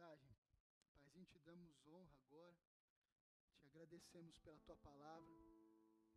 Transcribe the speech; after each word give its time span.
mensagem. 0.00 0.30
Paizinho, 0.96 1.26
te 1.26 1.38
damos 1.40 1.86
honra 1.86 2.16
agora. 2.26 2.56
Te 3.58 3.66
agradecemos 3.66 4.38
pela 4.38 4.58
tua 4.60 4.76
palavra, 4.76 5.28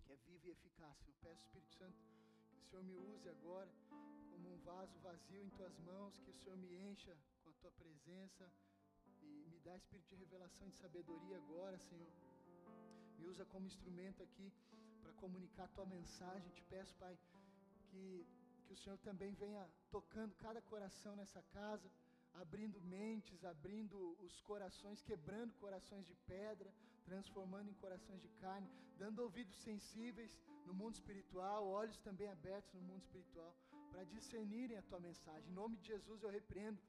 que 0.06 0.14
é 0.14 0.16
viva 0.16 0.48
e 0.48 0.52
eficaz. 0.52 0.98
Eu 1.06 1.14
peço, 1.22 1.44
Espírito 1.44 1.74
Santo, 1.74 1.98
que 2.50 2.60
o 2.60 2.64
Senhor 2.70 2.84
me 2.84 2.96
use 2.96 3.28
agora 3.28 3.70
como 4.32 4.54
um 4.54 4.58
vaso 4.60 4.98
vazio 5.00 5.44
em 5.44 5.50
tuas 5.50 5.78
mãos, 5.80 6.18
que 6.20 6.30
o 6.30 6.34
Senhor 6.34 6.58
me 6.58 6.74
encha 6.90 7.18
com 7.44 7.50
a 7.50 7.54
tua 7.54 7.72
presença 7.72 8.50
e 9.22 9.48
me 9.52 9.60
dá 9.60 9.76
espírito 9.76 10.08
de 10.08 10.16
revelação 10.16 10.68
e 10.68 10.72
de 10.72 10.78
sabedoria 10.78 11.36
agora, 11.38 11.78
Senhor. 11.78 12.14
Me 13.18 13.28
usa 13.28 13.44
como 13.46 13.68
instrumento 13.68 14.24
aqui 14.24 14.50
para 15.02 15.12
comunicar 15.14 15.66
a 15.66 15.76
tua 15.76 15.86
mensagem. 15.86 16.50
Te 16.52 16.64
peço, 16.70 16.96
Pai, 16.96 17.18
que, 17.90 18.26
que 18.66 18.74
o 18.74 18.78
Senhor 18.78 18.98
também 19.00 19.34
venha 19.34 19.70
tocando 19.92 20.34
cada 20.36 20.62
coração 20.62 21.18
nessa 21.18 21.42
casa 21.44 21.92
abrindo 22.36 22.82
mentes, 22.82 23.44
abrindo 23.44 24.18
os 24.20 24.40
corações, 24.42 25.02
quebrando 25.02 25.54
corações 25.56 26.06
de 26.06 26.16
pedra, 26.28 26.74
transformando 27.06 27.70
em 27.70 27.74
corações 27.76 28.22
de 28.22 28.30
carne, 28.44 28.70
dando 28.98 29.20
ouvidos 29.20 29.56
sensíveis 29.58 30.38
no 30.66 30.74
mundo 30.74 30.96
espiritual, 30.96 31.68
olhos 31.68 32.00
também 32.00 32.28
abertos 32.30 32.74
no 32.74 32.82
mundo 32.82 33.02
espiritual, 33.02 33.54
para 33.92 34.04
discernirem 34.06 34.78
a 34.78 34.82
tua 34.84 35.00
mensagem. 35.00 35.50
Em 35.50 35.54
nome 35.54 35.78
de 35.78 35.88
Jesus 35.88 36.24
eu 36.24 36.30
repreendo 36.30 36.80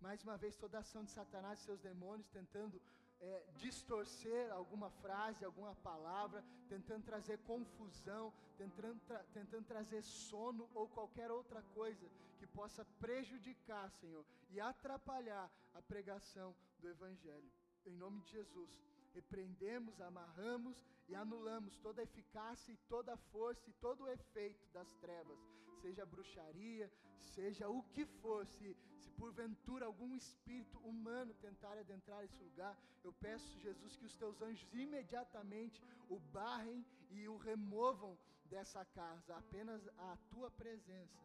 mais 0.00 0.22
uma 0.22 0.36
vez 0.36 0.56
toda 0.56 0.78
a 0.78 0.80
ação 0.80 1.04
de 1.04 1.10
Satanás 1.10 1.60
e 1.60 1.64
seus 1.64 1.80
demônios 1.80 2.28
tentando 2.28 2.80
é, 3.20 3.44
distorcer 3.56 4.52
alguma 4.52 4.90
frase, 4.90 5.44
alguma 5.44 5.74
palavra, 5.76 6.44
tentando 6.68 7.04
trazer 7.04 7.38
confusão, 7.38 8.32
tentando, 8.58 9.00
tra 9.06 9.22
tentando 9.32 9.64
trazer 9.64 10.02
sono 10.02 10.68
ou 10.74 10.86
qualquer 10.88 11.30
outra 11.30 11.62
coisa 11.74 12.06
que 12.36 12.46
possa 12.46 12.84
prejudicar, 13.00 13.90
Senhor, 13.90 14.24
e 14.50 14.60
atrapalhar 14.60 15.50
a 15.74 15.82
pregação 15.82 16.54
do 16.78 16.88
Evangelho. 16.88 17.50
Em 17.84 17.94
nome 17.94 18.20
de 18.22 18.30
Jesus 18.32 18.70
repreendemos, 19.16 19.98
amarramos 20.00 20.84
e 21.08 21.14
anulamos 21.14 21.78
toda 21.78 22.02
a 22.02 22.04
eficácia 22.04 22.70
e 22.72 22.76
toda 22.88 23.14
a 23.14 23.16
força 23.32 23.68
e 23.70 23.72
todo 23.74 24.04
o 24.04 24.08
efeito 24.08 24.66
das 24.72 24.92
trevas, 24.96 25.38
seja 25.80 26.04
bruxaria, 26.04 26.90
seja 27.34 27.68
o 27.68 27.82
que 27.94 28.04
for, 28.04 28.46
se, 28.46 28.76
se 28.98 29.10
porventura 29.12 29.86
algum 29.86 30.14
espírito 30.14 30.78
humano 30.80 31.32
tentar 31.40 31.78
adentrar 31.78 32.22
esse 32.24 32.42
lugar, 32.42 32.76
eu 33.02 33.12
peço, 33.12 33.58
Jesus, 33.60 33.96
que 33.96 34.04
os 34.04 34.16
teus 34.16 34.42
anjos 34.42 34.68
imediatamente 34.74 35.82
o 36.10 36.18
barrem 36.18 36.84
e 37.10 37.26
o 37.26 37.36
removam 37.38 38.18
dessa 38.44 38.84
casa, 38.84 39.36
apenas 39.36 39.88
a 39.96 40.16
tua 40.30 40.50
presença, 40.50 41.18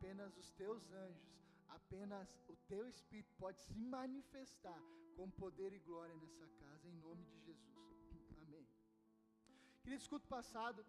apenas 0.00 0.34
os 0.38 0.50
teus 0.52 0.90
anjos, 0.92 1.30
apenas 1.68 2.26
o 2.48 2.56
teu 2.66 2.88
Espírito 2.88 3.34
pode 3.38 3.60
se 3.60 3.74
manifestar 3.74 4.82
com 5.14 5.28
poder 5.30 5.74
e 5.74 5.78
glória 5.80 6.16
nessa 6.16 6.46
casa, 6.62 6.88
em 6.88 6.96
nome 7.02 7.22
de 7.24 7.38
Jesus. 7.40 7.68
Amém. 8.38 8.66
Querido, 9.82 10.00
escuto 10.00 10.26
passado, 10.26 10.86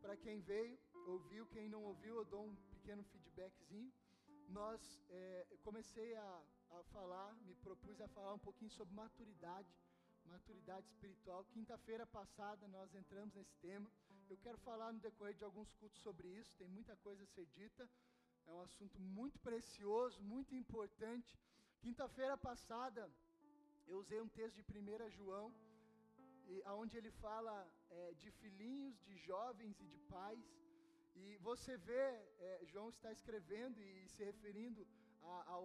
para 0.00 0.16
quem 0.16 0.40
veio, 0.40 0.78
ouviu, 1.06 1.44
quem 1.48 1.68
não 1.68 1.82
ouviu, 1.84 2.16
eu 2.16 2.24
dou 2.24 2.46
um 2.46 2.56
pequeno 2.70 3.04
feedbackzinho. 3.04 3.92
Nós, 4.48 5.04
é, 5.10 5.46
comecei 5.62 6.16
a, 6.16 6.42
a 6.70 6.82
falar, 6.84 7.34
me 7.42 7.54
propus 7.56 8.00
a 8.00 8.08
falar 8.08 8.32
um 8.32 8.38
pouquinho 8.38 8.70
sobre 8.70 8.94
maturidade, 8.94 9.68
maturidade 10.24 10.86
espiritual. 10.86 11.44
Quinta-feira 11.52 12.06
passada 12.06 12.66
nós 12.68 12.94
entramos 12.94 13.34
nesse 13.34 13.54
tema. 13.58 13.90
Eu 14.30 14.38
quero 14.38 14.56
falar 14.58 14.94
no 14.94 14.98
decorrer 14.98 15.34
de 15.34 15.44
alguns 15.44 15.70
cultos 15.74 16.00
sobre 16.00 16.26
isso, 16.28 16.56
tem 16.56 16.68
muita 16.68 16.96
coisa 16.96 17.22
a 17.22 17.26
ser 17.26 17.44
dita. 17.46 17.86
É 18.46 18.52
um 18.52 18.62
assunto 18.62 18.98
muito 19.00 19.38
precioso, 19.40 20.22
muito 20.22 20.54
importante. 20.54 21.30
Quinta-feira 21.80 22.36
passada, 22.36 23.10
eu 23.86 23.98
usei 23.98 24.20
um 24.20 24.28
texto 24.28 24.56
de 24.56 24.62
1 24.62 25.10
João, 25.10 25.52
e, 26.48 26.62
onde 26.82 26.96
ele 26.96 27.10
fala 27.10 27.54
é, 27.90 28.14
de 28.14 28.30
filhinhos, 28.30 29.00
de 29.08 29.16
jovens 29.16 29.80
e 29.80 29.86
de 29.94 30.00
pais. 30.14 30.46
E 31.14 31.36
você 31.38 31.76
vê, 31.76 32.06
é, 32.48 32.60
João 32.70 32.88
está 32.90 33.10
escrevendo 33.10 33.80
e 33.82 34.08
se 34.08 34.22
referindo 34.24 34.86
a, 35.22 35.58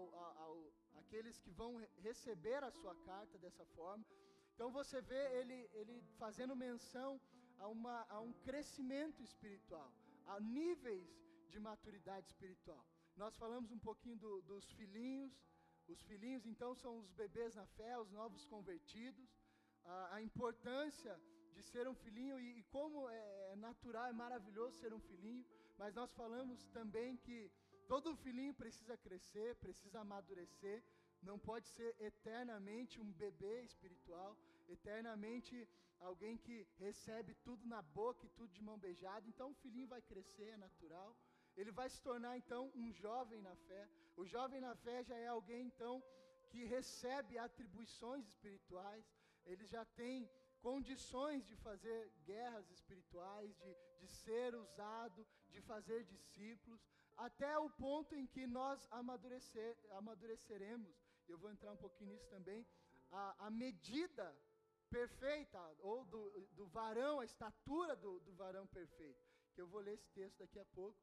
àqueles 1.00 1.38
que 1.40 1.52
vão 1.52 1.72
receber 1.98 2.64
a 2.64 2.72
sua 2.72 2.96
carta 3.10 3.38
dessa 3.38 3.66
forma. 3.78 4.04
Então 4.54 4.72
você 4.72 5.02
vê 5.02 5.24
ele, 5.40 5.70
ele 5.74 6.02
fazendo 6.18 6.56
menção 6.56 7.20
a, 7.60 7.68
uma, 7.68 8.06
a 8.10 8.20
um 8.20 8.34
crescimento 8.48 9.22
espiritual, 9.22 9.92
a 10.26 10.40
níveis 10.40 11.10
de 11.54 11.60
maturidade 11.70 12.26
espiritual. 12.32 12.84
Nós 13.24 13.36
falamos 13.44 13.70
um 13.72 13.82
pouquinho 13.88 14.18
do, 14.24 14.34
dos 14.52 14.66
filhinhos. 14.78 15.34
Os 15.94 16.02
filhinhos, 16.10 16.46
então, 16.52 16.72
são 16.84 16.94
os 17.02 17.10
bebês 17.22 17.56
na 17.62 17.66
fé, 17.78 17.92
os 17.98 18.12
novos 18.20 18.46
convertidos. 18.54 19.30
A, 19.84 20.16
a 20.16 20.22
importância 20.30 21.14
de 21.56 21.62
ser 21.72 21.86
um 21.92 21.96
filhinho 22.04 22.40
e, 22.40 22.60
e 22.60 22.64
como 22.76 23.10
é, 23.10 23.52
é 23.54 23.56
natural, 23.68 24.08
é 24.08 24.14
maravilhoso 24.26 24.80
ser 24.84 24.94
um 24.94 25.04
filhinho. 25.10 25.46
Mas 25.78 25.94
nós 26.00 26.12
falamos 26.22 26.68
também 26.80 27.18
que 27.18 27.38
todo 27.88 28.16
filhinho 28.26 28.54
precisa 28.54 28.96
crescer, 29.06 29.50
precisa 29.66 30.00
amadurecer 30.00 30.82
não 31.22 31.38
pode 31.38 31.68
ser 31.68 31.96
eternamente 32.00 33.00
um 33.00 33.12
bebê 33.14 33.62
espiritual, 33.64 34.36
eternamente 34.68 35.68
alguém 36.00 36.36
que 36.38 36.68
recebe 36.80 37.36
tudo 37.44 37.68
na 37.68 37.82
boca 37.82 38.26
e 38.26 38.30
tudo 38.30 38.52
de 38.52 38.62
mão 38.62 38.78
beijada. 38.78 39.28
Então 39.28 39.52
o 39.52 39.56
filhinho 39.56 39.88
vai 39.88 40.02
crescer, 40.02 40.50
é 40.50 40.58
natural. 40.58 41.16
Ele 41.56 41.72
vai 41.72 41.90
se 41.90 42.02
tornar 42.02 42.38
então 42.38 42.72
um 42.76 42.92
jovem 42.92 43.42
na 43.42 43.56
fé. 43.56 43.88
O 44.16 44.26
jovem 44.26 44.62
na 44.62 44.76
fé 44.76 45.04
já 45.04 45.18
é 45.18 45.28
alguém 45.28 45.66
então 45.68 46.04
que 46.50 46.66
recebe 46.66 47.38
atribuições 47.38 48.28
espirituais, 48.28 49.06
ele 49.46 49.66
já 49.66 49.86
tem 49.86 50.30
condições 50.62 51.46
de 51.48 51.56
fazer 51.56 52.12
guerras 52.26 52.70
espirituais, 52.70 53.56
de, 53.58 53.76
de 54.00 54.08
ser 54.08 54.54
usado, 54.56 55.26
de 55.50 55.62
fazer 55.62 56.04
discípulos, 56.04 56.82
até 57.18 57.58
o 57.58 57.70
ponto 57.70 58.16
em 58.16 58.28
que 58.28 58.46
nós 58.46 58.86
amadurecer, 58.92 59.78
amadureceremos. 59.92 60.94
Eu 61.28 61.38
vou 61.38 61.52
entrar 61.52 61.72
um 61.72 61.78
pouquinho 61.78 62.12
nisso 62.12 62.28
também. 62.30 62.66
A, 63.12 63.48
a 63.48 63.50
medida 63.50 64.36
perfeita, 64.90 65.60
ou 65.80 66.06
do, 66.06 66.48
do 66.52 66.68
varão, 66.68 67.22
a 67.22 67.26
estatura 67.26 67.96
do, 67.96 68.20
do 68.20 68.34
varão 68.34 68.68
perfeito, 68.68 69.24
que 69.54 69.62
eu 69.62 69.68
vou 69.68 69.82
ler 69.82 69.94
esse 69.94 70.10
texto 70.12 70.38
daqui 70.40 70.60
a 70.60 70.66
pouco 70.66 71.00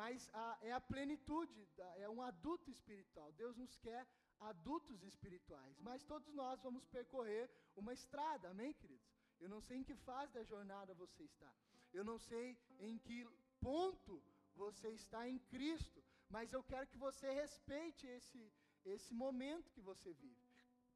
mas 0.00 0.28
a, 0.34 0.58
é 0.68 0.72
a 0.72 0.80
plenitude, 0.92 1.66
é 2.04 2.08
um 2.16 2.20
adulto 2.30 2.70
espiritual. 2.70 3.32
Deus 3.32 3.56
nos 3.56 3.74
quer 3.78 4.06
adultos 4.50 5.02
espirituais, 5.02 5.74
mas 5.80 6.04
todos 6.04 6.30
nós 6.34 6.60
vamos 6.66 6.84
percorrer 6.96 7.44
uma 7.74 7.94
estrada, 7.94 8.50
amém, 8.50 8.74
queridos? 8.74 9.10
Eu 9.40 9.48
não 9.48 9.60
sei 9.66 9.78
em 9.78 9.86
que 9.88 9.94
fase 10.08 10.32
da 10.34 10.44
jornada 10.52 10.92
você 10.94 11.22
está, 11.24 11.50
eu 11.94 12.04
não 12.04 12.18
sei 12.18 12.58
em 12.78 12.98
que 12.98 13.18
ponto 13.58 14.22
você 14.54 14.88
está 14.90 15.26
em 15.26 15.38
Cristo, 15.52 16.04
mas 16.28 16.52
eu 16.52 16.62
quero 16.62 16.86
que 16.86 16.98
você 16.98 17.30
respeite 17.42 18.06
esse, 18.06 18.42
esse 18.84 19.14
momento 19.14 19.72
que 19.72 19.80
você 19.80 20.12
vive. 20.12 20.46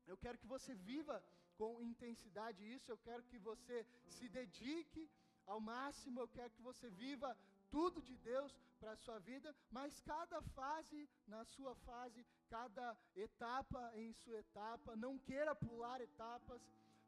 Eu 0.06 0.16
quero 0.16 0.36
que 0.42 0.46
você 0.46 0.74
viva 0.74 1.16
com 1.56 1.80
intensidade 1.80 2.62
isso, 2.74 2.90
eu 2.90 2.98
quero 2.98 3.22
que 3.30 3.38
você 3.38 3.86
se 4.16 4.28
dedique 4.28 5.08
ao 5.46 5.60
máximo, 5.60 6.20
eu 6.20 6.28
quero 6.28 6.50
que 6.56 6.62
você 6.70 6.90
viva 6.90 7.30
tudo 7.70 8.02
de 8.02 8.16
Deus 8.18 8.52
para 8.80 8.92
a 8.92 8.96
sua 9.04 9.18
vida, 9.30 9.54
mas 9.70 10.00
cada 10.00 10.40
fase 10.58 11.00
na 11.26 11.44
sua 11.44 11.74
fase, 11.88 12.26
cada 12.48 12.86
etapa 13.14 13.82
em 13.94 14.12
sua 14.12 14.38
etapa, 14.38 14.96
não 14.96 15.18
queira 15.18 15.54
pular 15.54 16.00
etapas, 16.00 16.62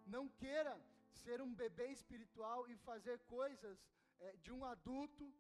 não 0.07 0.29
queira 0.43 0.75
ser 1.25 1.41
um 1.41 1.53
bebê 1.63 1.87
espiritual 1.99 2.69
e 2.69 2.77
fazer 2.89 3.19
coisas 3.37 3.79
é, 4.21 4.37
de 4.45 4.53
um 4.53 4.65
adulto, 4.65 5.33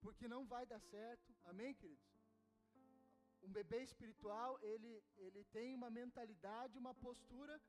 porque 0.00 0.26
não 0.34 0.42
vai 0.46 0.64
dar 0.72 0.80
certo, 0.80 1.34
amém, 1.44 1.74
queridos? 1.74 2.08
Um 3.42 3.52
bebê 3.58 3.82
espiritual, 3.82 4.58
ele, 4.62 5.02
ele 5.16 5.44
tem 5.56 5.74
uma 5.74 5.90
mentalidade, 5.90 6.78
uma 6.78 6.94
postura 6.94 7.60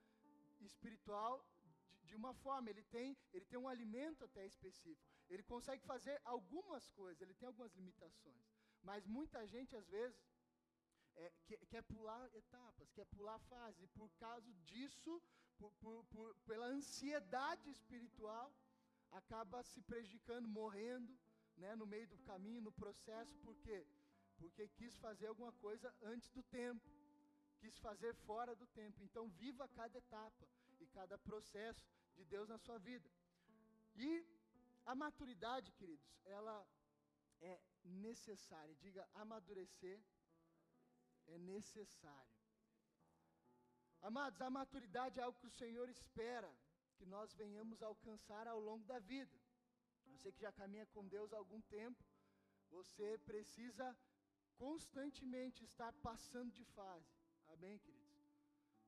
espiritual 0.61 1.45
de, 1.63 2.07
de, 2.07 2.15
uma 2.15 2.33
forma, 2.33 2.69
ele 2.69 2.83
tem, 2.83 3.17
ele 3.33 3.45
tem 3.45 3.59
um 3.59 3.67
alimento 3.67 4.23
até 4.23 4.45
específico. 4.45 5.08
Ele 5.29 5.43
consegue 5.43 5.83
fazer 5.85 6.19
algumas 6.25 6.89
coisas, 6.91 7.21
ele 7.21 7.33
tem 7.35 7.47
algumas 7.47 7.73
limitações. 7.73 8.43
Mas 8.81 9.05
muita 9.05 9.45
gente, 9.47 9.75
às 9.75 9.87
vezes, 9.87 10.17
é, 11.15 11.31
quer, 11.45 11.59
quer, 11.67 11.83
pular 11.83 12.29
etapas, 12.33 12.91
quer 12.91 13.05
pular 13.05 13.37
fase. 13.39 13.83
E 13.83 13.87
por 13.87 14.09
causa 14.17 14.51
disso, 14.65 15.21
por, 15.57 15.71
por, 15.81 16.03
por, 16.05 16.35
pela 16.45 16.67
ansiedade 16.67 17.69
espiritual, 17.69 18.51
acaba 19.11 19.63
se 19.63 19.81
prejudicando, 19.81 20.47
morrendo 20.47 21.17
né, 21.57 21.75
no 21.75 21.85
meio 21.85 22.07
do 22.07 22.17
caminho, 22.19 22.61
no 22.61 22.71
processo. 22.71 23.37
Por 23.39 23.55
quê? 23.57 23.85
Porque 24.37 24.67
quis 24.69 24.97
fazer 24.97 25.27
alguma 25.27 25.51
coisa 25.53 25.93
antes 26.01 26.29
do 26.31 26.41
tempo 26.43 26.89
quis 27.59 27.77
fazer 27.79 28.13
fora 28.27 28.55
do 28.55 28.67
tempo. 28.67 29.03
Então, 29.03 29.27
viva 29.43 29.67
cada 29.67 29.97
etapa 29.97 30.47
e 30.79 30.87
cada 30.87 31.17
processo 31.17 31.85
de 32.15 32.23
Deus 32.25 32.47
na 32.47 32.57
sua 32.57 32.77
vida. 32.79 33.09
E 33.95 34.25
a 34.91 34.95
maturidade, 34.95 35.71
queridos, 35.79 36.07
ela 36.25 36.57
é 37.41 37.55
necessária. 37.83 38.73
Diga, 38.83 39.07
amadurecer 39.13 39.99
é 41.27 41.37
necessário. 41.37 42.35
Amados, 44.01 44.41
a 44.41 44.49
maturidade 44.49 45.19
é 45.19 45.23
algo 45.23 45.39
que 45.39 45.51
o 45.51 45.57
Senhor 45.61 45.87
espera 45.89 46.51
que 46.97 47.05
nós 47.05 47.33
venhamos 47.41 47.83
alcançar 47.83 48.47
ao 48.47 48.59
longo 48.59 48.83
da 48.85 48.99
vida. 49.13 49.37
Você 50.13 50.31
que 50.31 50.41
já 50.41 50.51
caminha 50.51 50.87
com 50.87 51.07
Deus 51.07 51.31
há 51.33 51.37
algum 51.37 51.61
tempo, 51.61 52.03
você 52.71 53.17
precisa 53.19 53.95
constantemente 54.57 55.63
estar 55.63 55.93
passando 56.07 56.51
de 56.51 56.65
fase. 56.77 57.13
Amém, 57.53 57.77
queridos? 57.77 58.09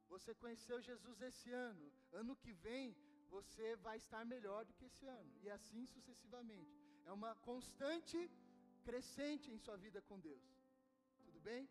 Você 0.08 0.34
conheceu 0.34 0.82
Jesus 0.82 1.22
esse 1.22 1.52
ano, 1.52 1.94
ano 2.12 2.36
que 2.36 2.54
vem 2.54 2.96
você 3.36 3.68
vai 3.88 3.98
estar 4.04 4.24
melhor 4.36 4.62
do 4.66 4.74
que 4.78 4.86
esse 4.90 5.06
ano, 5.20 5.32
e 5.44 5.50
assim 5.58 5.84
sucessivamente. 5.96 6.76
É 7.10 7.12
uma 7.20 7.34
constante 7.50 8.20
crescente 8.88 9.48
em 9.52 9.60
sua 9.66 9.78
vida 9.86 10.00
com 10.08 10.20
Deus. 10.20 10.46
Tudo 11.26 11.40
bem? 11.50 11.64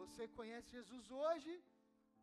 Você 0.00 0.28
conhece 0.38 0.70
Jesus 0.78 1.10
hoje, 1.10 1.52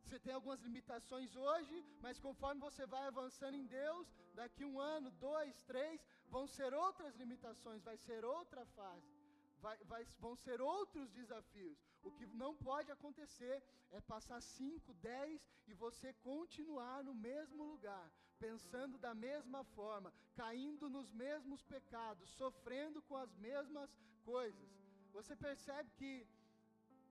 você 0.03 0.19
tem 0.25 0.33
algumas 0.33 0.61
limitações 0.67 1.35
hoje, 1.35 1.77
mas 2.03 2.19
conforme 2.25 2.61
você 2.67 2.85
vai 2.85 3.05
avançando 3.07 3.55
em 3.61 3.65
Deus, 3.65 4.07
daqui 4.33 4.63
um 4.63 4.79
ano, 4.79 5.09
dois, 5.29 5.61
três, 5.71 6.05
vão 6.35 6.45
ser 6.47 6.73
outras 6.73 7.15
limitações, 7.15 7.83
vai 7.89 7.97
ser 7.97 8.23
outra 8.23 8.65
fase, 8.77 9.11
vai, 9.59 9.77
vai, 9.91 10.03
vão 10.25 10.35
ser 10.45 10.61
outros 10.61 11.11
desafios. 11.11 11.77
O 12.07 12.11
que 12.11 12.25
não 12.43 12.55
pode 12.55 12.89
acontecer 12.91 13.61
é 13.91 13.99
passar 13.99 14.41
cinco, 14.41 14.93
dez 14.93 15.45
e 15.67 15.73
você 15.73 16.13
continuar 16.31 17.03
no 17.03 17.13
mesmo 17.13 17.63
lugar, 17.73 18.07
pensando 18.45 18.97
da 18.97 19.13
mesma 19.13 19.63
forma, 19.63 20.13
caindo 20.35 20.89
nos 20.89 21.11
mesmos 21.11 21.63
pecados, 21.63 22.29
sofrendo 22.31 23.01
com 23.03 23.17
as 23.17 23.33
mesmas 23.35 23.89
coisas. 24.23 24.69
Você 25.11 25.35
percebe 25.35 25.89
que 25.99 26.27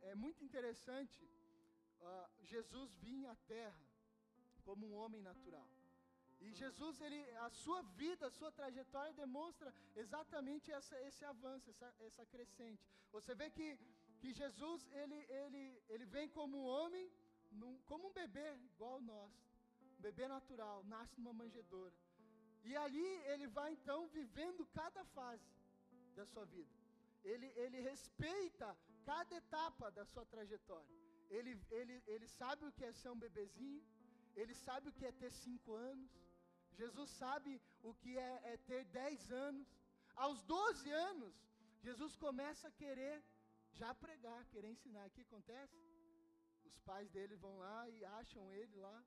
é 0.03 0.15
muito 0.15 0.45
interessante 0.45 1.25
uh, 2.01 2.45
Jesus 2.45 2.93
vinha 3.07 3.33
à 3.33 3.37
terra 3.55 3.85
como 4.65 4.87
um 4.87 4.95
homem 4.95 5.21
natural. 5.21 5.69
E 6.41 6.53
Jesus, 6.53 7.01
ele, 7.01 7.21
a 7.39 7.49
sua 7.51 7.83
vida, 7.83 8.27
a 8.27 8.31
sua 8.31 8.53
trajetória 8.53 9.13
demonstra 9.15 9.73
exatamente 9.95 10.71
essa, 10.71 11.01
esse 11.03 11.25
avanço, 11.25 11.71
essa, 11.71 11.95
essa 12.01 12.27
crescente. 12.27 12.85
Você 13.11 13.35
vê 13.35 13.51
que, 13.51 13.79
que 14.21 14.33
Jesus, 14.33 14.87
ele, 14.93 15.15
ele, 15.41 15.83
ele 15.89 16.05
vem 16.05 16.29
como 16.29 16.59
um 16.59 16.67
homem, 16.67 17.11
num, 17.51 17.79
como 17.87 18.09
um 18.09 18.13
bebê, 18.13 18.55
igual 18.75 19.01
nós. 19.01 19.33
Bebê 20.07 20.27
natural, 20.29 20.77
nasce 20.95 21.15
numa 21.19 21.33
manjedoura. 21.41 21.95
E 22.69 22.77
ali 22.85 23.09
ele 23.33 23.47
vai 23.59 23.71
então 23.77 23.99
vivendo 24.19 24.63
cada 24.81 25.03
fase 25.17 25.49
da 26.19 26.25
sua 26.33 26.45
vida. 26.55 26.75
Ele, 27.31 27.49
ele 27.63 27.81
respeita 27.91 28.69
cada 29.05 29.35
etapa 29.43 29.91
da 29.97 30.05
sua 30.13 30.25
trajetória. 30.35 30.95
Ele, 31.37 31.53
ele, 31.79 31.97
ele 32.15 32.29
sabe 32.41 32.65
o 32.67 32.73
que 32.77 32.85
é 32.85 32.93
ser 32.93 33.11
um 33.15 33.23
bebezinho, 33.25 33.83
ele 34.41 34.55
sabe 34.67 34.89
o 34.89 34.93
que 34.99 35.07
é 35.11 35.13
ter 35.23 35.33
cinco 35.33 35.75
anos, 35.75 36.11
Jesus 36.81 37.11
sabe 37.23 37.61
o 37.83 37.93
que 37.95 38.13
é, 38.29 38.33
é 38.53 38.57
ter 38.71 38.85
dez 39.01 39.33
anos. 39.33 39.69
Aos 40.25 40.43
12 40.43 40.91
anos, 41.09 41.35
Jesus 41.87 42.15
começa 42.17 42.69
a 42.69 42.77
querer 42.83 43.17
já 43.81 43.93
pregar, 43.95 44.41
querer 44.53 44.71
ensinar. 44.77 45.07
O 45.07 45.15
que 45.17 45.27
acontece? 45.29 45.77
Os 46.65 46.79
pais 46.89 47.11
dele 47.11 47.37
vão 47.37 47.55
lá 47.59 47.89
e 47.89 48.05
acham 48.21 48.45
ele 48.55 48.77
lá. 48.87 48.99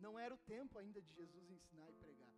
Não 0.00 0.18
era 0.18 0.34
o 0.34 0.38
tempo 0.38 0.78
ainda 0.78 1.00
de 1.00 1.12
Jesus 1.14 1.50
ensinar 1.50 1.88
e 1.90 1.94
pregar. 1.94 2.32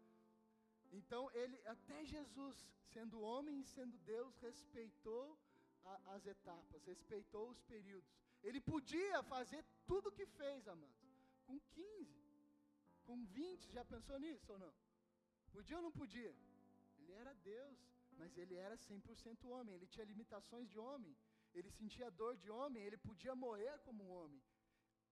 Então 0.93 1.31
ele, 1.32 1.60
até 1.66 2.05
Jesus, 2.05 2.56
sendo 2.93 3.20
homem 3.20 3.60
e 3.60 3.64
sendo 3.64 3.96
Deus, 3.99 4.37
respeitou 4.38 5.38
a, 5.84 6.14
as 6.14 6.26
etapas, 6.26 6.84
respeitou 6.84 7.50
os 7.50 7.60
períodos. 7.62 8.10
Ele 8.43 8.60
podia 8.60 9.22
fazer 9.25 9.64
tudo 9.87 10.08
o 10.08 10.12
que 10.12 10.26
fez, 10.26 10.66
amados, 10.69 10.96
com 11.46 11.58
15, 11.58 12.28
com 13.05 13.25
20. 13.26 13.72
Já 13.72 13.84
pensou 13.84 14.19
nisso 14.19 14.52
ou 14.52 14.58
não? 14.58 14.75
Podia 15.52 15.76
ou 15.76 15.82
não 15.82 15.93
podia? 15.93 16.34
Ele 16.99 17.12
era 17.12 17.32
Deus, 17.34 17.78
mas 18.19 18.37
ele 18.37 18.55
era 18.55 18.76
100% 18.76 19.44
homem. 19.46 19.75
Ele 19.75 19.87
tinha 19.87 20.05
limitações 20.05 20.69
de 20.69 20.78
homem. 20.78 21.16
Ele 21.55 21.70
sentia 21.70 22.10
dor 22.10 22.37
de 22.37 22.50
homem. 22.50 22.82
Ele 22.82 22.99
podia 22.99 23.34
morrer 23.34 23.78
como 23.81 24.05
um 24.05 24.10
homem. 24.10 24.40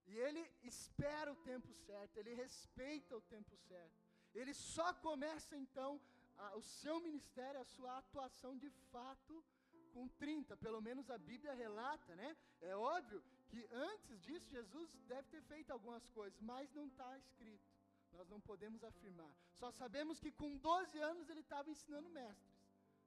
E 0.07 0.17
ele 0.17 0.43
espera 0.63 1.33
o 1.33 1.37
tempo 1.51 1.73
certo. 1.73 2.17
Ele 2.17 2.35
respeita 2.35 3.17
o 3.17 3.21
tempo 3.21 3.57
certo. 3.57 3.97
Ele 4.35 4.55
só 4.55 4.93
começa 4.95 5.57
então 5.57 6.01
a, 6.37 6.57
o 6.57 6.63
seu 6.63 7.01
ministério, 7.01 7.61
a 7.61 7.65
sua 7.65 7.99
atuação 7.99 8.57
de 8.57 8.71
fato 8.93 9.45
com 9.93 10.07
30, 10.09 10.57
pelo 10.59 10.81
menos 10.81 11.11
a 11.11 11.17
Bíblia 11.17 11.55
relata, 11.55 12.15
né? 12.15 12.37
É 12.61 12.77
óbvio 12.77 13.23
que 13.49 13.67
antes 13.73 14.21
disso 14.21 14.51
Jesus 14.51 14.95
deve 15.07 15.27
ter 15.29 15.43
feito 15.43 15.71
algumas 15.71 16.07
coisas, 16.09 16.39
mas 16.41 16.73
não 16.75 16.87
está 16.87 17.17
escrito. 17.19 17.65
Nós 18.13 18.29
não 18.29 18.41
podemos 18.41 18.85
afirmar. 18.85 19.33
Só 19.55 19.71
sabemos 19.71 20.21
que 20.21 20.31
com 20.31 20.57
12 20.59 20.99
anos 20.99 21.29
ele 21.31 21.41
estava 21.41 21.71
ensinando 21.71 22.11
mestres, 22.11 22.61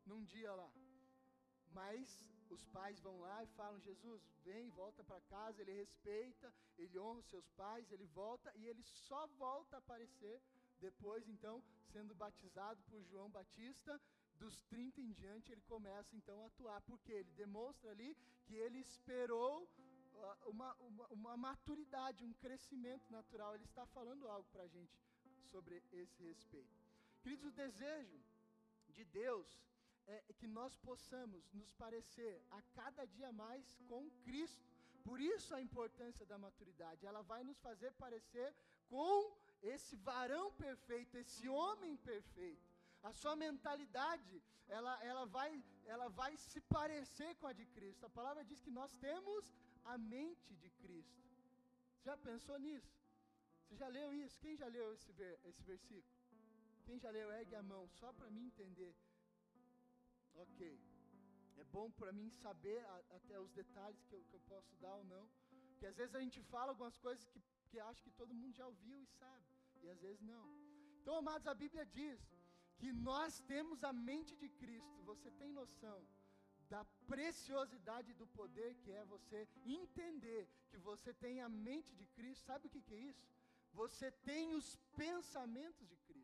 num 0.05 0.23
dia 0.23 0.51
lá. 0.53 0.71
Mas 1.71 2.25
os 2.53 2.65
pais 2.65 2.99
vão 2.99 3.19
lá 3.19 3.43
e 3.43 3.47
falam: 3.47 3.79
Jesus, 3.79 4.21
vem, 4.43 4.69
volta 4.69 5.03
para 5.03 5.21
casa. 5.21 5.61
Ele 5.61 5.73
respeita, 5.73 6.53
ele 6.77 6.99
honra 6.99 7.19
os 7.19 7.29
seus 7.29 7.47
pais, 7.51 7.91
ele 7.91 8.05
volta 8.07 8.51
e 8.55 8.65
ele 8.67 8.83
só 8.83 9.27
volta 9.37 9.75
a 9.77 9.79
aparecer 9.79 10.41
depois, 10.79 11.27
então, 11.27 11.61
sendo 11.91 12.15
batizado 12.15 12.81
por 12.83 13.03
João 13.03 13.29
Batista 13.29 13.99
dos 14.37 14.61
30 14.63 15.01
em 15.01 15.11
diante, 15.11 15.51
ele 15.51 15.61
começa 15.61 16.15
então 16.15 16.41
a 16.41 16.45
atuar, 16.45 16.81
porque 16.81 17.11
ele 17.11 17.31
demonstra 17.31 17.91
ali 17.91 18.15
que 18.45 18.55
ele 18.55 18.79
esperou 18.79 19.63
uh, 19.63 20.49
uma, 20.49 20.73
uma, 20.75 21.07
uma 21.07 21.37
maturidade, 21.37 22.23
um 22.23 22.33
crescimento 22.33 23.11
natural. 23.11 23.55
Ele 23.55 23.65
está 23.65 23.85
falando 23.87 24.27
algo 24.27 24.47
para 24.49 24.63
a 24.63 24.67
gente 24.67 24.97
sobre 25.51 25.83
esse 25.91 26.23
respeito. 26.23 26.73
Queridos, 27.21 27.45
o 27.47 27.51
desejo 27.51 28.19
de 28.87 29.03
Deus 29.03 29.59
é 30.29 30.33
que 30.39 30.47
nós 30.47 30.75
possamos 30.77 31.43
nos 31.53 31.71
parecer 31.83 32.33
a 32.51 32.61
cada 32.79 33.05
dia 33.05 33.31
mais 33.31 33.65
com 33.89 34.09
Cristo. 34.25 34.65
Por 35.03 35.19
isso 35.21 35.53
a 35.55 35.61
importância 35.61 36.25
da 36.25 36.37
maturidade. 36.37 37.05
Ela 37.05 37.21
vai 37.21 37.43
nos 37.43 37.59
fazer 37.59 37.91
parecer 37.93 38.53
com 38.87 39.15
esse 39.61 39.95
varão 39.95 40.51
perfeito, 40.53 41.17
esse 41.17 41.47
homem 41.47 41.95
perfeito 41.97 42.69
a 43.03 43.11
sua 43.13 43.35
mentalidade, 43.35 44.41
ela, 44.67 44.93
ela, 45.03 45.25
vai, 45.25 45.63
ela 45.85 46.09
vai 46.09 46.35
se 46.37 46.59
parecer 46.61 47.35
com 47.35 47.47
a 47.47 47.53
de 47.53 47.65
Cristo. 47.65 48.05
A 48.05 48.09
palavra 48.09 48.43
diz 48.43 48.59
que 48.61 48.69
nós 48.69 48.93
temos 48.97 49.53
a 49.85 49.97
mente 49.97 50.53
de 50.55 50.69
Cristo. 50.81 51.23
Você 51.95 52.09
já 52.09 52.17
pensou 52.17 52.57
nisso? 52.59 52.93
Você 53.63 53.75
já 53.75 53.87
leu 53.87 54.13
isso? 54.13 54.39
Quem 54.39 54.55
já 54.55 54.67
leu 54.67 54.93
esse, 54.93 55.11
esse 55.45 55.63
versículo? 55.63 56.17
Quem 56.85 56.99
já 56.99 57.09
leu, 57.09 57.31
ergue 57.31 57.55
a 57.55 57.63
mão, 57.63 57.87
só 57.89 58.11
para 58.13 58.29
mim 58.29 58.45
entender. 58.47 58.93
Ok. 60.45 60.79
É 61.61 61.63
bom 61.75 61.87
para 61.99 62.11
mim 62.19 62.29
saber 62.43 62.79
a, 62.85 62.97
até 63.17 63.39
os 63.39 63.51
detalhes 63.51 64.01
que 64.07 64.13
eu, 64.17 64.21
que 64.29 64.35
eu 64.37 64.43
posso 64.51 64.73
dar 64.83 64.95
ou 64.95 65.03
não. 65.13 65.25
Porque 65.71 65.85
às 65.85 65.97
vezes 66.01 66.15
a 66.15 66.21
gente 66.25 66.41
fala 66.53 66.71
algumas 66.73 66.97
coisas 66.97 67.25
que, 67.31 67.41
que 67.69 67.79
acho 67.79 68.03
que 68.05 68.11
todo 68.11 68.33
mundo 68.41 68.53
já 68.55 68.67
ouviu 68.67 69.01
e 69.01 69.07
sabe. 69.21 69.45
E 69.83 69.89
às 69.89 69.99
vezes 70.05 70.21
não. 70.21 70.45
Então, 71.01 71.15
amados, 71.15 71.47
a 71.47 71.53
Bíblia 71.53 71.85
diz 71.85 72.19
que 72.77 72.91
nós 72.93 73.39
temos 73.51 73.83
a 73.83 73.91
mente 73.91 74.35
de 74.35 74.49
Cristo. 74.61 75.03
Você 75.11 75.29
tem 75.31 75.51
noção 75.51 75.99
da 76.69 76.85
preciosidade 77.11 78.13
do 78.13 78.27
poder 78.27 78.75
que 78.81 78.91
é 78.91 79.03
você 79.05 79.47
entender 79.65 80.47
que 80.69 80.77
você 80.77 81.13
tem 81.13 81.41
a 81.41 81.49
mente 81.49 81.95
de 81.95 82.05
Cristo? 82.17 82.45
Sabe 82.45 82.67
o 82.67 82.69
que, 82.69 82.81
que 82.81 82.93
é 82.93 83.01
isso? 83.11 83.27
Você 83.73 84.11
tem 84.29 84.53
os 84.59 84.75
pensamentos 84.95 85.87
de 85.87 85.97
Cristo. 85.97 86.18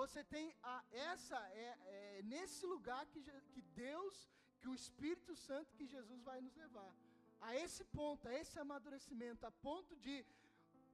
Você 0.00 0.22
tem 0.24 0.54
a, 0.62 0.82
essa 0.90 1.38
é, 1.64 1.68
é 1.96 2.22
nesse 2.24 2.64
lugar 2.66 3.04
que, 3.06 3.20
que 3.52 3.62
Deus, 3.86 4.28
que 4.60 4.68
o 4.68 4.74
Espírito 4.74 5.34
Santo, 5.36 5.74
que 5.78 5.86
Jesus 5.86 6.22
vai 6.22 6.40
nos 6.40 6.56
levar 6.56 6.92
a 7.40 7.56
esse 7.56 7.84
ponto, 7.84 8.28
a 8.28 8.34
esse 8.34 8.58
amadurecimento, 8.58 9.46
a 9.46 9.50
ponto 9.50 9.96
de 9.96 10.24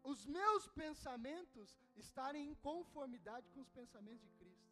os 0.02 0.26
meus 0.26 0.66
pensamentos 0.68 1.76
estarem 1.96 2.48
em 2.50 2.54
conformidade 2.54 3.50
com 3.50 3.60
os 3.60 3.70
pensamentos 3.70 4.22
de 4.26 4.32
Cristo 4.40 4.68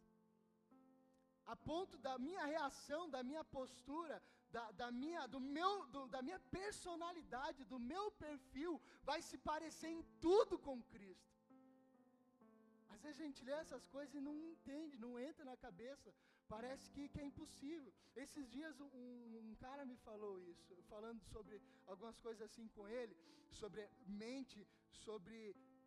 a 1.46 1.54
ponto 1.54 1.96
da 1.98 2.18
minha 2.18 2.44
reação, 2.44 3.08
da 3.08 3.22
minha 3.22 3.44
postura, 3.44 4.20
da, 4.50 4.70
da 4.72 4.90
minha, 4.90 5.26
do 5.28 5.40
meu, 5.40 5.86
do, 5.86 6.08
da 6.08 6.20
minha 6.20 6.40
personalidade, 6.50 7.64
do 7.64 7.78
meu 7.78 8.10
perfil, 8.10 8.80
vai 9.04 9.22
se 9.22 9.38
parecer 9.38 9.88
em 9.88 10.02
tudo 10.20 10.58
com 10.58 10.82
Cristo. 10.82 11.35
Vezes 13.06 13.20
a 13.20 13.28
gente 13.28 13.44
lê 13.48 13.52
essas 13.52 13.84
coisas 13.94 14.12
e 14.16 14.20
não 14.28 14.36
entende, 14.52 14.98
não 14.98 15.12
entra 15.26 15.44
na 15.44 15.56
cabeça, 15.64 16.12
parece 16.54 16.84
que, 16.94 17.08
que 17.08 17.20
é 17.20 17.24
impossível. 17.30 17.92
Esses 18.22 18.46
dias 18.54 18.80
um, 18.80 18.88
um 19.50 19.54
cara 19.60 19.84
me 19.90 19.96
falou 20.08 20.32
isso, 20.52 20.74
falando 20.88 21.22
sobre 21.34 21.60
algumas 21.86 22.18
coisas 22.26 22.42
assim 22.48 22.66
com 22.76 22.88
ele, 22.88 23.16
sobre 23.60 23.88
mente, 24.24 24.66
sobre 25.04 25.38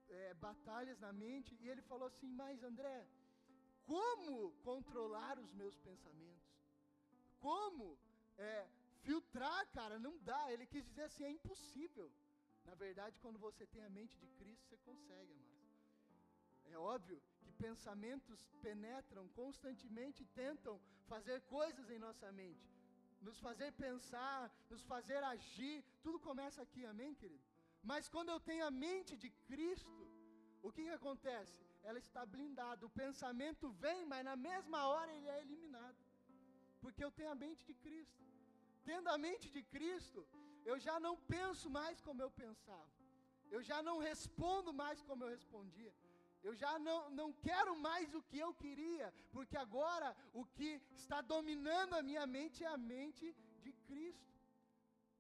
é, 0.09 0.33
batalhas 0.35 0.97
na 1.05 1.11
mente, 1.11 1.57
e 1.59 1.67
ele 1.67 1.81
falou 1.91 2.07
assim: 2.07 2.29
Mas 2.41 2.63
André, 2.63 2.97
como 3.91 4.53
controlar 4.69 5.38
os 5.39 5.53
meus 5.61 5.77
pensamentos, 5.89 6.55
como 7.47 7.99
é, 8.38 8.67
filtrar, 9.01 9.61
cara, 9.79 9.99
não 9.99 10.17
dá. 10.19 10.41
Ele 10.53 10.65
quis 10.65 10.85
dizer 10.85 11.03
assim: 11.09 11.25
é 11.25 11.31
impossível. 11.31 12.09
Na 12.63 12.75
verdade, 12.75 13.19
quando 13.19 13.39
você 13.47 13.65
tem 13.67 13.83
a 13.83 13.89
mente 13.89 14.17
de 14.17 14.27
Cristo, 14.39 14.63
você 14.67 14.77
consegue, 14.77 15.33
amados. 15.33 15.59
É 16.73 16.77
óbvio 16.77 17.19
que 17.43 17.51
pensamentos 17.65 18.39
penetram 18.65 19.27
constantemente 19.39 20.23
e 20.23 20.31
tentam 20.43 20.75
fazer 21.11 21.38
coisas 21.55 21.89
em 21.89 21.99
nossa 22.07 22.31
mente, 22.31 22.67
nos 23.27 23.39
fazer 23.47 23.69
pensar, 23.85 24.41
nos 24.69 24.83
fazer 24.91 25.21
agir, 25.23 25.77
tudo 26.03 26.19
começa 26.19 26.61
aqui, 26.61 26.85
amém, 26.85 27.13
querido? 27.21 27.43
Mas 27.91 28.07
quando 28.13 28.29
eu 28.29 28.39
tenho 28.49 28.65
a 28.65 28.71
mente 28.71 29.15
de 29.23 29.29
Cristo, 29.49 30.01
o 30.61 30.71
que, 30.71 30.83
que 30.83 30.97
acontece? 30.99 31.57
Ela 31.83 31.99
está 32.05 32.25
blindada, 32.25 32.85
o 32.85 32.95
pensamento 33.03 33.71
vem, 33.83 34.05
mas 34.05 34.23
na 34.29 34.35
mesma 34.35 34.79
hora 34.88 35.11
ele 35.13 35.29
é 35.35 35.41
eliminado, 35.41 36.01
porque 36.81 37.03
eu 37.03 37.11
tenho 37.11 37.31
a 37.31 37.39
mente 37.43 37.65
de 37.69 37.73
Cristo. 37.85 38.23
Tendo 38.89 39.07
a 39.09 39.17
mente 39.17 39.49
de 39.55 39.63
Cristo, 39.75 40.27
eu 40.65 40.77
já 40.88 40.99
não 40.99 41.15
penso 41.35 41.69
mais 41.69 42.01
como 42.01 42.21
eu 42.21 42.31
pensava, 42.43 42.91
eu 43.49 43.61
já 43.69 43.81
não 43.81 43.97
respondo 44.09 44.71
mais 44.83 45.01
como 45.01 45.23
eu 45.23 45.29
respondia. 45.38 45.93
Eu 46.41 46.53
já 46.55 46.79
não, 46.79 47.10
não 47.10 47.34
quero 47.34 47.77
mais 47.77 48.13
o 48.13 48.22
que 48.22 48.39
eu 48.39 48.53
queria, 48.53 49.13
porque 49.31 49.58
agora 49.58 50.15
o 50.34 50.46
que 50.46 50.81
está 50.91 51.22
dominando 51.22 51.93
a 51.96 52.01
minha 52.01 52.25
mente 52.25 52.63
é 52.63 52.67
a 52.67 52.77
mente 52.77 53.36
de 53.62 53.74
Cristo. 53.88 54.29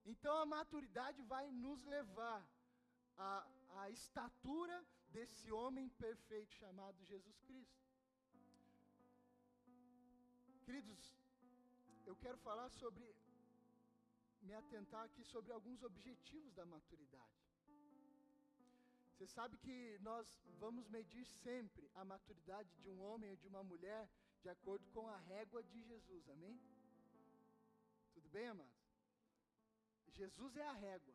Então 0.05 0.35
a 0.37 0.45
maturidade 0.45 1.21
vai 1.23 1.51
nos 1.51 1.83
levar 1.85 2.41
à, 3.17 3.45
à 3.81 3.89
estatura 3.89 4.83
desse 5.11 5.51
homem 5.51 5.89
perfeito 5.89 6.53
chamado 6.53 7.03
Jesus 7.03 7.37
Cristo. 7.41 7.79
Queridos, 10.63 11.13
eu 12.05 12.15
quero 12.15 12.37
falar 12.37 12.69
sobre, 12.69 13.03
me 14.41 14.53
atentar 14.53 15.03
aqui 15.03 15.23
sobre 15.23 15.51
alguns 15.51 15.83
objetivos 15.83 16.53
da 16.53 16.65
maturidade. 16.65 17.48
Você 19.19 19.27
sabe 19.27 19.57
que 19.57 19.99
nós 19.99 20.25
vamos 20.59 20.87
medir 20.87 21.25
sempre 21.25 21.91
a 21.93 22.05
maturidade 22.05 22.69
de 22.81 22.89
um 22.89 23.01
homem 23.01 23.29
ou 23.29 23.35
de 23.35 23.47
uma 23.49 23.61
mulher 23.61 24.09
de 24.41 24.47
acordo 24.47 24.85
com 24.93 25.09
a 25.09 25.17
régua 25.17 25.61
de 25.61 25.81
Jesus, 25.83 26.29
amém? 26.29 26.57
Tudo 28.13 28.29
bem, 28.29 28.47
amados? 28.47 28.79
Jesus 30.19 30.55
é 30.55 30.65
a 30.65 30.71
régua. 30.71 31.13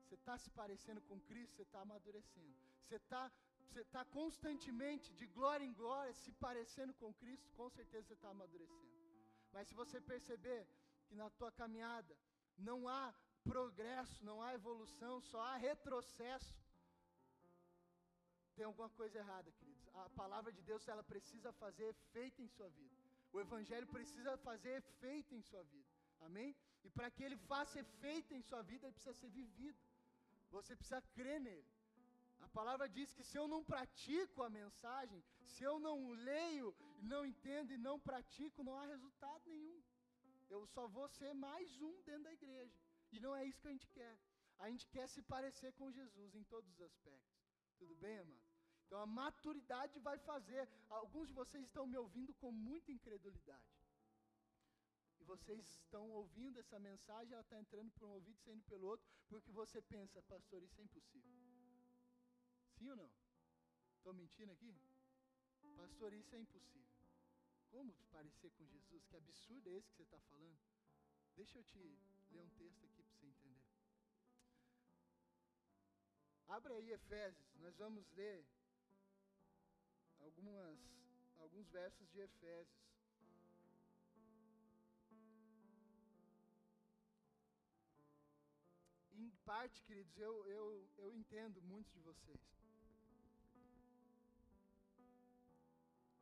Você 0.00 0.14
está 0.14 0.38
se 0.38 0.50
parecendo 0.52 1.02
com 1.02 1.20
Cristo, 1.20 1.56
você 1.56 1.64
está 1.64 1.82
amadurecendo. 1.82 2.56
Você 2.86 2.96
está 2.96 3.30
você 3.66 3.84
tá 3.84 4.06
constantemente, 4.06 5.12
de 5.12 5.26
glória 5.26 5.66
em 5.66 5.74
glória, 5.74 6.14
se 6.14 6.32
parecendo 6.32 6.94
com 6.94 7.12
Cristo, 7.12 7.52
com 7.58 7.68
certeza 7.68 8.06
você 8.06 8.14
está 8.14 8.30
amadurecendo. 8.30 8.90
Mas 9.52 9.68
se 9.68 9.74
você 9.74 10.00
perceber 10.00 10.66
que 11.06 11.14
na 11.14 11.28
tua 11.28 11.52
caminhada 11.52 12.16
não 12.56 12.88
há 12.88 13.14
progresso, 13.44 14.24
não 14.24 14.40
há 14.40 14.54
evolução, 14.54 15.20
só 15.20 15.42
há 15.42 15.56
retrocesso, 15.56 16.54
tem 18.58 18.66
alguma 18.70 18.90
coisa 19.00 19.16
errada, 19.22 19.48
queridos. 19.58 19.84
A 20.04 20.08
palavra 20.20 20.50
de 20.56 20.62
Deus, 20.70 20.86
ela 20.92 21.04
precisa 21.12 21.50
fazer 21.62 21.86
efeito 21.96 22.38
em 22.44 22.48
sua 22.56 22.68
vida. 22.78 22.96
O 23.32 23.40
evangelho 23.44 23.86
precisa 23.96 24.32
fazer 24.48 24.72
efeito 24.82 25.32
em 25.38 25.42
sua 25.50 25.62
vida. 25.74 25.90
Amém? 26.26 26.50
E 26.86 26.90
para 26.96 27.08
que 27.14 27.22
ele 27.26 27.38
faça 27.50 27.78
efeito 27.86 28.34
em 28.38 28.42
sua 28.48 28.62
vida, 28.70 28.86
ele 28.86 28.96
precisa 28.98 29.14
ser 29.20 29.30
vivido. 29.40 29.78
Você 30.56 30.74
precisa 30.80 31.00
crer 31.16 31.40
nele. 31.48 31.70
A 32.46 32.48
palavra 32.58 32.88
diz 32.96 33.12
que 33.16 33.24
se 33.28 33.36
eu 33.40 33.46
não 33.54 33.62
pratico 33.72 34.42
a 34.42 34.50
mensagem, 34.60 35.22
se 35.52 35.62
eu 35.70 35.76
não 35.86 35.96
leio, 36.30 36.68
não 37.12 37.22
entendo 37.30 37.72
e 37.72 37.78
não 37.86 37.96
pratico, 38.10 38.66
não 38.68 38.76
há 38.80 38.86
resultado 38.94 39.42
nenhum. 39.46 39.80
Eu 40.54 40.66
só 40.74 40.84
vou 40.96 41.08
ser 41.18 41.32
mais 41.34 41.80
um 41.88 41.94
dentro 42.08 42.24
da 42.28 42.32
igreja. 42.32 42.76
E 43.12 43.20
não 43.20 43.34
é 43.36 43.44
isso 43.44 43.60
que 43.60 43.68
a 43.68 43.76
gente 43.76 43.88
quer. 43.98 44.14
A 44.58 44.68
gente 44.70 44.86
quer 44.94 45.06
se 45.14 45.22
parecer 45.34 45.72
com 45.74 45.96
Jesus 45.98 46.34
em 46.34 46.44
todos 46.44 46.68
os 46.72 46.80
aspectos. 46.90 47.38
Tudo 47.78 47.94
bem, 47.96 48.18
amado? 48.18 48.47
Então 48.88 49.00
a 49.02 49.06
maturidade 49.06 49.98
vai 50.00 50.18
fazer. 50.18 50.66
Alguns 50.88 51.28
de 51.28 51.34
vocês 51.34 51.62
estão 51.62 51.86
me 51.86 51.98
ouvindo 51.98 52.32
com 52.34 52.50
muita 52.50 52.90
incredulidade. 52.90 53.76
E 55.20 55.24
vocês 55.24 55.62
estão 55.68 56.10
ouvindo 56.12 56.58
essa 56.58 56.78
mensagem, 56.78 57.34
ela 57.34 57.42
está 57.42 57.58
entrando 57.58 57.90
por 57.92 58.04
um 58.08 58.12
ouvido 58.12 58.38
e 58.38 58.44
saindo 58.44 58.64
pelo 58.64 58.86
outro, 58.86 59.06
porque 59.28 59.52
você 59.52 59.82
pensa, 59.82 60.22
pastor, 60.22 60.62
isso 60.62 60.80
é 60.80 60.84
impossível. 60.84 61.30
Sim 62.78 62.88
ou 62.88 62.96
não? 62.96 63.10
Estou 63.98 64.14
mentindo 64.14 64.52
aqui? 64.52 64.74
Pastor, 65.76 66.14
isso 66.14 66.34
é 66.34 66.38
impossível. 66.38 66.96
Como 67.68 67.92
parecer 68.10 68.50
com 68.52 68.64
Jesus? 68.64 69.04
Que 69.04 69.16
absurdo 69.16 69.68
é 69.68 69.74
esse 69.74 69.90
que 69.90 69.96
você 69.96 70.02
está 70.04 70.18
falando? 70.30 70.58
Deixa 71.36 71.58
eu 71.58 71.64
te 71.64 71.78
ler 72.30 72.40
um 72.40 72.48
texto 72.50 72.86
aqui 72.86 73.02
para 73.02 73.16
você 73.16 73.26
entender. 73.26 73.68
Abra 76.46 76.72
aí 76.72 76.90
Efésios, 76.90 77.54
nós 77.56 77.76
vamos 77.76 78.10
ler 78.12 78.46
algumas, 80.20 80.78
alguns 81.38 81.68
versos 81.68 82.08
de 82.10 82.20
Efésios. 82.20 82.88
Em 89.12 89.30
parte, 89.44 89.82
queridos, 89.82 90.16
eu, 90.18 90.46
eu, 90.46 90.88
eu 90.98 91.12
entendo 91.12 91.60
muitos 91.62 91.92
de 91.92 92.00
vocês. 92.00 92.40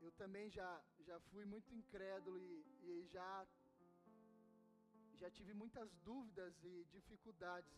Eu 0.01 0.13
também 0.13 0.49
já, 0.51 0.83
já 1.01 1.19
fui 1.31 1.45
muito 1.45 1.75
incrédulo 1.75 2.39
e, 2.39 2.65
e 2.83 3.07
já, 3.09 3.47
já 5.21 5.31
tive 5.31 5.53
muitas 5.53 5.91
dúvidas 6.11 6.55
e 6.65 6.85
dificuldades 6.93 7.75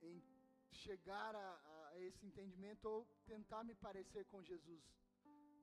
em 0.00 0.22
chegar 0.70 1.34
a, 1.34 1.50
a 1.74 1.77
esse 1.96 2.26
entendimento 2.26 2.84
ou 2.88 3.06
tentar 3.26 3.62
me 3.64 3.74
parecer 3.74 4.24
com 4.26 4.42
Jesus. 4.42 4.82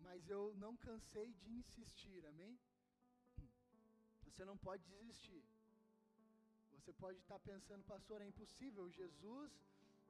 Mas 0.02 0.30
eu 0.30 0.54
não 0.58 0.76
cansei 0.78 1.34
de 1.34 1.52
insistir, 1.52 2.26
amém? 2.28 2.58
Você 4.24 4.44
não 4.46 4.58
pode 4.58 4.84
desistir. 4.86 5.44
Você 6.74 6.94
pode 6.94 7.18
estar 7.20 7.40
pensando, 7.40 7.84
pastor, 7.86 8.22
é 8.22 8.28
impossível. 8.28 8.90
Jesus, 8.90 9.52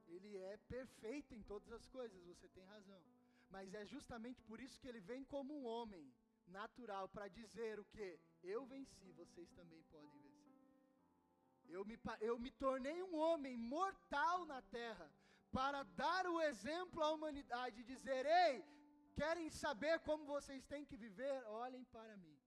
ele 0.08 0.36
é 0.36 0.56
perfeito 0.68 1.34
em 1.34 1.42
todas 1.42 1.72
as 1.72 1.86
coisas, 1.88 2.24
você 2.24 2.48
tem 2.48 2.64
razão. 2.64 3.02
Mas 3.48 3.72
é 3.74 3.84
justamente 3.86 4.42
por 4.42 4.60
isso 4.60 4.78
que 4.80 4.88
ele 4.88 5.00
vem 5.00 5.24
como 5.24 5.54
um 5.58 5.66
homem 5.66 6.12
natural 6.48 7.08
para 7.08 7.28
dizer 7.28 7.78
o 7.78 7.84
que? 7.84 8.18
Eu 8.42 8.66
venci, 8.66 9.10
vocês 9.12 9.50
também 9.52 9.82
podem 9.84 10.10
vencer. 10.10 10.36
Eu 11.68 11.84
me, 11.84 11.98
eu 12.20 12.38
me 12.38 12.50
tornei 12.50 13.02
um 13.02 13.16
homem 13.16 13.56
mortal 13.56 14.44
na 14.46 14.60
terra 14.62 15.10
para 15.50 15.82
dar 15.82 16.26
o 16.26 16.40
exemplo 16.40 17.02
à 17.02 17.10
humanidade 17.10 17.80
e 17.80 17.84
dizer: 17.84 18.24
ei, 18.26 18.64
querem 19.14 19.48
saber 19.50 20.00
como 20.00 20.24
vocês 20.24 20.64
têm 20.64 20.84
que 20.84 20.96
viver? 20.96 21.44
Olhem 21.46 21.84
para 21.84 22.16
mim. 22.16 22.38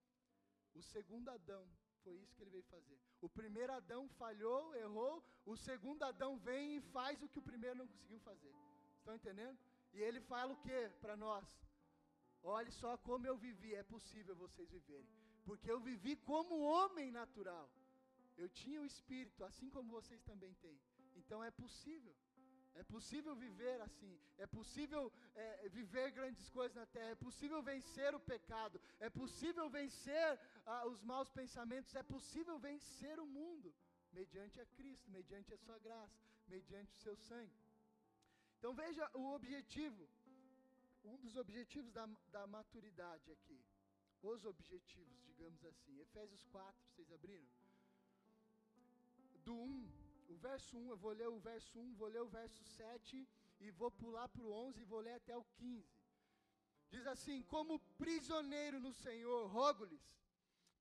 O 0.74 0.82
segundo 0.82 1.30
Adão, 1.30 1.68
foi 2.04 2.16
isso 2.18 2.36
que 2.36 2.44
ele 2.44 2.52
veio 2.52 2.64
fazer. 2.64 3.00
O 3.22 3.30
primeiro 3.30 3.74
Adão 3.74 4.08
falhou, 4.10 4.76
errou, 4.76 5.24
o 5.46 5.56
segundo 5.56 6.04
Adão 6.04 6.38
vem 6.38 6.78
e 6.78 6.82
faz 6.82 7.22
o 7.22 7.28
que 7.28 7.40
o 7.40 7.48
primeiro 7.50 7.78
não 7.78 7.88
conseguiu 7.88 8.20
fazer. 8.20 8.54
Estão 9.00 9.16
entendendo? 9.16 9.58
E 9.94 10.02
ele 10.02 10.22
fala 10.22 10.54
o 10.54 10.58
que 10.58 10.90
para 11.02 11.16
nós? 11.18 11.46
Olhe 12.42 12.72
só 12.72 12.98
como 12.98 13.26
eu 13.28 13.38
vivi, 13.38 13.76
é 13.76 13.84
possível 13.84 14.36
vocês 14.36 14.70
viverem. 14.70 15.10
Porque 15.44 15.70
eu 15.70 15.80
vivi 15.80 16.16
como 16.16 16.62
homem 16.62 17.12
natural. 17.12 17.70
Eu 18.38 18.48
tinha 18.48 18.82
o 18.82 18.86
espírito, 18.86 19.44
assim 19.44 19.70
como 19.70 19.92
vocês 19.92 20.22
também 20.24 20.54
têm. 20.56 20.80
Então 21.16 21.44
é 21.44 21.52
possível. 21.52 22.16
É 22.82 22.84
possível 22.96 23.34
viver 23.36 23.78
assim. 23.82 24.14
É 24.38 24.48
possível 24.48 25.12
é, 25.36 25.70
viver 25.78 26.12
grandes 26.12 26.50
coisas 26.58 26.76
na 26.82 26.86
terra. 26.96 27.12
É 27.12 27.26
possível 27.28 27.62
vencer 27.62 28.12
o 28.16 28.22
pecado. 28.34 28.80
É 29.08 29.10
possível 29.10 29.66
vencer 29.70 30.28
ah, 30.66 30.86
os 30.92 31.02
maus 31.12 31.30
pensamentos. 31.30 31.94
É 31.94 32.04
possível 32.04 32.58
vencer 32.58 33.20
o 33.20 33.28
mundo. 33.28 33.70
Mediante 34.14 34.62
a 34.62 34.66
Cristo, 34.78 35.12
mediante 35.12 35.54
a 35.54 35.58
sua 35.58 35.78
graça, 35.78 36.18
mediante 36.48 36.94
o 36.94 37.02
seu 37.06 37.16
sangue. 37.18 37.60
Então 38.58 38.74
veja 38.74 39.10
o 39.14 39.26
objetivo. 39.34 40.10
Um 41.04 41.18
dos 41.18 41.36
objetivos 41.36 41.92
da, 41.92 42.06
da 42.32 42.48
maturidade 42.48 43.30
aqui. 43.32 43.60
Os 44.22 44.46
objetivos, 44.46 45.22
digamos 45.26 45.66
assim. 45.66 46.00
Efésios 46.00 46.44
4, 46.46 46.82
vocês 46.88 47.12
abriram? 47.12 47.48
Do 50.40 50.48
1, 50.48 50.50
o 50.50 50.50
verso 50.50 50.78
1, 50.78 50.90
eu 50.90 50.98
vou 50.98 51.12
ler 51.12 51.28
o 51.28 51.40
verso 51.40 51.80
1, 51.80 51.96
vou 51.96 52.08
ler 52.08 52.22
o 52.22 52.30
verso 52.30 52.64
7 52.64 53.28
e 53.60 53.72
vou 53.72 53.92
pular 53.92 54.28
para 54.30 54.44
o 54.44 54.52
11 54.52 54.82
e 54.82 54.86
vou 54.86 55.00
ler 55.00 55.16
até 55.16 55.36
o 55.38 55.44
15. 55.44 55.88
Diz 56.90 57.06
assim: 57.08 57.44
Como 57.44 57.80
prisioneiro 57.98 58.80
no 58.80 58.94
Senhor, 58.94 59.48
rogo-lhes 59.48 60.02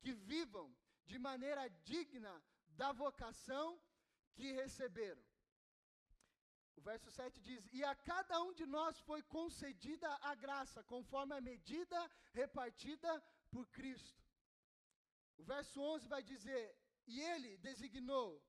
que 0.01 0.13
vivam 0.13 0.75
de 1.07 1.19
maneira 1.19 1.69
digna 1.91 2.43
da 2.71 2.93
vocação 2.93 3.81
que 4.35 4.53
receberam. 4.53 5.23
O 6.77 6.81
verso 6.81 7.11
7 7.11 7.41
diz: 7.41 7.69
E 7.73 7.85
a 7.85 7.95
cada 7.95 8.41
um 8.41 8.53
de 8.53 8.65
nós 8.65 9.01
foi 9.01 9.23
concedida 9.23 10.09
a 10.23 10.35
graça, 10.35 10.83
conforme 10.85 11.35
a 11.35 11.41
medida 11.41 12.11
repartida 12.33 13.21
por 13.51 13.67
Cristo. 13.69 14.23
O 15.37 15.43
verso 15.43 15.81
11 15.81 16.07
vai 16.09 16.23
dizer: 16.23 16.65
E 17.07 17.21
ele 17.21 17.57
designou 17.59 18.41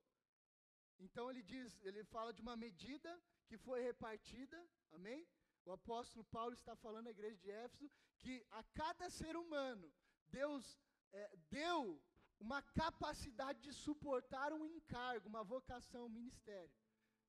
Então 1.00 1.30
ele 1.30 1.42
diz, 1.42 1.80
ele 1.84 2.04
fala 2.04 2.34
de 2.34 2.42
uma 2.42 2.56
medida 2.56 3.12
que 3.48 3.58
foi 3.58 3.82
repartida, 3.82 4.58
amém? 4.92 5.28
O 5.66 5.72
apóstolo 5.72 6.24
Paulo 6.26 6.54
está 6.54 6.76
falando 6.76 7.08
à 7.08 7.12
igreja 7.12 7.38
de 7.38 7.52
Éfeso 7.52 7.90
que 8.18 8.46
a 8.52 8.64
cada 8.82 9.10
ser 9.10 9.36
humano 9.36 9.92
Deus 10.28 10.78
é, 11.12 11.38
deu 11.50 12.02
uma 12.40 12.62
capacidade 12.62 13.60
de 13.62 13.74
suportar 13.74 14.54
um 14.54 14.66
encargo, 14.66 15.28
uma 15.28 15.44
vocação, 15.44 16.06
um 16.06 16.10
ministério. 16.10 16.72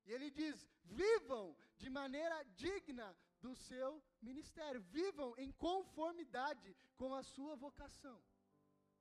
E 0.06 0.12
ele 0.12 0.30
diz: 0.30 0.66
vivam 0.84 1.56
de 1.76 1.90
maneira 1.90 2.42
digna 2.56 3.16
do 3.40 3.54
seu 3.54 4.02
ministério, 4.20 4.80
vivam 4.82 5.34
em 5.36 5.50
conformidade 5.52 6.76
com 6.96 7.14
a 7.14 7.22
sua 7.22 7.56
vocação. 7.56 8.22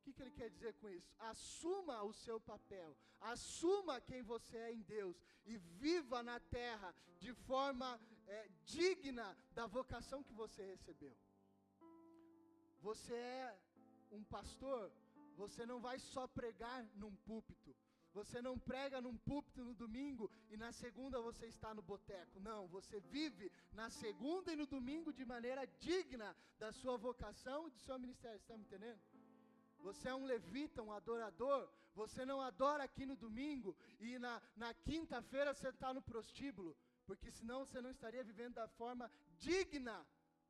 Que, 0.10 0.14
que 0.14 0.22
ele 0.24 0.32
quer 0.32 0.50
dizer 0.50 0.74
com 0.76 0.90
isso? 0.90 1.14
Assuma 1.20 2.02
o 2.04 2.12
seu 2.12 2.40
papel, 2.40 2.98
assuma 3.20 4.02
quem 4.02 4.24
você 4.24 4.58
é 4.58 4.74
em 4.74 4.82
Deus 4.82 5.16
e 5.46 5.58
viva 5.58 6.24
na 6.24 6.40
terra 6.40 6.96
de 7.20 7.32
forma 7.34 8.00
é, 8.28 8.50
digna 8.66 9.38
da 9.54 9.68
vocação 9.68 10.24
que 10.24 10.34
você 10.34 10.66
recebeu. 10.66 11.16
Você 12.82 13.14
é 13.14 13.60
um 14.12 14.24
pastor, 14.24 14.92
você 15.38 15.66
não 15.66 15.80
vai 15.80 16.00
só 16.00 16.28
pregar 16.28 16.84
num 16.96 17.16
púlpito. 17.18 17.76
Você 18.12 18.42
não 18.42 18.58
prega 18.58 19.00
num 19.00 19.16
púlpito 19.18 19.64
no 19.64 19.76
domingo 19.76 20.32
e 20.50 20.58
na 20.58 20.72
segunda 20.72 21.22
você 21.22 21.46
está 21.46 21.76
no 21.76 21.82
boteco. 21.82 22.40
Não, 22.40 22.68
você 22.68 23.00
vive 23.00 23.52
na 23.72 23.92
segunda 23.92 24.52
e 24.52 24.56
no 24.56 24.66
domingo 24.66 25.14
de 25.14 25.24
maneira 25.24 25.68
digna 25.80 26.36
da 26.58 26.72
sua 26.72 26.98
vocação 26.98 27.68
e 27.68 27.72
do 27.72 27.78
seu 27.78 28.00
ministério. 28.00 28.38
Está 28.38 28.58
me 28.58 28.64
entendendo? 28.64 29.00
Você 29.80 30.10
é 30.10 30.16
um 30.16 30.26
levita, 30.26 30.84
um 30.84 30.92
adorador. 30.92 31.70
Você 31.96 32.26
não 32.26 32.40
adora 32.42 32.84
aqui 32.84 33.06
no 33.06 33.16
domingo 33.16 33.76
e 34.00 34.18
na, 34.20 34.42
na 34.56 34.74
quinta-feira 34.74 35.54
você 35.54 35.70
está 35.70 35.94
no 35.94 36.02
prostíbulo. 36.02 36.76
Porque 37.06 37.32
senão 37.32 37.66
você 37.66 37.82
não 37.82 37.90
estaria 37.90 38.24
vivendo 38.24 38.56
da 38.56 38.68
forma 38.68 39.12
digna 39.38 40.06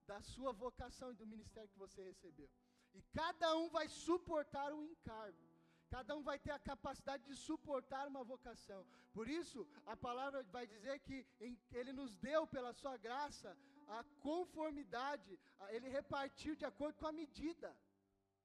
da 0.06 0.22
sua 0.22 0.52
vocação 0.52 1.12
e 1.12 1.16
do 1.16 1.26
ministério 1.34 1.70
que 1.70 1.78
você 1.86 2.02
recebeu. 2.04 2.50
E 2.94 3.02
cada 3.14 3.56
um 3.56 3.70
vai 3.70 3.88
suportar 3.88 4.74
um 4.74 4.84
encargo. 4.84 5.48
Cada 5.90 6.16
um 6.16 6.24
vai 6.30 6.38
ter 6.38 6.52
a 6.52 6.60
capacidade 6.60 7.24
de 7.30 7.36
suportar 7.36 8.08
uma 8.08 8.24
vocação. 8.24 8.86
Por 9.12 9.28
isso, 9.28 9.68
a 9.86 9.96
palavra 9.98 10.44
vai 10.56 10.66
dizer 10.68 11.00
que 11.00 11.26
Ele 11.72 11.92
nos 11.92 12.16
deu, 12.18 12.46
pela 12.46 12.74
Sua 12.74 12.96
graça, 12.98 13.58
a 13.88 14.04
conformidade, 14.28 15.40
Ele 15.70 15.90
repartiu 15.90 16.56
de 16.56 16.66
acordo 16.66 16.98
com 17.00 17.08
a 17.08 17.12
medida. 17.12 17.76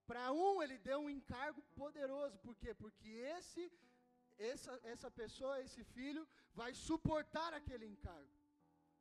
Para 0.06 0.32
um, 0.32 0.62
Ele 0.62 0.78
deu 0.78 0.98
um 1.00 1.10
encargo 1.10 1.62
poderoso. 1.74 2.38
Por 2.38 2.54
quê? 2.56 2.74
Porque 2.74 3.08
esse, 3.08 3.72
essa, 4.38 4.80
essa 4.84 5.10
pessoa, 5.10 5.60
esse 5.60 5.82
filho, 5.96 6.26
vai 6.54 6.72
suportar 6.74 7.52
aquele 7.54 7.86
encargo. 7.86 8.34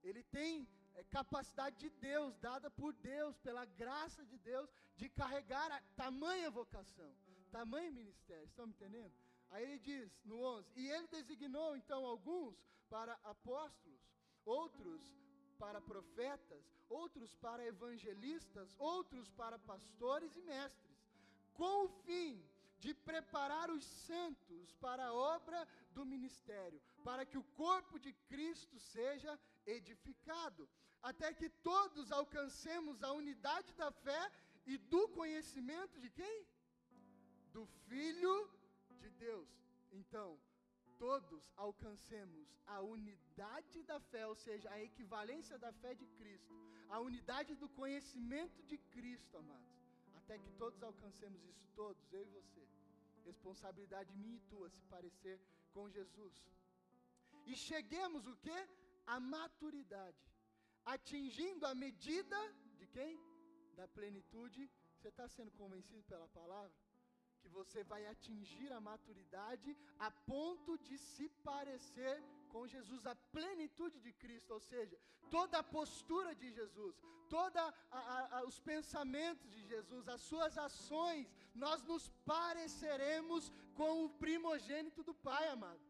Ele 0.01 0.23
tem 0.23 0.67
é, 0.95 1.03
capacidade 1.03 1.77
de 1.77 1.89
Deus, 1.89 2.37
dada 2.37 2.69
por 2.71 2.93
Deus, 2.93 3.37
pela 3.37 3.65
graça 3.65 4.25
de 4.25 4.37
Deus, 4.37 4.69
de 4.95 5.09
carregar 5.09 5.71
a 5.71 5.81
tamanha 5.95 6.49
vocação 6.49 7.13
tamanho 7.53 7.91
ministério, 7.93 8.45
estão 8.45 8.65
me 8.65 8.73
entendendo? 8.73 9.13
Aí 9.51 9.63
ele 9.63 9.79
diz 9.79 10.11
no 10.25 10.37
11: 10.41 10.71
E 10.75 10.89
ele 10.89 11.07
designou 11.07 11.77
então 11.77 12.03
alguns 12.13 12.55
para 12.89 13.13
apóstolos, 13.23 14.01
outros 14.43 15.01
para 15.59 15.79
profetas, 15.79 16.63
outros 16.89 17.35
para 17.35 17.63
evangelistas, 17.73 18.75
outros 18.79 19.29
para 19.41 19.59
pastores 19.59 20.35
e 20.35 20.41
mestres, 20.41 20.92
com 21.53 21.85
o 21.85 21.89
fim 22.05 22.43
de 22.79 22.93
preparar 22.93 23.69
os 23.69 23.85
santos 23.85 24.73
para 24.85 25.05
a 25.05 25.13
obra 25.13 25.67
do 25.91 26.05
ministério, 26.05 26.81
para 27.03 27.25
que 27.25 27.37
o 27.37 27.49
corpo 27.63 27.97
de 27.97 28.11
Cristo 28.31 28.79
seja 28.79 29.39
edificado, 29.65 30.67
até 31.01 31.33
que 31.33 31.49
todos 31.71 32.11
alcancemos 32.11 33.03
a 33.03 33.11
unidade 33.11 33.73
da 33.73 33.91
fé 33.91 34.23
e 34.65 34.77
do 34.77 35.07
conhecimento 35.09 35.99
de 35.99 36.09
quem? 36.09 36.37
do 37.53 37.65
Filho 37.87 38.35
de 39.01 39.09
Deus. 39.11 39.47
Então, 39.91 40.29
todos 40.97 41.41
alcancemos 41.55 42.47
a 42.65 42.81
unidade 42.81 43.83
da 43.83 43.99
fé, 43.99 44.25
ou 44.25 44.35
seja, 44.35 44.69
a 44.71 44.81
equivalência 44.81 45.57
da 45.57 45.71
fé 45.71 45.93
de 45.93 46.07
Cristo, 46.17 46.53
a 46.89 46.99
unidade 46.99 47.55
do 47.55 47.69
conhecimento 47.69 48.61
de 48.63 48.77
Cristo, 48.95 49.37
amados. 49.37 49.72
Até 50.23 50.37
que 50.37 50.51
todos 50.61 50.81
alcancemos 50.83 51.43
isso, 51.51 51.65
todos, 51.75 52.01
eu 52.11 52.21
e 52.21 52.29
você. 52.37 52.67
Responsabilidade 53.25 54.13
minha 54.15 54.37
e 54.37 54.45
tua, 54.51 54.69
se 54.69 54.81
parecer 54.95 55.39
com 55.73 55.89
Jesus. 55.89 56.35
E 57.45 57.55
cheguemos 57.55 58.27
o 58.27 58.35
que? 58.37 58.57
A 59.05 59.19
maturidade. 59.19 60.23
Atingindo 60.85 61.65
a 61.65 61.75
medida 61.75 62.37
de 62.77 62.87
quem? 62.87 63.19
Da 63.75 63.87
plenitude. 63.87 64.69
Você 64.95 65.09
está 65.09 65.27
sendo 65.27 65.51
convencido 65.51 66.03
pela 66.03 66.27
palavra? 66.29 66.73
que 67.43 67.49
você 67.49 67.83
vai 67.83 68.05
atingir 68.05 68.71
a 68.71 68.79
maturidade 68.79 69.75
a 69.99 70.09
ponto 70.09 70.77
de 70.77 70.97
se 70.97 71.27
parecer 71.49 72.23
com 72.53 72.67
Jesus, 72.75 73.01
a 73.11 73.15
plenitude 73.37 73.97
de 74.05 74.11
Cristo, 74.23 74.51
ou 74.57 74.61
seja, 74.71 74.95
toda 75.35 75.55
a 75.59 75.69
postura 75.77 76.31
de 76.41 76.49
Jesus, 76.57 76.95
todos 77.35 77.63
os 78.49 78.57
pensamentos 78.71 79.47
de 79.55 79.61
Jesus, 79.71 80.07
as 80.15 80.21
suas 80.21 80.55
ações, 80.67 81.25
nós 81.63 81.81
nos 81.91 82.03
pareceremos 82.33 83.51
com 83.79 83.91
o 84.05 84.11
primogênito 84.25 85.01
do 85.09 85.15
Pai, 85.29 85.47
amado. 85.47 85.83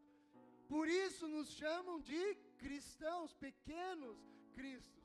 Por 0.73 0.87
isso 0.87 1.27
nos 1.35 1.49
chamam 1.61 1.99
de 2.11 2.21
cristãos, 2.63 3.33
pequenos 3.47 4.17
cristos, 4.53 5.03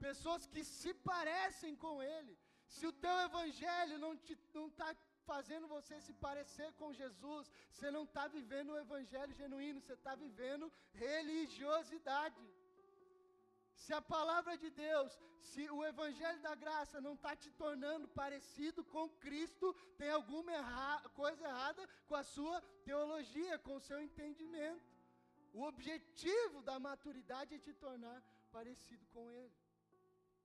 pessoas 0.00 0.44
que 0.46 0.64
se 0.64 0.92
parecem 1.12 1.74
com 1.84 2.02
Ele. 2.02 2.34
Se 2.66 2.84
o 2.86 2.96
teu 3.04 3.16
evangelho 3.28 3.96
não 3.98 4.14
está 4.14 4.90
fazendo 5.32 5.72
você 5.76 5.96
se 6.06 6.12
parecer 6.26 6.68
com 6.80 6.98
Jesus. 7.02 7.44
Você 7.72 7.88
não 7.96 8.04
está 8.08 8.24
vivendo 8.36 8.70
o 8.72 8.80
evangelho 8.84 9.38
genuíno, 9.42 9.80
você 9.80 9.96
está 10.00 10.14
vivendo 10.24 10.72
religiosidade. 11.06 12.44
Se 13.82 13.92
a 13.98 14.02
palavra 14.14 14.54
de 14.62 14.70
Deus, 14.86 15.12
se 15.50 15.62
o 15.76 15.80
evangelho 15.92 16.40
da 16.46 16.54
graça 16.64 17.00
não 17.06 17.14
está 17.18 17.32
te 17.42 17.50
tornando 17.62 18.06
parecido 18.20 18.80
com 18.94 19.04
Cristo, 19.24 19.66
tem 20.00 20.10
alguma 20.10 20.52
erra 20.60 21.08
coisa 21.20 21.44
errada 21.50 21.82
com 22.08 22.16
a 22.22 22.24
sua 22.34 22.60
teologia, 22.88 23.58
com 23.66 23.76
o 23.76 23.84
seu 23.88 24.00
entendimento. 24.08 24.88
O 25.58 25.62
objetivo 25.62 26.58
da 26.68 26.76
maturidade 26.88 27.54
é 27.54 27.64
te 27.66 27.72
tornar 27.72 28.18
parecido 28.56 29.06
com 29.14 29.30
Ele. 29.30 29.56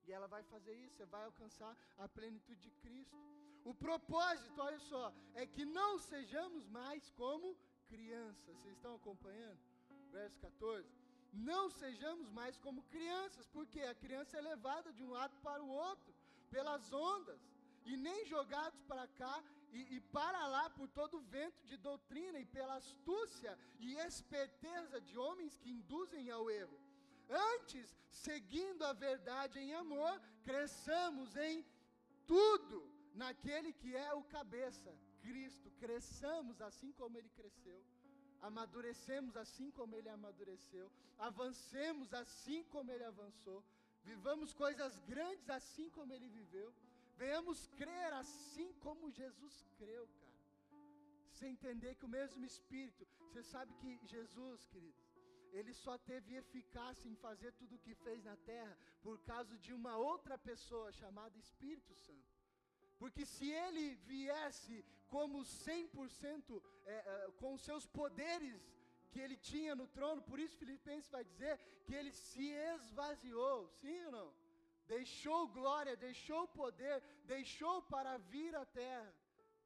E 0.05 0.11
ela 0.11 0.27
vai 0.27 0.43
fazer 0.43 0.73
isso, 0.83 0.97
você 0.97 1.05
vai 1.05 1.23
alcançar 1.25 1.75
a 1.97 2.07
plenitude 2.07 2.61
de 2.61 2.71
Cristo. 2.83 3.17
O 3.65 3.73
propósito, 3.73 4.61
olha 4.61 4.79
só, 4.79 5.13
é 5.33 5.45
que 5.45 5.65
não 5.65 5.97
sejamos 5.97 6.67
mais 6.67 7.09
como 7.11 7.55
crianças. 7.87 8.55
Vocês 8.57 8.75
estão 8.75 8.95
acompanhando? 8.95 9.59
Verso 10.11 10.37
14. 10.39 10.87
Não 11.31 11.69
sejamos 11.69 12.29
mais 12.29 12.57
como 12.57 12.83
crianças, 12.83 13.47
porque 13.47 13.81
a 13.81 13.95
criança 13.95 14.37
é 14.37 14.41
levada 14.41 14.91
de 14.91 15.03
um 15.03 15.09
lado 15.09 15.35
para 15.41 15.63
o 15.63 15.69
outro, 15.69 16.13
pelas 16.51 16.91
ondas, 16.91 17.41
e 17.85 17.97
nem 17.97 18.25
jogados 18.25 18.81
para 18.83 19.07
cá 19.07 19.43
e, 19.71 19.95
e, 19.95 19.99
para 19.99 20.45
lá 20.47 20.69
por 20.69 20.87
todo 20.87 21.17
o 21.17 21.21
vento 21.21 21.65
de 21.65 21.75
doutrina 21.77 22.39
e 22.39 22.45
pela 22.45 22.75
astúcia 22.75 23.57
e 23.79 23.95
esperteza 23.95 25.01
de 25.01 25.17
homens 25.17 25.55
que 25.55 25.71
induzem 25.71 26.29
ao 26.29 26.49
erro. 26.49 26.79
Antes, 27.29 27.97
seguindo 28.09 28.83
a 28.85 28.93
verdade 28.93 29.59
em 29.59 29.73
amor, 29.73 30.21
cresçamos 30.43 31.35
em 31.35 31.65
tudo 32.27 32.92
naquele 33.13 33.71
que 33.73 33.95
é 33.95 34.13
o 34.13 34.23
cabeça, 34.23 34.91
Cristo, 35.21 35.69
cresçamos 35.79 36.61
assim 36.61 36.91
como 36.93 37.17
ele 37.17 37.29
cresceu, 37.29 37.81
amadurecemos 38.41 39.35
assim 39.37 39.69
como 39.71 39.95
ele 39.95 40.09
amadureceu, 40.09 40.91
avancemos 41.17 42.13
assim 42.13 42.63
como 42.65 42.91
ele 42.91 43.03
avançou, 43.03 43.63
vivamos 44.03 44.53
coisas 44.53 44.99
grandes 45.01 45.49
assim 45.49 45.89
como 45.91 46.13
ele 46.13 46.27
viveu, 46.27 46.73
venhamos 47.17 47.67
crer 47.79 48.11
assim 48.13 48.73
como 48.85 49.11
Jesus 49.11 49.65
creu, 49.77 50.07
cara. 50.07 50.33
Sem 51.31 51.51
entender 51.53 51.95
que 51.95 52.05
o 52.05 52.15
mesmo 52.19 52.45
Espírito, 52.45 53.07
você 53.27 53.41
sabe 53.43 53.73
que 53.75 53.99
Jesus, 54.07 54.67
queridos, 54.67 55.03
ele 55.51 55.73
só 55.73 55.97
teve 55.97 56.35
eficácia 56.35 57.07
em 57.07 57.15
fazer 57.15 57.51
tudo 57.53 57.75
o 57.75 57.79
que 57.79 57.93
fez 57.95 58.23
na 58.23 58.35
terra 58.37 58.75
por 59.01 59.19
causa 59.21 59.57
de 59.57 59.71
uma 59.73 59.95
outra 59.97 60.37
pessoa 60.37 60.91
chamada 60.91 61.37
Espírito 61.37 61.93
Santo. 61.93 62.32
Porque 63.03 63.25
se 63.25 63.47
ele 63.51 63.95
viesse 64.11 64.75
como 65.13 65.39
100% 65.39 66.61
é, 66.85 66.93
é, 66.93 67.31
com 67.39 67.57
seus 67.57 67.85
poderes 67.85 68.61
que 69.11 69.19
ele 69.19 69.35
tinha 69.35 69.75
no 69.75 69.87
trono, 69.95 70.21
por 70.21 70.39
isso 70.39 70.61
Filipenses 70.61 71.11
vai 71.15 71.23
dizer 71.31 71.55
que 71.85 71.93
ele 71.93 72.13
se 72.13 72.47
esvaziou, 72.75 73.67
sim 73.81 74.05
ou 74.05 74.11
não? 74.13 74.29
Deixou 74.87 75.49
glória, 75.49 75.97
deixou 75.97 76.47
poder, 76.47 77.03
deixou 77.25 77.81
para 77.81 78.17
vir 78.33 78.55
à 78.55 78.65
terra 78.65 79.13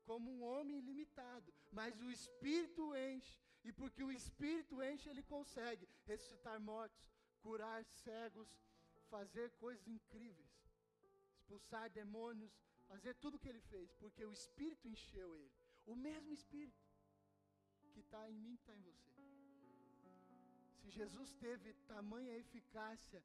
como 0.08 0.32
um 0.32 0.44
homem 0.44 0.80
ilimitado, 0.80 1.54
mas 1.72 2.02
o 2.02 2.10
Espírito 2.10 2.96
enche. 2.96 3.40
E 3.64 3.72
porque 3.72 4.04
o 4.04 4.12
Espírito 4.12 4.82
enche, 4.82 5.10
ele 5.12 5.22
consegue 5.22 5.88
ressuscitar 6.08 6.60
mortos, 6.60 7.08
curar 7.44 7.86
cegos, 7.86 8.50
fazer 9.12 9.52
coisas 9.66 9.88
incríveis, 9.88 10.50
expulsar 11.36 11.88
demônios, 11.92 12.52
fazer 12.92 13.14
tudo 13.16 13.36
o 13.36 13.40
que 13.40 13.50
ele 13.50 13.64
fez, 13.72 13.94
porque 14.02 14.24
o 14.26 14.34
Espírito 14.40 14.88
encheu 14.88 15.30
ele. 15.36 15.52
O 15.86 15.96
mesmo 15.96 16.32
Espírito 16.40 16.86
que 17.94 18.02
está 18.02 18.22
em 18.30 18.38
mim, 18.46 18.56
que 18.56 18.64
está 18.64 18.76
em 18.76 18.82
você. 18.82 19.08
Se 20.80 20.90
Jesus 21.00 21.34
teve 21.46 21.74
tamanha 21.94 22.34
eficácia, 22.38 23.24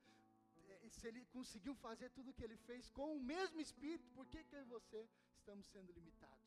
eh, 0.68 0.88
se 0.88 1.06
ele 1.08 1.24
conseguiu 1.36 1.74
fazer 1.86 2.08
tudo 2.10 2.30
o 2.30 2.34
que 2.34 2.44
ele 2.48 2.56
fez 2.68 2.90
com 2.90 3.16
o 3.16 3.24
mesmo 3.32 3.60
Espírito, 3.60 4.08
por 4.16 4.26
que, 4.26 4.42
que 4.44 4.56
eu 4.56 4.62
e 4.62 4.72
você 4.76 5.00
estamos 5.40 5.66
sendo 5.66 5.92
limitados? 5.92 6.42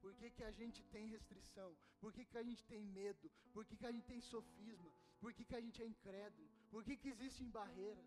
Por 0.00 0.14
que, 0.14 0.30
que 0.30 0.44
a 0.44 0.50
gente 0.50 0.82
tem 0.94 1.06
restrição? 1.06 1.70
Por 2.00 2.12
que, 2.12 2.24
que 2.30 2.38
a 2.38 2.42
gente 2.42 2.62
tem 2.72 2.82
medo? 2.84 3.30
Por 3.54 3.64
que, 3.64 3.76
que 3.76 3.86
a 3.86 3.92
gente 3.92 4.06
tem 4.12 4.20
sofisma? 4.20 4.92
Por 5.18 5.32
que, 5.32 5.44
que 5.44 5.56
a 5.56 5.60
gente 5.66 5.82
é 5.82 5.86
incrédulo? 5.86 6.48
Por 6.70 6.84
que, 6.84 6.96
que 6.96 7.08
existem 7.08 7.48
barreiras? 7.48 8.06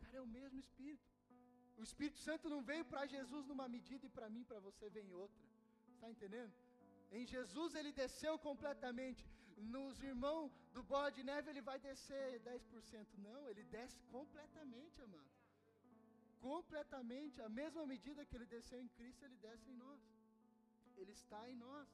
Cara, 0.00 0.16
é 0.18 0.20
o 0.20 0.26
mesmo 0.26 0.58
Espírito. 0.58 1.09
O 1.80 1.84
Espírito 1.88 2.18
Santo 2.28 2.46
não 2.52 2.62
veio 2.70 2.84
para 2.90 3.10
Jesus 3.14 3.46
numa 3.50 3.66
medida 3.74 4.04
e 4.06 4.14
para 4.16 4.28
mim, 4.34 4.44
para 4.50 4.60
você, 4.66 4.84
vem 4.96 5.06
em 5.10 5.14
outra. 5.24 5.40
Está 5.94 6.08
entendendo? 6.14 6.52
Em 7.18 7.24
Jesus 7.34 7.74
ele 7.74 7.92
desceu 8.00 8.34
completamente. 8.48 9.22
Nos 9.74 9.96
irmãos 10.10 10.50
do 10.74 10.82
bode 10.82 11.16
de 11.16 11.24
neve 11.30 11.50
ele 11.50 11.62
vai 11.70 11.78
descer 11.88 12.26
10%. 12.42 13.06
Não, 13.28 13.40
ele 13.50 13.64
desce 13.76 13.98
completamente, 14.16 15.00
amado. 15.06 15.32
Completamente. 16.48 17.40
A 17.48 17.50
mesma 17.60 17.84
medida 17.94 18.26
que 18.26 18.36
ele 18.36 18.46
desceu 18.56 18.80
em 18.82 18.90
Cristo, 18.98 19.24
ele 19.24 19.38
desce 19.48 19.66
em 19.70 19.78
nós. 19.84 20.00
Ele 20.98 21.12
está 21.12 21.42
em 21.50 21.56
nós. 21.66 21.88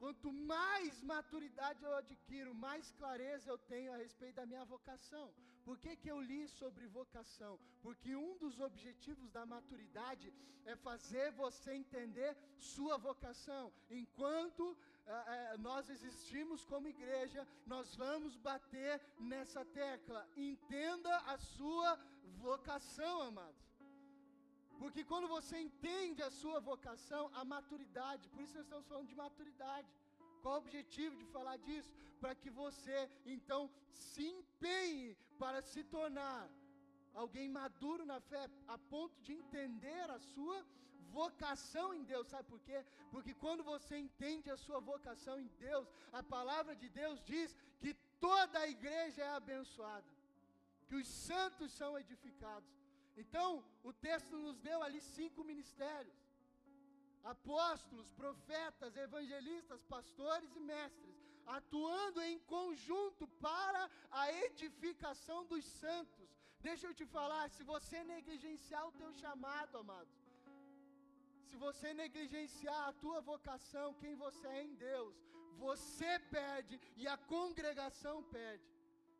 Quanto 0.00 0.30
mais 0.54 1.02
maturidade 1.02 1.82
eu 1.84 1.94
adquiro, 2.02 2.54
mais 2.54 2.90
clareza 3.00 3.50
eu 3.50 3.58
tenho 3.72 3.92
a 3.92 3.98
respeito 4.04 4.36
da 4.36 4.46
minha 4.52 4.64
vocação. 4.76 5.26
Por 5.64 5.76
que, 5.82 5.96
que 5.96 6.10
eu 6.10 6.20
li 6.20 6.42
sobre 6.48 6.86
vocação? 6.86 7.58
Porque 7.82 8.14
um 8.14 8.36
dos 8.42 8.60
objetivos 8.60 9.30
da 9.36 9.44
maturidade 9.46 10.32
é 10.66 10.74
fazer 10.76 11.30
você 11.32 11.72
entender 11.72 12.36
sua 12.58 12.96
vocação. 12.98 13.72
Enquanto 13.90 14.76
eh, 15.06 15.24
eh, 15.34 15.56
nós 15.58 15.88
existimos 15.94 16.64
como 16.64 16.88
igreja, 16.88 17.46
nós 17.66 17.94
vamos 17.96 18.36
bater 18.36 19.00
nessa 19.18 19.64
tecla. 19.64 20.26
Entenda 20.36 21.16
a 21.34 21.36
sua 21.38 21.98
vocação, 22.48 23.14
amados. 23.22 23.64
Porque 24.78 25.02
quando 25.04 25.28
você 25.28 25.58
entende 25.58 26.22
a 26.22 26.30
sua 26.30 26.60
vocação, 26.60 27.30
a 27.34 27.44
maturidade, 27.44 28.28
por 28.28 28.40
isso 28.42 28.54
nós 28.56 28.64
estamos 28.64 28.86
falando 28.86 29.08
de 29.08 29.14
maturidade. 29.14 29.88
Qual 30.44 30.56
o 30.56 30.62
objetivo 30.64 31.14
de 31.20 31.26
falar 31.36 31.56
disso? 31.66 31.90
Para 32.22 32.34
que 32.40 32.50
você, 32.62 32.96
então, 33.34 33.60
se 33.90 34.24
empenhe 34.38 35.16
para 35.42 35.60
se 35.70 35.82
tornar 35.96 36.42
alguém 37.22 37.48
maduro 37.60 38.04
na 38.12 38.18
fé, 38.30 38.42
a 38.74 38.76
ponto 38.92 39.16
de 39.26 39.32
entender 39.40 40.04
a 40.16 40.18
sua 40.32 40.58
vocação 41.20 41.86
em 41.94 42.04
Deus. 42.12 42.28
Sabe 42.32 42.46
por 42.52 42.60
quê? 42.66 42.78
Porque 43.12 43.32
quando 43.44 43.64
você 43.72 43.96
entende 44.06 44.50
a 44.50 44.58
sua 44.64 44.80
vocação 44.92 45.36
em 45.40 45.50
Deus, 45.68 45.86
a 46.12 46.22
palavra 46.36 46.74
de 46.82 46.90
Deus 47.00 47.22
diz 47.32 47.56
que 47.80 47.94
toda 48.28 48.58
a 48.58 48.68
igreja 48.76 49.22
é 49.22 49.30
abençoada, 49.30 50.10
que 50.88 50.96
os 51.00 51.08
santos 51.08 51.72
são 51.72 51.98
edificados. 52.04 52.70
Então, 53.16 53.64
o 53.82 53.92
texto 54.08 54.36
nos 54.36 54.58
deu 54.68 54.82
ali 54.82 55.00
cinco 55.00 55.42
ministérios: 55.52 56.14
apóstolos, 57.24 58.10
profetas, 58.22 58.96
evangelistas, 58.96 59.82
pastores 59.94 60.54
e 60.54 60.60
mestres, 60.60 61.16
atuando 61.46 62.20
em 62.22 62.38
conjunto 62.54 63.26
para 63.46 63.90
a 64.10 64.32
edificação 64.46 65.44
dos 65.46 65.64
santos. 65.64 66.28
Deixa 66.60 66.86
eu 66.86 66.94
te 66.94 67.06
falar, 67.06 67.50
se 67.50 67.62
você 67.62 68.02
negligenciar 68.04 68.86
o 68.88 68.92
teu 68.92 69.12
chamado, 69.14 69.78
amados, 69.78 70.14
se 71.48 71.56
você 71.56 71.92
negligenciar 71.94 72.88
a 72.88 72.92
tua 72.92 73.20
vocação, 73.20 73.94
quem 73.94 74.14
você 74.14 74.46
é 74.46 74.64
em 74.64 74.74
Deus, 74.74 75.14
você 75.66 76.18
perde 76.30 76.80
e 76.96 77.06
a 77.06 77.16
congregação 77.16 78.22
perde. 78.24 78.72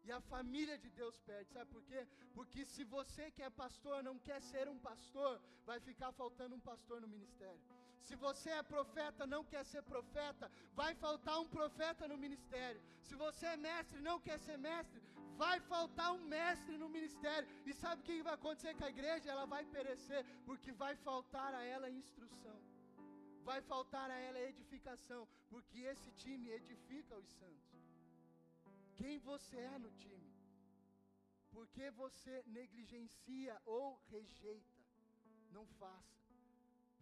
E 0.07 0.13
a 0.13 0.21
família 0.21 0.77
de 0.77 0.91
Deus 0.91 1.19
perde, 1.29 1.51
sabe 1.51 1.71
por 1.71 1.83
quê? 1.91 2.07
Porque 2.35 2.63
se 2.67 2.85
você 2.85 3.31
que 3.31 3.43
é 3.43 3.49
pastor 3.49 4.03
não 4.03 4.19
quer 4.19 4.41
ser 4.43 4.69
um 4.69 4.79
pastor, 4.79 5.41
vai 5.65 5.81
ficar 5.81 6.13
faltando 6.13 6.55
um 6.55 6.61
pastor 6.61 7.01
no 7.01 7.09
ministério. 7.09 7.63
Se 8.07 8.15
você 8.25 8.51
é 8.59 8.63
profeta, 8.75 9.31
não 9.35 9.43
quer 9.53 9.65
ser 9.73 9.83
profeta, 9.95 10.47
vai 10.81 10.93
faltar 11.05 11.37
um 11.43 11.49
profeta 11.57 12.09
no 12.13 12.19
ministério. 12.25 12.81
Se 13.07 13.15
você 13.25 13.47
é 13.55 13.57
mestre, 13.69 14.01
não 14.09 14.19
quer 14.27 14.39
ser 14.47 14.59
mestre, 14.69 15.01
vai 15.43 15.57
faltar 15.73 16.11
um 16.17 16.25
mestre 16.37 16.77
no 16.83 16.89
ministério. 16.97 17.49
E 17.69 17.73
sabe 17.83 18.01
o 18.01 18.05
que 18.09 18.27
vai 18.29 18.35
acontecer 18.35 18.75
com 18.79 18.87
a 18.89 18.95
igreja? 18.97 19.31
Ela 19.35 19.47
vai 19.55 19.65
perecer, 19.77 20.23
porque 20.49 20.73
vai 20.85 20.95
faltar 21.09 21.53
a 21.61 21.65
ela 21.75 21.97
instrução. 22.03 22.59
Vai 23.51 23.61
faltar 23.73 24.09
a 24.11 24.19
ela 24.29 24.41
edificação, 24.53 25.23
porque 25.51 25.81
esse 25.93 26.11
time 26.23 26.51
edifica 26.61 27.15
os 27.23 27.31
santos 27.41 27.75
quem 28.97 29.19
você 29.19 29.57
é 29.57 29.79
no 29.79 29.91
time. 29.93 30.33
Porque 31.51 31.91
você 31.91 32.43
negligencia 32.47 33.61
ou 33.65 34.01
rejeita. 34.11 34.83
Não 35.53 35.67
faça, 35.81 36.24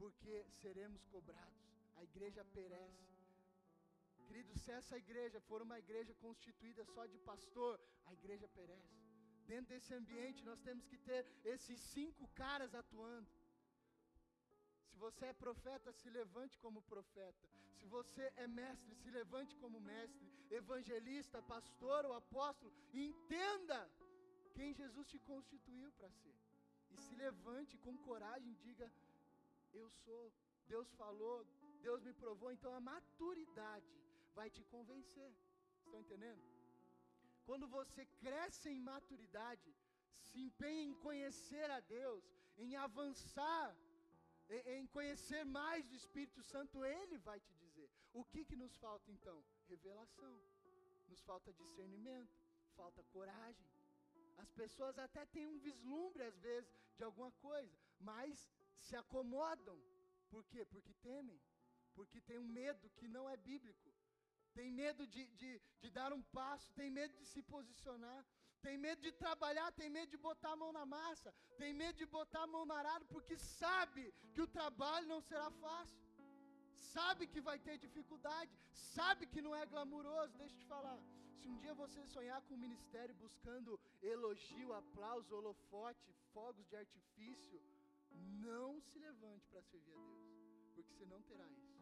porque 0.03 0.37
seremos 0.61 1.03
cobrados. 1.15 1.61
A 1.99 2.03
igreja 2.11 2.43
perece. 2.59 3.09
Querido, 4.27 4.53
se 4.63 4.71
essa 4.79 4.97
igreja 5.05 5.39
for 5.49 5.61
uma 5.67 5.79
igreja 5.85 6.13
constituída 6.25 6.85
só 6.95 7.03
de 7.13 7.19
pastor, 7.31 7.75
a 8.07 8.13
igreja 8.19 8.49
perece. 8.59 8.97
Dentro 9.53 9.69
desse 9.75 9.93
ambiente, 10.01 10.49
nós 10.51 10.61
temos 10.67 10.85
que 10.91 10.99
ter 11.09 11.23
esses 11.45 11.79
cinco 11.95 12.27
caras 12.43 12.75
atuando. 12.83 13.31
Se 14.89 14.97
você 15.05 15.27
é 15.27 15.41
profeta, 15.45 15.93
se 16.01 16.11
levante 16.19 16.59
como 16.65 16.89
profeta. 16.95 17.47
Se 17.79 17.87
você 17.97 18.25
é 18.45 18.49
mestre, 18.61 18.97
se 19.03 19.11
levante 19.21 19.55
como 19.63 19.81
mestre. 19.93 20.27
Evangelista, 20.51 21.47
pastor 21.55 22.05
ou 22.09 22.15
apóstolo, 22.15 22.73
entenda 22.93 23.81
quem 24.57 24.75
Jesus 24.83 25.07
te 25.13 25.19
constituiu 25.31 25.93
para 25.93 26.11
ser. 26.23 26.37
E 26.91 26.97
se 27.07 27.15
levante 27.25 27.77
com 27.85 27.97
coragem, 28.09 28.53
diga: 28.67 28.91
Eu 29.73 29.89
sou. 30.05 30.33
Deus 30.67 30.89
falou, 31.03 31.37
Deus 31.87 32.03
me 32.03 32.13
provou. 32.13 32.51
Então 32.53 32.73
a 32.75 32.81
maturidade 32.81 33.93
vai 34.35 34.49
te 34.51 34.65
convencer. 34.65 35.33
Estão 35.85 36.01
entendendo? 36.01 36.43
Quando 37.47 37.67
você 37.69 38.05
cresce 38.25 38.69
em 38.71 38.81
maturidade, 38.81 39.75
se 40.27 40.39
empenha 40.41 40.83
em 40.83 40.95
conhecer 41.07 41.69
a 41.71 41.81
Deus, 41.81 42.25
em 42.57 42.77
avançar 42.77 43.75
em 44.67 44.87
conhecer 44.87 45.45
mais 45.45 45.87
do 45.89 45.95
Espírito 45.95 46.43
Santo, 46.43 46.85
Ele 46.85 47.19
vai 47.19 47.39
te 47.41 47.53
dizer. 47.55 47.89
O 48.13 48.25
que, 48.25 48.45
que 48.45 48.57
nos 48.57 48.77
falta 48.77 49.11
então? 49.11 49.43
Revelação. 49.69 50.39
Nos 51.09 51.21
falta 51.23 51.53
discernimento, 51.53 52.35
falta 52.77 53.03
coragem. 53.05 53.67
As 54.39 54.51
pessoas 54.53 54.99
até 54.99 55.25
têm 55.27 55.47
um 55.47 55.59
vislumbre, 55.59 56.23
às 56.23 56.39
vezes, 56.39 56.71
de 56.97 57.05
alguma 57.05 57.31
coisa, 57.33 57.73
mas 58.01 58.51
se 58.79 58.97
acomodam. 58.97 59.79
Por 60.31 60.45
quê? 60.45 60.65
Porque 60.65 60.95
temem. 60.95 61.41
Porque 61.95 62.21
tem 62.21 62.39
um 62.39 62.47
medo 62.47 62.91
que 62.91 63.09
não 63.09 63.29
é 63.29 63.37
bíblico. 63.37 63.93
Tem 64.55 64.71
medo 64.71 65.07
de, 65.07 65.27
de, 65.41 65.61
de 65.81 65.91
dar 65.91 66.13
um 66.13 66.23
passo, 66.23 66.73
tem 66.75 66.91
medo 66.91 67.15
de 67.17 67.25
se 67.27 67.43
posicionar 67.43 68.25
tem 68.67 68.79
medo 68.79 69.01
de 69.07 69.13
trabalhar, 69.23 69.69
tem 69.73 69.91
medo 69.91 70.11
de 70.15 70.19
botar 70.29 70.53
a 70.53 70.61
mão 70.63 70.73
na 70.79 70.85
massa, 70.87 71.35
tem 71.61 71.73
medo 71.83 71.97
de 72.03 72.07
botar 72.07 72.43
a 72.45 72.47
mão 72.55 72.65
no 72.65 72.75
arado, 72.81 73.05
porque 73.07 73.37
sabe 73.37 74.03
que 74.33 74.41
o 74.41 74.47
trabalho 74.59 75.07
não 75.13 75.21
será 75.21 75.51
fácil, 75.65 76.01
sabe 76.95 77.27
que 77.33 77.41
vai 77.41 77.59
ter 77.59 77.77
dificuldade, 77.87 78.53
sabe 78.73 79.27
que 79.27 79.43
não 79.47 79.55
é 79.55 79.65
glamuroso. 79.67 80.39
Deixa 80.39 80.55
eu 80.55 80.61
te 80.61 80.67
falar, 80.75 80.99
se 81.39 81.49
um 81.49 81.57
dia 81.63 81.75
você 81.75 82.07
sonhar 82.07 82.41
com 82.43 82.55
o 82.55 82.65
ministério 82.67 83.15
buscando 83.17 83.81
elogio, 84.01 84.73
aplauso, 84.73 85.35
holofote, 85.35 86.15
fogos 86.33 86.67
de 86.69 86.77
artifício, 86.77 87.61
não 88.47 88.81
se 88.81 88.99
levante 88.99 89.47
para 89.49 89.63
servir 89.63 89.93
a 89.93 89.99
Deus, 89.99 90.23
porque 90.75 90.83
você 90.83 91.05
não 91.07 91.23
terá 91.23 91.47
isso. 91.51 91.73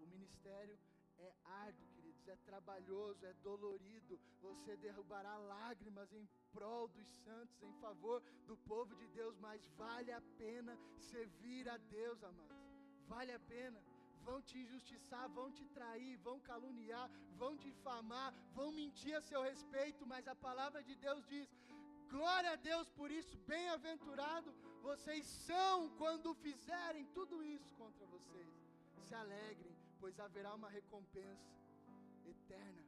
O 0.00 0.06
ministério 0.06 0.78
é 1.18 1.32
árduo, 1.44 1.86
queridos, 1.94 2.28
é 2.28 2.36
trabalhoso, 2.36 3.24
é 3.24 3.32
dolorido. 3.34 4.20
Você 4.40 4.76
derrubará 4.76 5.36
lágrimas 5.38 6.12
em 6.12 6.28
prol 6.52 6.88
dos 6.88 7.08
santos, 7.24 7.62
em 7.62 7.72
favor 7.80 8.22
do 8.46 8.56
povo 8.58 8.94
de 8.94 9.06
Deus, 9.08 9.36
mas 9.38 9.66
vale 9.76 10.12
a 10.12 10.20
pena 10.38 10.78
servir 10.98 11.68
a 11.68 11.76
Deus, 11.76 12.22
amados. 12.22 12.56
Vale 13.08 13.32
a 13.32 13.40
pena. 13.40 13.80
Vão 14.24 14.42
te 14.42 14.58
injustiçar, 14.58 15.28
vão 15.30 15.48
te 15.52 15.64
trair, 15.66 16.16
vão 16.18 16.40
caluniar, 16.40 17.08
vão 17.36 17.56
difamar, 17.56 18.34
vão 18.54 18.72
mentir 18.72 19.14
a 19.16 19.20
seu 19.20 19.40
respeito, 19.42 20.04
mas 20.04 20.26
a 20.26 20.34
palavra 20.34 20.82
de 20.82 20.96
Deus 20.96 21.24
diz: 21.26 21.48
glória 22.10 22.50
a 22.52 22.56
Deus 22.56 22.88
por 22.90 23.10
isso, 23.10 23.36
bem-aventurado 23.52 24.52
vocês 24.90 25.26
são 25.26 25.88
quando 26.00 26.32
fizerem 26.46 27.04
tudo 27.06 27.42
isso 27.42 27.70
contra 27.74 28.06
vocês. 28.06 28.52
Se 29.06 29.14
alegrem, 29.14 29.74
pois 30.00 30.18
haverá 30.20 30.54
uma 30.54 30.70
recompensa. 30.78 31.54
eterna. 32.34 32.84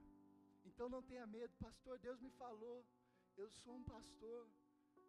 Então 0.69 0.89
não 0.89 1.03
tenha 1.11 1.27
medo, 1.27 1.53
pastor. 1.67 1.99
Deus 1.99 2.21
me 2.21 2.31
falou, 2.43 2.85
eu 3.37 3.49
sou 3.51 3.75
um 3.75 3.85
pastor. 3.85 4.47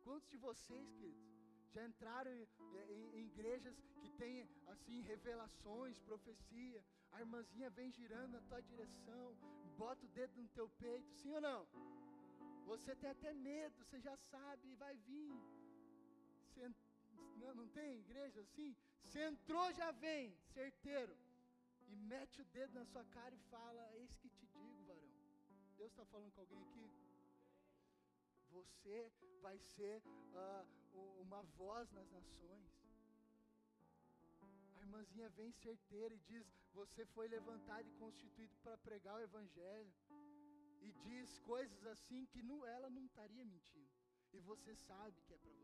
Quantos 0.04 0.30
de 0.30 0.38
vocês, 0.38 0.88
queridos, 1.00 1.30
já 1.74 1.86
entraram 1.86 2.32
em, 2.32 2.48
em, 2.96 3.04
em 3.20 3.26
igrejas 3.32 3.76
que 4.02 4.10
têm 4.22 4.48
assim 4.74 5.02
revelações, 5.02 6.00
profecia? 6.12 6.84
A 7.12 7.20
irmãzinha 7.20 7.70
vem 7.70 7.92
girando 7.92 8.34
na 8.38 8.42
tua 8.50 8.62
direção, 8.72 9.26
bota 9.78 10.06
o 10.06 10.10
dedo 10.10 10.42
no 10.42 10.48
teu 10.50 10.68
peito, 10.84 11.12
sim 11.22 11.34
ou 11.34 11.42
não? 11.42 11.68
Você 12.66 12.96
tem 12.96 13.10
até 13.10 13.34
medo, 13.34 13.84
você 13.84 14.00
já 14.00 14.16
sabe, 14.32 14.76
vai 14.76 14.96
vir. 15.10 15.69
Você, 16.60 17.54
não, 17.54 17.68
tem 17.70 18.00
igreja 18.00 18.42
assim? 18.42 18.76
Você 19.02 19.22
entrou, 19.24 19.72
já 19.74 19.92
vem, 19.92 20.36
certeiro. 20.54 21.16
E 21.88 21.96
mete 21.96 22.42
o 22.42 22.46
dedo 22.46 22.74
na 22.74 22.86
sua 22.86 23.06
cara 23.06 23.34
e 23.34 23.40
fala: 23.50 23.82
Eis 23.96 24.18
que 24.18 24.30
te 24.30 24.46
digo, 24.48 24.84
varão. 24.86 25.10
Deus 25.78 25.92
está 25.92 26.06
falando 26.06 26.34
com 26.34 26.42
alguém 26.42 26.62
aqui? 26.62 26.92
Você 28.50 29.12
vai 29.42 29.58
ser 29.58 30.02
uh, 30.34 31.22
uma 31.22 31.42
voz 31.62 31.90
nas 31.92 32.12
nações. 32.12 32.68
A 34.76 34.82
irmãzinha 34.82 35.30
vem 35.30 35.52
certeira 35.54 36.14
e 36.14 36.20
diz: 36.20 36.46
Você 36.74 37.06
foi 37.06 37.30
levantado 37.30 37.88
e 37.88 37.94
constituído 37.94 38.54
para 38.62 38.78
pregar 38.80 39.16
o 39.16 39.22
Evangelho. 39.22 39.94
E 40.82 40.92
diz 41.08 41.40
coisas 41.40 41.86
assim 41.86 42.26
que 42.26 42.42
não, 42.42 42.66
ela 42.66 42.90
não 42.90 43.06
estaria 43.06 43.46
mentindo. 43.46 43.90
E 44.34 44.40
você 44.42 44.76
sabe 44.76 45.22
que 45.22 45.34
é 45.34 45.38
para. 45.38 45.59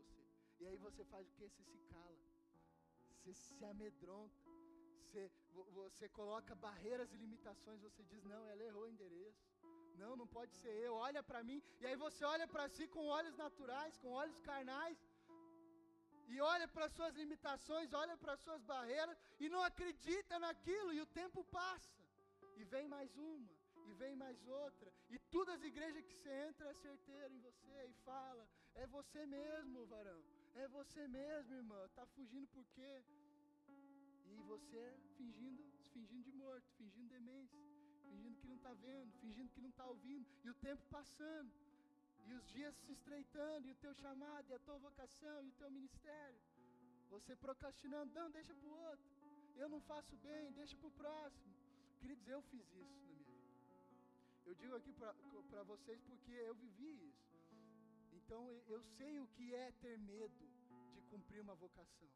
E 0.60 0.66
aí 0.66 0.76
você 0.76 1.04
faz 1.04 1.28
o 1.28 1.34
que? 1.38 1.48
Você 1.48 1.62
se 1.72 1.78
cala. 1.92 2.18
Você 3.10 3.34
se 3.34 3.64
amedronta. 3.64 4.44
Você, 5.00 5.30
você 5.72 6.08
coloca 6.08 6.54
barreiras 6.54 7.12
e 7.12 7.16
limitações. 7.16 7.80
Você 7.80 8.02
diz: 8.04 8.24
Não, 8.24 8.42
ela 8.48 8.62
errou 8.62 8.84
o 8.84 8.88
endereço. 8.88 9.44
Não, 10.02 10.14
não 10.20 10.26
pode 10.26 10.54
ser 10.62 10.74
eu. 10.86 10.94
Olha 10.94 11.22
para 11.22 11.42
mim. 11.42 11.62
E 11.80 11.86
aí 11.86 11.96
você 11.96 12.24
olha 12.24 12.46
para 12.46 12.68
si 12.68 12.86
com 12.88 13.06
olhos 13.18 13.36
naturais, 13.36 13.96
com 13.98 14.10
olhos 14.22 14.38
carnais 14.40 14.98
e 16.28 16.40
olha 16.40 16.66
para 16.74 16.88
suas 16.88 17.14
limitações, 17.14 17.92
olha 17.92 18.16
para 18.16 18.36
suas 18.36 18.62
barreiras 18.62 19.16
e 19.38 19.48
não 19.48 19.62
acredita 19.62 20.38
naquilo 20.38 20.92
e 20.92 21.00
o 21.00 21.06
tempo 21.06 21.44
passa. 21.44 22.04
E 22.56 22.64
vem 22.64 22.88
mais 22.88 23.16
uma, 23.16 23.52
e 23.88 23.94
vem 23.94 24.14
mais 24.16 24.38
outra, 24.46 24.92
e 25.10 25.18
todas 25.18 25.56
as 25.56 25.64
igrejas 25.64 26.04
que 26.04 26.14
você 26.14 26.32
entra 26.48 26.70
é 26.70 26.74
certeiro 26.74 27.34
em 27.34 27.40
você 27.40 27.86
e 27.88 27.92
fala: 28.08 28.48
"É 28.74 28.86
você 28.86 29.26
mesmo, 29.26 29.86
varão. 29.86 30.22
É 30.64 30.68
você 30.68 31.06
mesmo, 31.08 31.54
irmã. 31.54 31.80
Tá 31.94 32.04
fugindo 32.14 32.46
por 32.48 32.64
quê?" 32.74 32.92
E 34.32 34.36
você 34.52 34.82
fingindo, 35.16 35.62
fingindo 35.92 36.24
de 36.24 36.32
morto, 36.32 36.66
fingindo 36.78 37.08
demência, 37.18 37.58
fingindo 38.08 38.36
que 38.40 38.48
não 38.48 38.56
está 38.56 38.74
vendo, 38.74 39.12
fingindo 39.22 39.52
que 39.54 39.60
não 39.60 39.70
está 39.70 39.86
ouvindo, 39.86 40.26
e 40.44 40.50
o 40.50 40.54
tempo 40.54 40.82
passando 40.90 41.50
e 42.28 42.34
os 42.34 42.46
dias 42.52 42.74
se 42.84 42.92
estreitando, 42.92 43.68
e 43.68 43.70
o 43.70 43.74
teu 43.76 43.94
chamado, 43.94 44.50
e 44.50 44.54
a 44.54 44.58
tua 44.58 44.78
vocação, 44.78 45.44
e 45.44 45.48
o 45.48 45.52
teu 45.52 45.70
ministério. 45.70 46.40
Você 47.10 47.36
procrastinando, 47.36 48.12
não, 48.12 48.30
deixa 48.30 48.52
para 48.54 48.68
o 48.68 48.78
outro. 48.90 49.06
Eu 49.56 49.68
não 49.68 49.80
faço 49.82 50.16
bem, 50.16 50.52
deixa 50.52 50.76
para 50.76 50.88
o 50.88 50.98
próximo. 51.02 51.54
Queridos, 52.00 52.28
eu 52.28 52.42
fiz 52.42 52.66
isso 52.74 52.94
na 52.96 53.04
minha 53.04 53.14
vida. 53.14 53.32
Eu 54.44 54.54
digo 54.54 54.74
aqui 54.74 54.92
para 54.92 55.62
vocês 55.62 56.00
porque 56.02 56.32
eu 56.32 56.54
vivi 56.54 56.90
isso. 57.08 57.25
Então 58.26 58.60
eu 58.66 58.82
sei 58.98 59.18
o 59.20 59.26
que 59.28 59.54
é 59.54 59.72
ter 59.80 59.98
medo 59.98 60.46
de 60.94 61.00
cumprir 61.10 61.40
uma 61.40 61.54
vocação. 61.54 62.08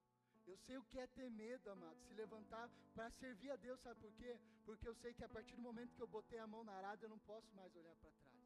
Eu 0.47 0.59
sei 0.67 0.77
o 0.77 0.85
que 0.85 0.99
é 0.99 1.07
ter 1.07 1.31
medo, 1.31 1.71
amado, 1.71 1.97
se 2.09 2.15
levantar 2.15 2.69
para 2.93 3.11
servir 3.13 3.51
a 3.51 3.57
Deus, 3.57 3.81
sabe 3.81 4.01
por 4.01 4.13
quê? 4.15 4.37
Porque 4.67 4.89
eu 4.89 4.95
sei 4.97 5.15
que 5.15 5.25
a 5.25 5.29
partir 5.29 5.55
do 5.55 5.63
momento 5.63 5.95
que 5.95 6.03
eu 6.03 6.09
botei 6.09 6.39
a 6.39 6.47
mão 6.47 6.65
na 6.65 6.73
arada, 6.73 7.05
eu 7.05 7.09
não 7.09 7.19
posso 7.21 7.55
mais 7.55 7.75
olhar 7.77 7.95
para 7.97 8.11
trás 8.11 8.41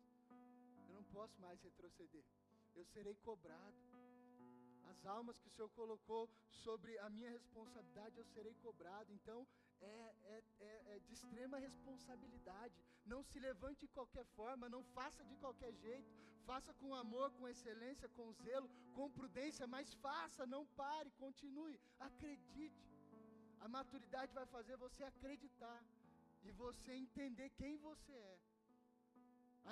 posso 1.15 1.41
mais 1.41 1.63
retroceder. 1.63 2.25
Eu 2.75 2.85
serei 2.87 3.15
cobrado. 3.25 3.79
As 4.91 5.07
almas 5.07 5.39
que 5.39 5.47
o 5.47 5.51
Senhor 5.53 5.71
colocou 5.71 6.29
sobre 6.65 6.99
a 6.99 7.09
minha 7.09 7.31
responsabilidade, 7.31 8.19
eu 8.19 8.25
serei 8.35 8.53
cobrado. 8.55 9.13
Então, 9.13 9.47
é, 9.85 10.15
é, 10.35 10.43
é, 10.61 10.83
é, 10.95 10.99
de 11.07 11.13
extrema 11.15 11.59
responsabilidade. 11.59 12.75
Não 13.05 13.23
se 13.23 13.39
levante 13.39 13.81
de 13.87 13.89
qualquer 13.89 14.25
forma, 14.37 14.69
não 14.69 14.83
faça 14.99 15.23
de 15.25 15.37
qualquer 15.37 15.73
jeito. 15.75 16.11
Faça 16.47 16.73
com 16.75 16.95
amor, 16.95 17.31
com 17.33 17.49
excelência, 17.49 18.09
com 18.17 18.33
zelo, 18.33 18.69
com 18.95 19.11
prudência, 19.11 19.67
mas 19.67 19.95
faça, 19.95 20.47
não 20.47 20.67
pare, 20.83 21.11
continue, 21.13 21.81
acredite. 21.99 22.85
A 23.61 23.69
maturidade 23.69 24.33
vai 24.35 24.47
fazer 24.47 24.77
você 24.77 25.03
acreditar 25.05 25.83
e 26.43 26.51
você 26.51 26.93
entender 26.93 27.49
quem 27.61 27.79
você 27.79 28.13
é. 28.13 28.39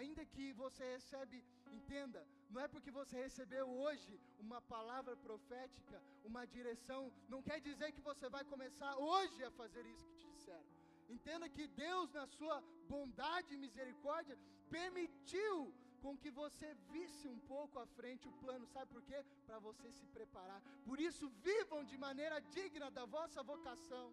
Ainda 0.01 0.25
que 0.25 0.53
você 0.55 0.85
recebe, 0.95 1.45
entenda, 1.79 2.27
não 2.51 2.61
é 2.61 2.69
porque 2.69 2.91
você 2.91 3.17
recebeu 3.17 3.69
hoje 3.69 4.21
uma 4.39 4.61
palavra 4.61 5.15
profética, 5.17 6.03
uma 6.25 6.47
direção, 6.47 7.13
não 7.29 7.43
quer 7.43 7.61
dizer 7.61 7.93
que 7.93 8.01
você 8.01 8.29
vai 8.29 8.45
começar 8.45 8.97
hoje 8.97 9.45
a 9.45 9.51
fazer 9.51 9.85
isso 9.87 10.07
que 10.07 10.19
te 10.23 10.29
disseram. 10.31 10.65
Entenda 11.09 11.49
que 11.49 11.67
Deus, 11.67 12.11
na 12.13 12.27
sua 12.27 12.63
bondade 12.89 13.55
e 13.55 13.63
misericórdia, 13.67 14.39
permitiu 14.71 15.57
com 16.03 16.17
que 16.17 16.31
você 16.31 16.69
visse 16.91 17.29
um 17.29 17.39
pouco 17.53 17.79
à 17.79 17.87
frente 17.87 18.29
o 18.29 18.33
plano, 18.43 18.67
sabe 18.67 18.91
por 18.95 19.03
quê? 19.03 19.19
Para 19.47 19.59
você 19.59 19.91
se 19.99 20.07
preparar. 20.07 20.61
Por 20.85 20.99
isso, 21.09 21.29
vivam 21.49 21.85
de 21.85 21.97
maneira 21.97 22.41
digna 22.57 22.91
da 22.91 23.05
vossa 23.05 23.43
vocação. 23.43 24.07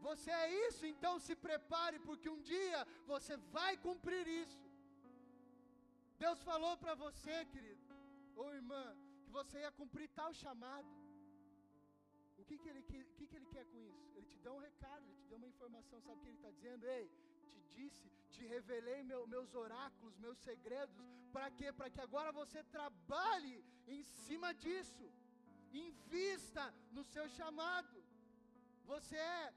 Você 0.00 0.30
é 0.30 0.68
isso, 0.68 0.86
então 0.86 1.18
se 1.18 1.34
prepare, 1.34 1.98
porque 1.98 2.28
um 2.28 2.40
dia 2.40 2.86
você 3.06 3.36
vai 3.58 3.76
cumprir 3.76 4.26
isso. 4.26 4.65
Deus 6.24 6.42
falou 6.50 6.74
para 6.82 6.94
você, 6.94 7.44
querido, 7.54 7.84
ou 8.34 8.54
irmã, 8.54 8.84
que 9.24 9.30
você 9.30 9.58
ia 9.64 9.72
cumprir 9.80 10.08
tal 10.20 10.32
chamado. 10.42 10.88
O 12.38 12.44
que, 12.44 12.56
que, 12.58 12.68
ele, 12.68 12.82
que, 12.82 13.26
que, 13.26 13.36
ele 13.36 13.48
quer 13.54 13.64
com 13.66 13.80
isso? 13.90 14.04
Ele 14.16 14.26
te 14.26 14.38
dá 14.44 14.52
um 14.52 14.58
recado, 14.58 15.04
ele 15.08 15.20
te 15.22 15.28
dá 15.28 15.36
uma 15.36 15.48
informação. 15.54 16.00
Sabe 16.00 16.18
o 16.18 16.22
que 16.22 16.28
ele 16.28 16.36
está 16.36 16.50
dizendo? 16.50 16.86
Ei, 16.86 17.10
te 17.52 17.60
disse, 17.74 18.10
te 18.30 18.44
revelei 18.46 19.02
meu, 19.02 19.26
meus 19.26 19.54
oráculos, 19.54 20.16
meus 20.18 20.38
segredos. 20.38 20.96
Para 21.32 21.50
quê? 21.50 21.72
Para 21.72 21.90
que 21.90 22.00
agora 22.00 22.30
você 22.32 22.62
trabalhe 22.64 23.64
em 23.86 24.02
cima 24.02 24.52
disso. 24.54 25.06
Invista 25.72 26.72
no 26.92 27.04
seu 27.04 27.28
chamado. 27.28 28.02
Você 28.92 29.16
é 29.16 29.52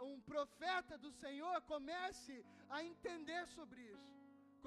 uh, 0.00 0.04
um 0.04 0.20
profeta 0.20 0.96
do 0.98 1.10
Senhor. 1.10 1.56
Comece 1.62 2.44
a 2.68 2.84
entender 2.84 3.46
sobre 3.48 3.80
isso. 3.94 4.15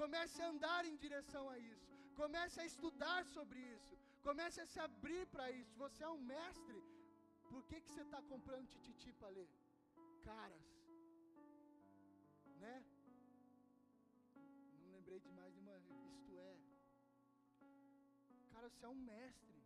Comece 0.00 0.36
a 0.42 0.48
andar 0.52 0.82
em 0.90 0.96
direção 1.04 1.42
a 1.54 1.56
isso. 1.72 1.90
Comece 2.20 2.56
a 2.62 2.66
estudar 2.70 3.20
sobre 3.34 3.58
isso. 3.74 3.94
Comece 4.26 4.58
a 4.62 4.66
se 4.72 4.78
abrir 4.86 5.24
para 5.32 5.46
isso. 5.60 5.72
Você 5.82 6.02
é 6.02 6.08
um 6.08 6.22
mestre. 6.34 6.78
Por 7.50 7.62
que, 7.68 7.80
que 7.82 7.90
você 7.90 8.02
está 8.06 8.20
comprando 8.30 8.70
tititi 8.74 9.10
para 9.18 9.28
ler? 9.36 9.48
Caras. 10.28 10.66
Né? 12.62 12.76
Não 14.82 14.90
lembrei 14.96 15.18
de 15.26 15.32
mais 15.38 15.52
de 15.54 15.60
uma. 15.64 15.76
Isto 16.14 16.38
é. 16.48 16.52
Cara, 18.52 18.68
você 18.70 18.84
é 18.86 18.92
um 18.96 19.02
mestre. 19.14 19.58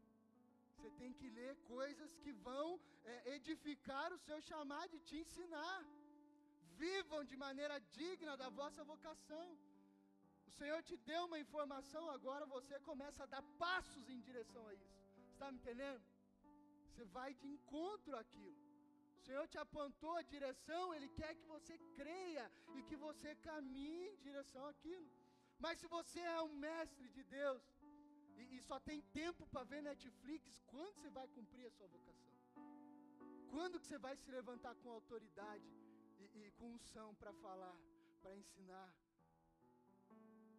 Você 0.73 0.91
tem 1.03 1.13
que 1.21 1.31
ler 1.39 1.53
coisas 1.75 2.17
que 2.25 2.33
vão 2.49 2.81
é, 3.05 3.37
edificar 3.37 4.09
o 4.13 4.19
seu 4.27 4.41
chamado 4.51 4.97
e 4.97 5.05
te 5.11 5.17
ensinar. 5.23 5.79
Vivam 6.83 7.23
de 7.31 7.37
maneira 7.37 7.79
digna 7.99 8.37
da 8.43 8.49
vossa 8.49 8.83
vocação. 8.93 9.47
Senhor 10.59 10.81
te 10.89 10.97
deu 11.11 11.23
uma 11.29 11.39
informação, 11.45 12.03
agora 12.11 12.45
você 12.57 12.79
começa 12.89 13.23
a 13.23 13.31
dar 13.35 13.43
passos 13.65 14.09
em 14.15 14.21
direção 14.29 14.65
a 14.69 14.75
isso. 14.75 14.99
Está 15.33 15.51
me 15.51 15.59
entendendo? 15.59 16.03
Você 16.89 17.05
vai 17.17 17.31
de 17.41 17.49
encontro 17.55 18.17
àquilo. 18.23 18.57
O 19.17 19.21
Senhor 19.27 19.47
te 19.53 19.59
apontou 19.59 20.15
a 20.17 20.23
direção, 20.35 20.95
Ele 20.95 21.09
quer 21.21 21.33
que 21.35 21.47
você 21.55 21.77
creia 21.99 22.45
e 22.77 22.83
que 22.89 22.97
você 23.07 23.35
caminhe 23.49 24.09
em 24.11 24.17
direção 24.27 24.65
àquilo. 24.73 25.09
Mas 25.59 25.79
se 25.81 25.87
você 25.87 26.21
é 26.21 26.41
um 26.43 26.55
mestre 26.67 27.09
de 27.17 27.23
Deus 27.25 27.63
e, 28.37 28.57
e 28.57 28.61
só 28.69 28.79
tem 28.89 29.01
tempo 29.23 29.47
para 29.47 29.65
ver 29.65 29.83
Netflix, 29.83 30.61
quando 30.73 30.95
você 31.01 31.11
vai 31.11 31.27
cumprir 31.29 31.67
a 31.67 31.71
sua 31.71 31.89
vocação? 31.89 32.35
Quando 33.55 33.81
que 33.81 33.87
você 33.87 33.99
vai 33.99 34.17
se 34.17 34.31
levantar 34.31 34.75
com 34.77 34.91
autoridade 34.91 35.69
e, 36.21 36.25
e 36.41 36.51
com 36.59 36.75
unção 36.75 37.15
para 37.15 37.33
falar, 37.35 37.77
para 38.21 38.37
ensinar, 38.37 38.93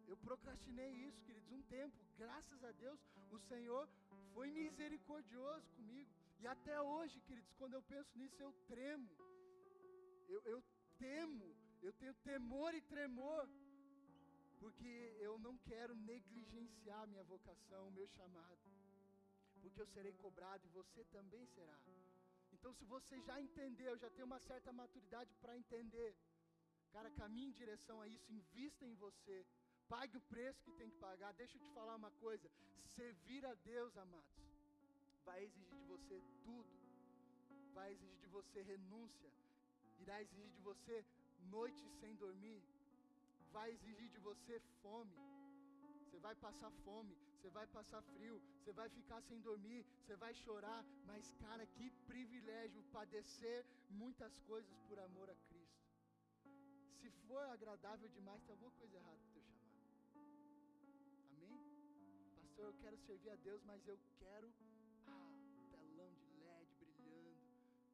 eu 0.06 0.16
procrastinei 0.16 0.92
isso, 1.06 1.20
queridos, 1.22 1.50
um 1.50 1.62
tempo. 1.62 1.96
Graças 2.16 2.62
a 2.64 2.72
Deus, 2.72 3.00
o 3.30 3.38
Senhor 3.38 3.88
foi 4.34 4.50
misericordioso 4.50 5.68
comigo. 5.76 6.10
E 6.40 6.46
até 6.46 6.80
hoje, 6.80 7.20
queridos, 7.22 7.52
quando 7.58 7.74
eu 7.74 7.82
penso 7.82 8.18
nisso, 8.18 8.40
eu 8.40 8.52
tremo. 8.66 9.10
Eu, 10.28 10.40
eu 10.44 10.62
temo, 10.98 11.56
eu 11.82 11.92
tenho 11.94 12.14
temor 12.30 12.74
e 12.74 12.80
tremor. 12.82 13.48
Porque 14.60 15.16
eu 15.20 15.38
não 15.38 15.56
quero 15.58 15.94
negligenciar 15.94 17.06
minha 17.08 17.24
vocação, 17.24 17.88
o 17.88 17.90
meu 17.90 18.06
chamado. 18.08 18.58
Porque 19.60 19.80
eu 19.80 19.86
serei 19.86 20.12
cobrado 20.12 20.64
e 20.66 20.70
você 20.70 21.04
também 21.04 21.44
será. 21.46 21.78
Então, 22.52 22.72
se 22.72 22.84
você 22.84 23.20
já 23.20 23.40
entendeu, 23.40 23.96
já 23.98 24.10
tem 24.10 24.24
uma 24.24 24.40
certa 24.40 24.72
maturidade 24.72 25.34
para 25.40 25.56
entender, 25.56 26.16
Cara, 26.96 27.10
caminhe 27.10 27.48
em 27.48 27.52
direção 27.52 28.00
a 28.00 28.08
isso, 28.08 28.32
invista 28.32 28.86
em 28.86 28.94
você. 28.94 29.44
Pague 29.88 30.16
o 30.16 30.20
preço 30.32 30.62
que 30.64 30.72
tem 30.72 30.90
que 30.90 30.98
pagar. 30.98 31.32
Deixa 31.34 31.56
eu 31.56 31.62
te 31.62 31.70
falar 31.70 31.94
uma 31.96 32.10
coisa: 32.22 32.50
servir 32.96 33.44
a 33.46 33.54
Deus, 33.54 33.96
amados, 33.96 34.36
vai 35.24 35.44
exigir 35.44 35.78
de 35.78 35.86
você 35.86 36.20
tudo. 36.42 36.72
Vai 37.72 37.92
exigir 37.92 38.18
de 38.18 38.26
você 38.28 38.62
renúncia. 38.62 39.30
Irá 40.00 40.20
exigir 40.22 40.50
de 40.50 40.62
você 40.62 41.04
noites 41.50 41.92
sem 42.00 42.14
dormir. 42.16 42.60
Vai 43.52 43.70
exigir 43.72 44.08
de 44.08 44.18
você 44.18 44.60
fome. 44.82 45.16
Você 46.02 46.18
vai 46.18 46.34
passar 46.34 46.70
fome, 46.84 47.14
você 47.34 47.50
vai 47.50 47.66
passar 47.66 48.00
frio, 48.02 48.40
você 48.58 48.72
vai 48.72 48.88
ficar 48.88 49.20
sem 49.22 49.38
dormir, 49.40 49.84
você 50.00 50.16
vai 50.16 50.32
chorar, 50.34 50.82
mas 51.04 51.30
cara, 51.40 51.66
que 51.66 51.90
privilégio 52.06 52.82
padecer 52.84 53.66
muitas 53.90 54.38
coisas 54.46 54.78
por 54.88 54.98
amor 54.98 55.28
a 55.28 55.34
Cristo. 55.48 55.84
Se 57.00 57.10
for 57.26 57.42
agradável 57.48 58.08
demais, 58.08 58.42
tem 58.44 58.54
alguma 58.54 58.72
coisa 58.72 58.96
errada 58.96 59.35
Eu 62.56 62.72
quero 62.80 62.96
servir 62.96 63.30
a 63.30 63.36
Deus, 63.36 63.62
mas 63.64 63.86
eu 63.86 63.98
quero 64.18 64.52
ah, 65.06 65.38
telão 65.70 66.14
de 66.14 66.32
LED 66.40 66.74
brilhando 66.76 67.36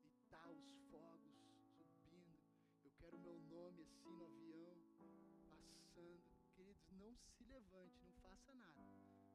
e 0.04 0.10
tal, 0.30 0.52
os 0.52 0.64
fogos 0.90 1.34
subindo. 1.76 2.38
Eu 2.84 2.90
quero 2.98 3.18
meu 3.18 3.38
nome 3.40 3.82
assim 3.82 4.08
no 4.08 4.24
avião, 4.24 4.76
passando. 4.96 6.22
Queridos, 6.54 6.92
não 6.92 7.12
se 7.16 7.44
levante, 7.44 8.00
não 8.04 8.12
faça 8.22 8.54
nada. 8.54 8.80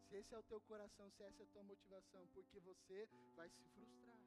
Se 0.08 0.16
esse 0.16 0.34
é 0.34 0.38
o 0.38 0.44
teu 0.44 0.62
coração, 0.62 1.10
se 1.12 1.24
essa 1.24 1.44
é 1.44 1.46
a 1.46 1.50
tua 1.50 1.64
motivação, 1.64 2.26
porque 2.34 2.60
você 2.62 3.08
vai 3.36 3.50
se 3.50 3.64
frustrar. 3.76 4.22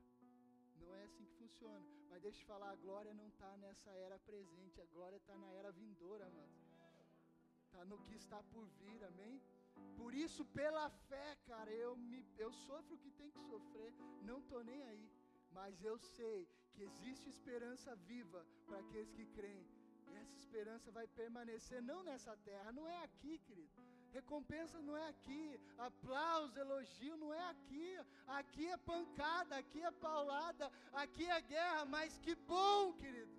Não 0.80 0.94
é 0.94 1.02
assim 1.04 1.24
que 1.24 1.36
funciona. 1.36 1.86
Mas 2.10 2.20
deixa 2.22 2.42
eu 2.42 2.46
falar, 2.46 2.70
a 2.70 2.76
glória 2.76 3.14
não 3.14 3.28
está 3.28 3.56
nessa 3.56 3.90
era 3.92 4.18
presente, 4.18 4.80
a 4.80 4.86
glória 4.86 5.16
está 5.16 5.36
na 5.38 5.50
era 5.52 5.72
vindoura, 5.72 6.28
mano. 6.28 6.54
Está 7.64 7.84
no 7.84 7.98
que 8.04 8.16
está 8.16 8.42
por 8.42 8.66
vir, 8.66 9.02
amém? 9.04 9.40
Por 9.96 10.14
isso, 10.14 10.44
pela 10.60 10.88
fé, 11.08 11.36
cara, 11.46 11.70
eu, 11.70 11.96
me, 11.96 12.24
eu 12.38 12.52
sofro 12.52 12.94
o 12.94 12.98
que 12.98 13.10
tem 13.10 13.30
que 13.30 13.42
sofrer, 13.50 13.92
não 14.22 14.38
estou 14.38 14.62
nem 14.64 14.82
aí. 14.90 15.10
Mas 15.52 15.82
eu 15.84 15.98
sei 15.98 16.48
que 16.72 16.82
existe 16.82 17.28
esperança 17.28 17.94
viva 17.96 18.46
para 18.66 18.78
aqueles 18.78 19.12
que 19.12 19.26
creem. 19.26 19.66
E 20.08 20.16
essa 20.22 20.36
esperança 20.36 20.90
vai 20.90 21.06
permanecer 21.06 21.80
não 21.82 22.02
nessa 22.02 22.36
terra, 22.48 22.72
não 22.72 22.86
é 22.88 22.98
aqui, 23.04 23.38
querido. 23.38 23.70
Recompensa 24.12 24.80
não 24.82 24.96
é 24.96 25.08
aqui, 25.08 25.60
aplauso, 25.78 26.58
elogio 26.58 27.16
não 27.16 27.32
é 27.32 27.44
aqui. 27.50 27.98
Aqui 28.26 28.66
é 28.66 28.76
pancada, 28.76 29.56
aqui 29.56 29.82
é 29.82 29.90
paulada, 29.90 30.70
aqui 30.92 31.26
é 31.36 31.40
guerra, 31.40 31.84
mas 31.84 32.18
que 32.18 32.34
bom, 32.34 32.92
queridos. 32.94 33.38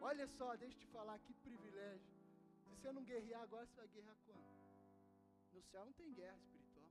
Olha 0.00 0.26
só, 0.28 0.54
deixa 0.56 0.76
eu 0.76 0.80
te 0.80 0.86
falar, 0.86 1.18
que 1.18 1.34
privilégio. 1.34 2.14
Se 2.62 2.68
você 2.70 2.92
não 2.92 3.02
guerrear 3.02 3.42
agora, 3.42 3.66
você 3.66 3.76
vai 3.76 3.88
guerrear? 3.88 4.16
No 5.56 5.62
céu 5.62 5.82
não 5.86 5.92
tem 6.00 6.12
guerra 6.12 6.36
espiritual. 6.36 6.90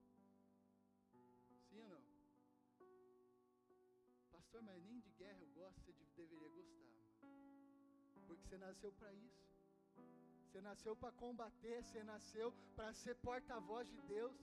Sim 1.67 1.81
ou 1.83 1.89
não? 1.89 2.03
Pastor, 4.31 4.61
mas 4.63 4.83
nem 4.85 4.99
de 4.99 5.11
guerra 5.19 5.37
eu 5.39 5.51
gosto, 5.59 5.93
você 5.93 6.23
deveria 6.23 6.49
gostar. 6.49 6.87
Porque 8.27 8.47
você 8.47 8.57
nasceu 8.57 8.91
para 8.93 9.13
isso. 9.13 9.45
Você 10.41 10.61
nasceu 10.61 10.95
para 10.95 11.11
combater, 11.11 11.83
você 11.83 12.03
nasceu 12.03 12.51
para 12.75 12.91
ser 13.03 13.15
porta-voz 13.27 13.87
de 13.87 14.01
Deus. 14.15 14.35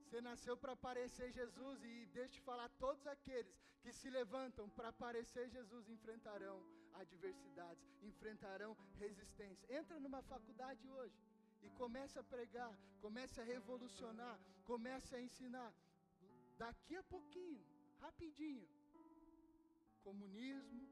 Você 0.00 0.18
nasceu 0.30 0.56
para 0.56 0.74
parecer 0.74 1.30
Jesus 1.30 1.84
e 1.84 2.06
deixa 2.14 2.32
te 2.34 2.40
falar, 2.40 2.70
todos 2.84 3.06
aqueles 3.06 3.54
que 3.82 3.92
se 3.92 4.08
levantam 4.08 4.66
para 4.70 4.92
parecer 5.04 5.46
Jesus 5.50 5.90
enfrentarão 5.90 6.58
adversidades, 6.94 7.84
enfrentarão 8.02 8.74
resistência. 8.98 9.66
Entra 9.78 10.00
numa 10.00 10.22
faculdade 10.22 10.88
hoje 10.88 11.18
e 11.62 11.70
comece 11.70 12.18
a 12.18 12.24
pregar, 12.24 12.72
comece 13.00 13.40
a 13.40 13.44
revolucionar, 13.44 14.38
comece 14.64 15.14
a 15.14 15.20
ensinar. 15.20 15.72
Daqui 16.58 16.96
a 16.96 17.02
pouquinho, 17.02 17.64
rapidinho, 18.00 18.66
comunismo, 20.02 20.88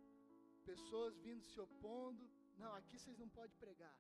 pessoas 0.65 1.17
vindo 1.19 1.45
se 1.45 1.61
opondo. 1.61 2.29
Não, 2.59 2.75
aqui 2.75 2.99
vocês 2.99 3.19
não 3.19 3.29
podem 3.29 3.57
pregar 3.59 3.95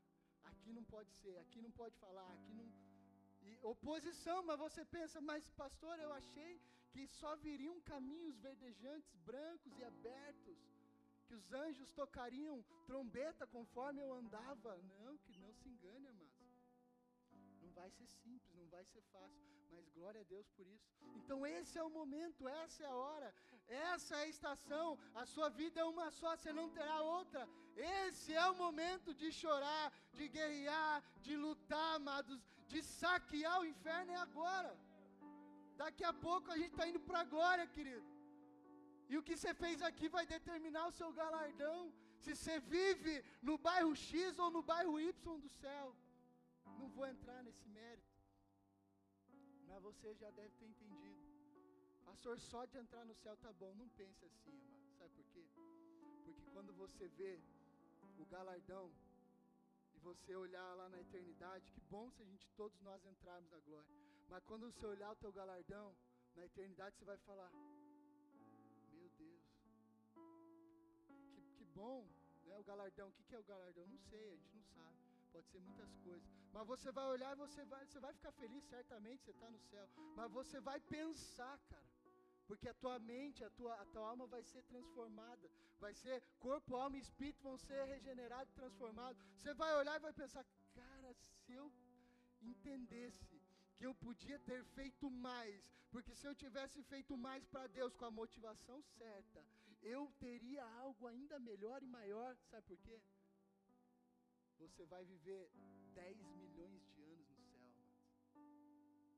aqui 0.65 0.73
não 0.73 0.85
pode 0.85 1.11
ser, 1.21 1.37
aqui 1.39 1.61
não 1.61 1.71
pode 1.71 1.95
falar, 1.97 2.27
aqui 2.33 2.55
não. 2.55 2.71
E 3.43 3.59
oposição, 3.63 4.43
mas 4.43 4.59
você 4.59 4.83
pensa, 4.85 5.21
mas 5.21 5.51
pastor, 5.51 5.99
eu 5.99 6.13
achei 6.13 6.53
que 6.91 7.07
só 7.07 7.37
viriam 7.37 7.79
caminhos 7.83 8.39
verdejantes, 8.39 9.15
brancos 9.27 9.79
e 9.79 9.85
abertos, 9.85 10.59
que 11.27 11.35
os 11.35 11.53
anjos 11.53 11.91
tocariam 11.93 12.65
trombeta 12.87 13.47
conforme 13.47 14.01
eu 14.01 14.13
andava. 14.15 14.77
Não, 15.01 15.19
que 15.19 15.37
não 15.39 15.53
se 15.53 15.69
engane, 15.69 16.07
vai 17.85 17.91
ser 17.91 18.07
simples, 18.07 18.53
não 18.61 18.69
vai 18.75 18.85
ser 18.91 19.03
fácil, 19.15 19.43
mas 19.71 19.89
glória 19.97 20.21
a 20.23 20.29
Deus 20.35 20.47
por 20.57 20.67
isso. 20.75 20.87
Então 21.19 21.39
esse 21.47 21.75
é 21.81 21.83
o 21.89 21.91
momento, 21.99 22.49
essa 22.63 22.79
é 22.85 22.87
a 22.87 22.97
hora, 23.07 23.29
essa 23.93 24.13
é 24.17 24.23
a 24.23 24.31
estação. 24.35 24.87
A 25.23 25.25
sua 25.33 25.49
vida 25.61 25.81
é 25.83 25.85
uma 25.95 26.07
só, 26.19 26.31
você 26.35 26.53
não 26.61 26.69
terá 26.77 26.97
outra. 27.17 27.43
Esse 28.03 28.31
é 28.43 28.47
o 28.53 28.59
momento 28.65 29.13
de 29.23 29.31
chorar, 29.41 29.87
de 30.19 30.29
guerrear, 30.37 30.97
de 31.27 31.37
lutar, 31.45 31.91
amados, 31.97 32.41
de 32.73 32.81
saquear 32.83 33.59
o 33.61 33.69
inferno 33.73 34.13
é 34.13 34.21
agora. 34.29 34.73
Daqui 35.83 36.05
a 36.13 36.15
pouco 36.27 36.51
a 36.51 36.57
gente 36.61 36.75
está 36.77 36.87
indo 36.91 37.03
para 37.09 37.21
a 37.21 37.31
glória, 37.35 37.67
querido. 37.77 38.09
E 39.11 39.19
o 39.19 39.25
que 39.27 39.37
você 39.37 39.53
fez 39.63 39.83
aqui 39.91 40.09
vai 40.17 40.25
determinar 40.37 40.87
o 40.87 40.97
seu 41.01 41.13
galardão. 41.21 41.93
Se 42.25 42.33
você 42.35 42.57
vive 42.77 43.15
no 43.43 43.59
bairro 43.69 43.95
X 43.95 44.39
ou 44.39 44.51
no 44.57 44.63
bairro 44.73 44.99
Y 44.99 45.39
do 45.45 45.51
céu. 45.61 45.87
Não 46.85 46.91
vou 46.91 47.07
entrar 47.07 47.43
nesse 47.43 47.67
mérito. 47.71 48.15
Mas 49.67 49.83
você 49.83 50.15
já 50.17 50.31
deve 50.33 50.51
ter 50.57 50.67
entendido. 50.67 51.19
Pastor, 52.05 52.39
só 52.39 52.67
de 52.67 52.77
entrar 52.77 53.07
no 53.07 53.15
céu 53.15 53.35
tá 53.39 53.51
bom. 53.55 53.75
Não 53.75 53.89
pense 54.01 54.23
assim, 54.27 54.61
amado. 54.61 54.93
Sabe 54.99 55.11
por 55.15 55.25
quê? 55.33 55.47
Porque 56.27 56.51
quando 56.53 56.75
você 56.75 57.09
vê 57.09 57.41
o 58.19 58.27
galardão 58.27 58.93
e 59.95 59.99
você 60.01 60.37
olhar 60.37 60.75
lá 60.75 60.91
na 60.91 61.01
eternidade, 61.01 61.71
que 61.71 61.81
bom 61.89 62.11
se 62.11 62.21
a 62.21 62.27
gente 62.27 62.47
todos 62.51 62.79
nós 62.83 63.03
entrarmos 63.07 63.51
na 63.51 63.61
glória. 63.61 63.89
Mas 64.29 64.45
quando 64.45 64.71
você 64.71 64.85
olhar 64.85 65.11
o 65.11 65.17
teu 65.17 65.33
galardão 65.33 65.97
na 66.37 66.45
eternidade, 66.45 66.99
você 66.99 67.05
vai 67.07 67.17
falar: 67.17 67.51
Meu 68.93 69.09
Deus, 69.17 69.43
que, 70.13 71.43
que 71.57 71.65
bom, 71.65 72.07
né? 72.45 72.59
O 72.59 72.63
galardão. 72.63 73.09
O 73.09 73.13
que, 73.13 73.25
que 73.25 73.35
é 73.35 73.39
o 73.39 73.45
galardão? 73.45 73.87
Não 73.87 73.99
sei, 74.11 74.33
a 74.33 74.37
gente 74.37 74.55
não 74.55 74.65
sabe 74.65 75.04
pode 75.35 75.49
ser 75.53 75.61
muitas 75.69 75.93
coisas. 76.07 76.29
Mas 76.55 76.67
você 76.73 76.91
vai 76.99 77.07
olhar 77.15 77.31
e 77.33 77.43
você 77.45 77.63
vai, 77.73 77.85
você 77.85 78.01
vai 78.07 78.13
ficar 78.19 78.33
feliz, 78.43 78.63
certamente, 78.75 79.25
você 79.25 79.33
está 79.33 79.51
no 79.51 79.61
céu. 79.71 79.87
Mas 80.19 80.31
você 80.39 80.61
vai 80.61 80.79
pensar, 80.97 81.57
cara. 81.71 81.89
Porque 82.49 82.69
a 82.69 82.75
tua 82.83 82.99
mente, 83.13 83.43
a 83.49 83.51
tua, 83.59 83.75
a 83.83 83.87
tua 83.93 84.05
alma 84.11 84.27
vai 84.35 84.43
ser 84.53 84.63
transformada. 84.73 85.51
Vai 85.85 85.93
ser, 86.03 86.17
corpo, 86.39 86.77
alma 86.77 86.97
e 86.99 87.01
espírito 87.01 87.43
vão 87.49 87.57
ser 87.59 87.81
regenerados 87.95 88.53
e 88.53 88.59
transformados. 88.61 89.21
Você 89.39 89.55
vai 89.63 89.73
olhar 89.81 89.97
e 89.97 90.05
vai 90.07 90.13
pensar, 90.13 90.45
cara, 90.75 91.11
se 91.41 91.53
eu 91.61 91.67
entendesse 92.53 93.25
que 93.77 93.85
eu 93.89 93.95
podia 94.07 94.39
ter 94.51 94.63
feito 94.77 95.11
mais, 95.11 95.61
porque 95.91 96.15
se 96.15 96.27
eu 96.29 96.35
tivesse 96.35 96.83
feito 96.93 97.17
mais 97.17 97.45
para 97.47 97.67
Deus 97.79 97.97
com 97.97 98.05
a 98.05 98.17
motivação 98.23 98.81
certa, 98.99 99.45
eu 99.83 100.03
teria 100.21 100.65
algo 100.85 101.07
ainda 101.09 101.39
melhor 101.51 101.83
e 101.83 101.87
maior. 101.99 102.37
Sabe 102.51 102.67
por 102.67 102.79
quê? 102.87 103.01
Você 104.65 104.85
vai 104.87 105.05
viver 105.05 105.51
10 105.95 106.17
milhões 106.41 106.83
de 106.93 107.03
anos 107.03 107.29
no 107.29 107.45
céu, 107.53 107.69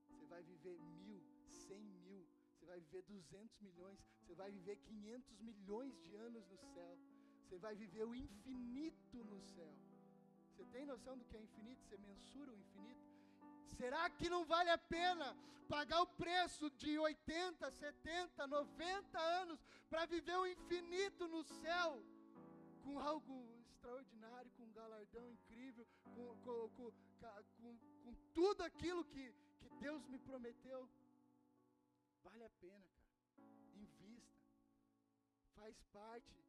Você 0.08 0.26
vai 0.26 0.42
viver 0.42 0.76
mil, 0.80 1.22
cem 1.48 1.84
mil, 2.04 2.26
você 2.52 2.66
vai 2.66 2.80
viver 2.80 3.02
200 3.02 3.60
milhões, 3.60 3.98
você 4.20 4.34
vai 4.34 4.50
viver 4.50 4.76
500 4.76 5.40
milhões 5.40 5.96
de 6.02 6.14
anos 6.16 6.44
no 6.48 6.58
céu. 6.74 6.98
Você 7.42 7.58
vai 7.58 7.76
viver 7.76 8.04
o 8.04 8.14
infinito 8.14 9.18
no 9.24 9.40
céu. 9.40 9.72
Você 10.50 10.64
tem 10.64 10.84
noção 10.84 11.16
do 11.16 11.24
que 11.24 11.36
é 11.36 11.40
infinito? 11.40 11.80
Você 11.84 11.96
mensura 11.98 12.50
o 12.50 12.56
infinito? 12.56 13.06
Será 13.78 14.10
que 14.10 14.28
não 14.28 14.44
vale 14.44 14.70
a 14.70 14.78
pena 14.78 15.36
pagar 15.68 16.02
o 16.02 16.06
preço 16.06 16.68
de 16.70 16.98
80, 16.98 17.70
70, 17.70 18.46
90 18.48 19.18
anos 19.20 19.64
para 19.88 20.06
viver 20.06 20.36
o 20.36 20.46
infinito 20.46 21.28
no 21.28 21.44
céu 21.44 22.02
com 22.86 23.00
algo 23.00 23.36
extraordinário, 23.62 24.50
com 24.56 24.62
um 24.62 24.72
galardão 24.72 25.28
incrível, 25.28 25.84
com, 26.04 26.26
com, 26.44 26.68
com, 26.76 26.92
com, 27.60 27.78
com 28.04 28.14
tudo 28.32 28.62
aquilo 28.62 29.04
que, 29.04 29.24
que 29.60 29.68
Deus 29.80 30.06
me 30.06 30.18
prometeu. 30.20 30.88
Vale 32.22 32.44
a 32.44 32.50
pena, 32.60 32.86
cara. 32.98 33.10
Invista. 33.82 34.40
Faz 35.56 35.82
parte. 35.92 36.44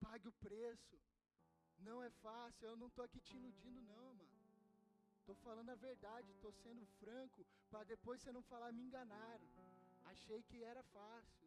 Pague 0.00 0.26
o 0.26 0.32
preço. 0.32 0.98
Não 1.78 2.02
é 2.02 2.10
fácil. 2.10 2.66
Eu 2.66 2.76
não 2.76 2.88
estou 2.88 3.04
aqui 3.04 3.20
te 3.20 3.36
iludindo, 3.36 3.80
não, 3.82 4.14
mano. 4.14 4.32
Estou 5.20 5.36
falando 5.36 5.70
a 5.70 5.76
verdade, 5.76 6.28
estou 6.32 6.52
sendo 6.52 6.84
franco, 7.00 7.46
para 7.70 7.84
depois 7.84 8.20
você 8.20 8.32
não 8.32 8.42
falar, 8.42 8.72
me 8.72 8.82
enganaram. 8.82 9.48
Achei 10.06 10.42
que 10.42 10.64
era 10.64 10.82
fácil. 10.82 11.41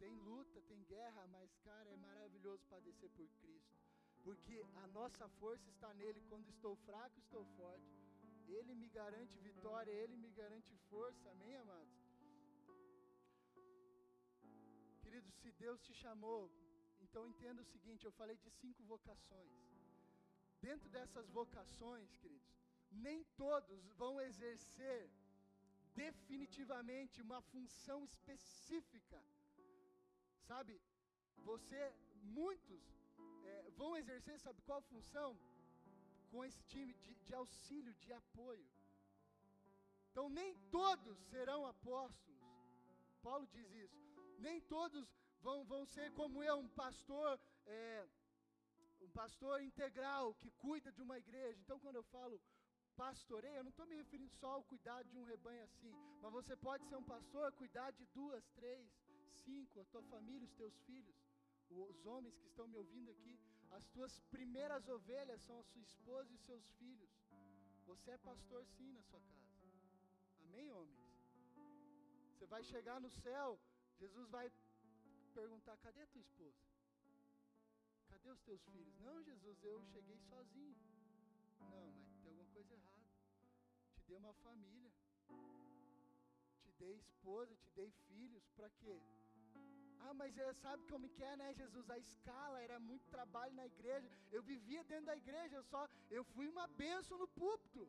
Tem 0.00 0.14
luta, 0.28 0.58
tem 0.62 0.82
guerra, 0.84 1.26
mas, 1.36 1.54
cara, 1.68 1.88
é 1.90 1.96
maravilhoso 1.96 2.64
padecer 2.74 3.10
por 3.10 3.28
Cristo. 3.40 3.76
porque 4.24 4.56
a 4.84 4.86
nossa 4.98 5.26
força 5.40 5.66
está 5.70 5.90
nele. 6.00 6.20
Quando 6.30 6.48
estou 6.48 6.74
fraco, 6.86 7.18
estou 7.20 7.44
forte. 7.58 7.90
Ele 8.56 8.74
me 8.74 8.88
garante 8.88 9.38
vitória, 9.48 9.92
ele 10.02 10.16
me 10.24 10.30
garante 10.30 10.74
força. 10.90 11.30
Amém, 11.30 11.56
amados? 11.56 11.98
Queridos, 15.02 15.34
se 15.42 15.50
Deus 15.64 15.80
te 15.86 15.94
chamou, 16.02 16.50
então 17.04 17.26
entenda 17.32 17.62
o 17.62 17.70
seguinte: 17.74 18.04
eu 18.04 18.12
falei 18.20 18.36
de 18.36 18.50
cinco 18.62 18.82
vocações. 18.94 19.54
Dentro 20.60 20.88
dessas 20.96 21.28
vocações, 21.40 22.16
queridos, 22.16 22.54
nem 22.90 23.24
todos 23.44 23.82
vão 24.02 24.14
exercer 24.20 25.10
definitivamente 25.94 27.22
uma 27.22 27.40
função 27.52 28.04
específica. 28.04 29.20
Sabe, 30.50 30.74
você, 31.44 31.80
muitos 32.38 32.82
é, 33.50 33.70
vão 33.80 33.96
exercer, 33.96 34.36
sabe 34.40 34.60
qual 34.62 34.82
função? 34.82 35.28
Com 36.30 36.44
esse 36.44 36.60
time 36.72 36.92
de, 37.02 37.14
de 37.26 37.34
auxílio, 37.40 37.94
de 38.02 38.12
apoio. 38.12 38.66
Então, 40.10 40.28
nem 40.28 40.50
todos 40.78 41.16
serão 41.32 41.60
apóstolos. 41.66 42.40
Paulo 43.22 43.46
diz 43.46 43.68
isso. 43.84 44.00
Nem 44.46 44.60
todos 44.62 45.06
vão, 45.40 45.64
vão 45.64 45.86
ser 45.86 46.10
como 46.14 46.42
eu, 46.42 46.56
um 46.58 46.68
pastor, 46.82 47.38
é, 47.66 48.08
um 49.00 49.10
pastor 49.10 49.62
integral 49.62 50.34
que 50.34 50.50
cuida 50.64 50.90
de 50.90 51.00
uma 51.00 51.16
igreja. 51.16 51.60
Então, 51.60 51.78
quando 51.78 52.00
eu 52.00 52.06
falo 52.16 52.40
pastoreio, 52.96 53.58
eu 53.58 53.62
não 53.62 53.70
estou 53.70 53.86
me 53.86 53.94
referindo 53.94 54.34
só 54.40 54.50
ao 54.54 54.64
cuidar 54.64 55.04
de 55.04 55.16
um 55.16 55.22
rebanho 55.22 55.62
assim, 55.62 55.94
mas 56.20 56.32
você 56.32 56.56
pode 56.56 56.84
ser 56.88 56.96
um 56.96 57.08
pastor, 57.14 57.52
cuidar 57.52 57.92
de 57.92 58.04
duas, 58.06 58.44
três, 58.58 58.90
cinco, 59.30 59.80
a 59.80 59.84
tua 59.86 60.02
família, 60.02 60.44
os 60.44 60.54
teus 60.54 60.74
filhos, 60.80 61.16
os 61.70 62.06
homens 62.06 62.36
que 62.36 62.46
estão 62.46 62.66
me 62.66 62.76
ouvindo 62.76 63.10
aqui, 63.10 63.38
as 63.70 63.86
tuas 63.88 64.18
primeiras 64.30 64.88
ovelhas 64.88 65.40
são 65.42 65.58
a 65.58 65.62
sua 65.62 65.82
esposa 65.82 66.32
e 66.32 66.34
os 66.34 66.42
seus 66.42 66.64
filhos. 66.78 67.10
Você 67.86 68.10
é 68.10 68.18
pastor 68.18 68.64
sim 68.66 68.92
na 68.92 69.02
sua 69.02 69.20
casa. 69.20 69.40
Amém, 70.44 70.70
homens? 70.72 70.98
Você 72.32 72.46
vai 72.46 72.62
chegar 72.64 73.00
no 73.00 73.10
céu, 73.10 73.58
Jesus 73.98 74.28
vai 74.28 74.50
perguntar: 75.34 75.76
cadê 75.78 76.02
a 76.02 76.06
tua 76.06 76.20
esposa? 76.20 76.58
Cadê 78.08 78.30
os 78.30 78.40
teus 78.40 78.62
filhos? 78.66 78.98
Não, 79.00 79.22
Jesus, 79.22 79.62
eu 79.62 79.82
cheguei 79.84 80.18
sozinho. 80.18 80.76
Não, 81.60 81.90
mas 81.92 82.16
tem 82.22 82.30
alguma 82.30 82.46
coisa 82.52 82.74
errada. 82.74 83.06
Te 83.94 84.02
dei 84.08 84.16
uma 84.16 84.32
família. 84.34 84.92
Dei 86.80 86.94
esposa, 86.96 87.54
te 87.62 87.70
dei 87.78 87.90
filhos. 88.08 88.44
Para 88.56 88.70
quê? 88.80 88.96
Ah, 90.04 90.14
mas 90.14 90.34
sabe 90.62 90.82
como 90.90 91.06
é, 91.30 91.36
né, 91.36 91.48
Jesus? 91.54 91.88
A 91.90 91.98
escala 91.98 92.62
era 92.66 92.78
muito 92.80 93.04
trabalho 93.16 93.54
na 93.54 93.66
igreja. 93.66 94.08
Eu 94.32 94.42
vivia 94.42 94.82
dentro 94.84 95.06
da 95.06 95.16
igreja, 95.16 95.56
eu 95.56 95.64
só 95.64 95.88
eu 96.10 96.24
fui 96.32 96.46
uma 96.48 96.66
benção 96.82 97.18
no 97.18 97.28
púlpito. 97.28 97.82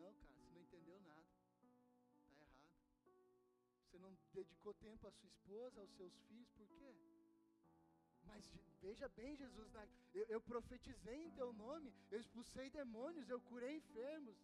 Não, 0.00 0.12
cara, 0.14 0.34
você 0.34 0.50
não 0.54 0.62
entendeu 0.62 0.98
nada. 1.00 1.24
Tá 1.60 2.40
errado. 2.40 2.72
Você 3.84 3.98
não 3.98 4.12
dedicou 4.32 4.74
tempo 4.74 5.06
à 5.06 5.12
sua 5.12 5.28
esposa, 5.28 5.80
aos 5.80 5.92
seus 5.92 6.14
filhos, 6.26 6.50
por 6.58 6.68
quê? 6.68 6.94
Mas 8.24 8.50
veja 8.80 9.08
bem, 9.10 9.36
Jesus, 9.36 9.68
eu, 10.14 10.24
eu 10.34 10.40
profetizei 10.40 11.26
em 11.26 11.30
teu 11.30 11.52
nome, 11.52 11.92
eu 12.10 12.18
expulsei 12.18 12.70
demônios, 12.70 13.28
eu 13.28 13.40
curei 13.40 13.76
enfermos. 13.76 14.36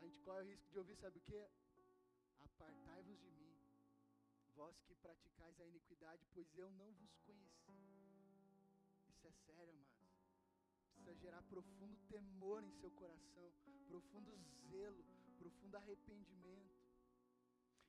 A 0.00 0.04
gente 0.04 0.20
corre 0.20 0.42
o 0.42 0.46
risco 0.46 0.70
de 0.70 0.78
ouvir, 0.78 0.96
sabe 0.96 1.18
o 1.18 1.20
que? 1.20 1.40
Apartai-vos 2.44 3.18
de 3.20 3.30
mim, 3.30 3.56
vós 4.54 4.80
que 4.82 4.94
praticais 4.94 5.60
a 5.60 5.66
iniquidade, 5.66 6.24
pois 6.34 6.54
eu 6.56 6.70
não 6.70 6.92
vos 6.92 7.16
conheci. 7.26 7.78
Isso 9.08 9.26
é 9.26 9.32
sério, 9.32 9.70
amados. 9.70 10.00
Precisa 10.94 11.14
gerar 11.14 11.42
profundo 11.42 11.96
temor 12.08 12.62
em 12.62 12.72
seu 12.72 12.90
coração, 12.92 13.52
profundo 13.88 14.36
zelo, 14.68 15.04
profundo 15.38 15.76
arrependimento. 15.76 16.80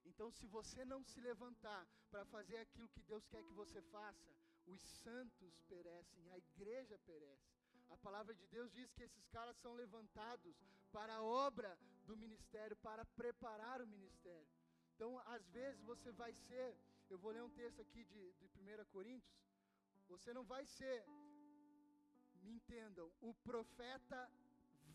Então, 0.06 0.32
se 0.32 0.46
você 0.48 0.84
não 0.86 1.04
se 1.04 1.20
levantar 1.22 1.88
para 2.10 2.26
fazer 2.26 2.58
aquilo 2.58 2.90
que 2.90 3.02
Deus 3.04 3.26
quer 3.28 3.44
que 3.44 3.54
você 3.54 3.82
faça, 3.84 4.36
os 4.66 4.82
santos 5.04 5.60
perecem, 5.68 6.30
a 6.32 6.38
igreja 6.38 6.98
perece. 7.00 7.52
A 7.90 7.98
palavra 7.98 8.34
de 8.34 8.46
Deus 8.48 8.72
diz 8.72 8.92
que 8.94 9.04
esses 9.04 9.28
caras 9.28 9.58
são 9.58 9.74
levantados 9.74 10.56
para 10.92 11.16
a 11.16 11.24
obra 11.24 11.78
do 12.12 12.18
ministério, 12.26 12.76
para 12.88 13.04
preparar 13.22 13.78
o 13.82 13.92
ministério. 13.96 14.50
Então, 14.94 15.12
às 15.36 15.46
vezes 15.58 15.82
você 15.92 16.12
vai 16.24 16.34
ser, 16.48 16.66
eu 17.10 17.18
vou 17.24 17.32
ler 17.36 17.44
um 17.48 17.56
texto 17.62 17.80
aqui 17.86 18.02
de, 18.12 18.24
de 18.40 18.48
1 18.48 18.86
Coríntios, 18.96 19.38
você 20.14 20.32
não 20.38 20.44
vai 20.54 20.64
ser, 20.78 20.98
me 22.44 22.52
entendam, 22.58 23.08
o 23.30 23.34
profeta 23.50 24.20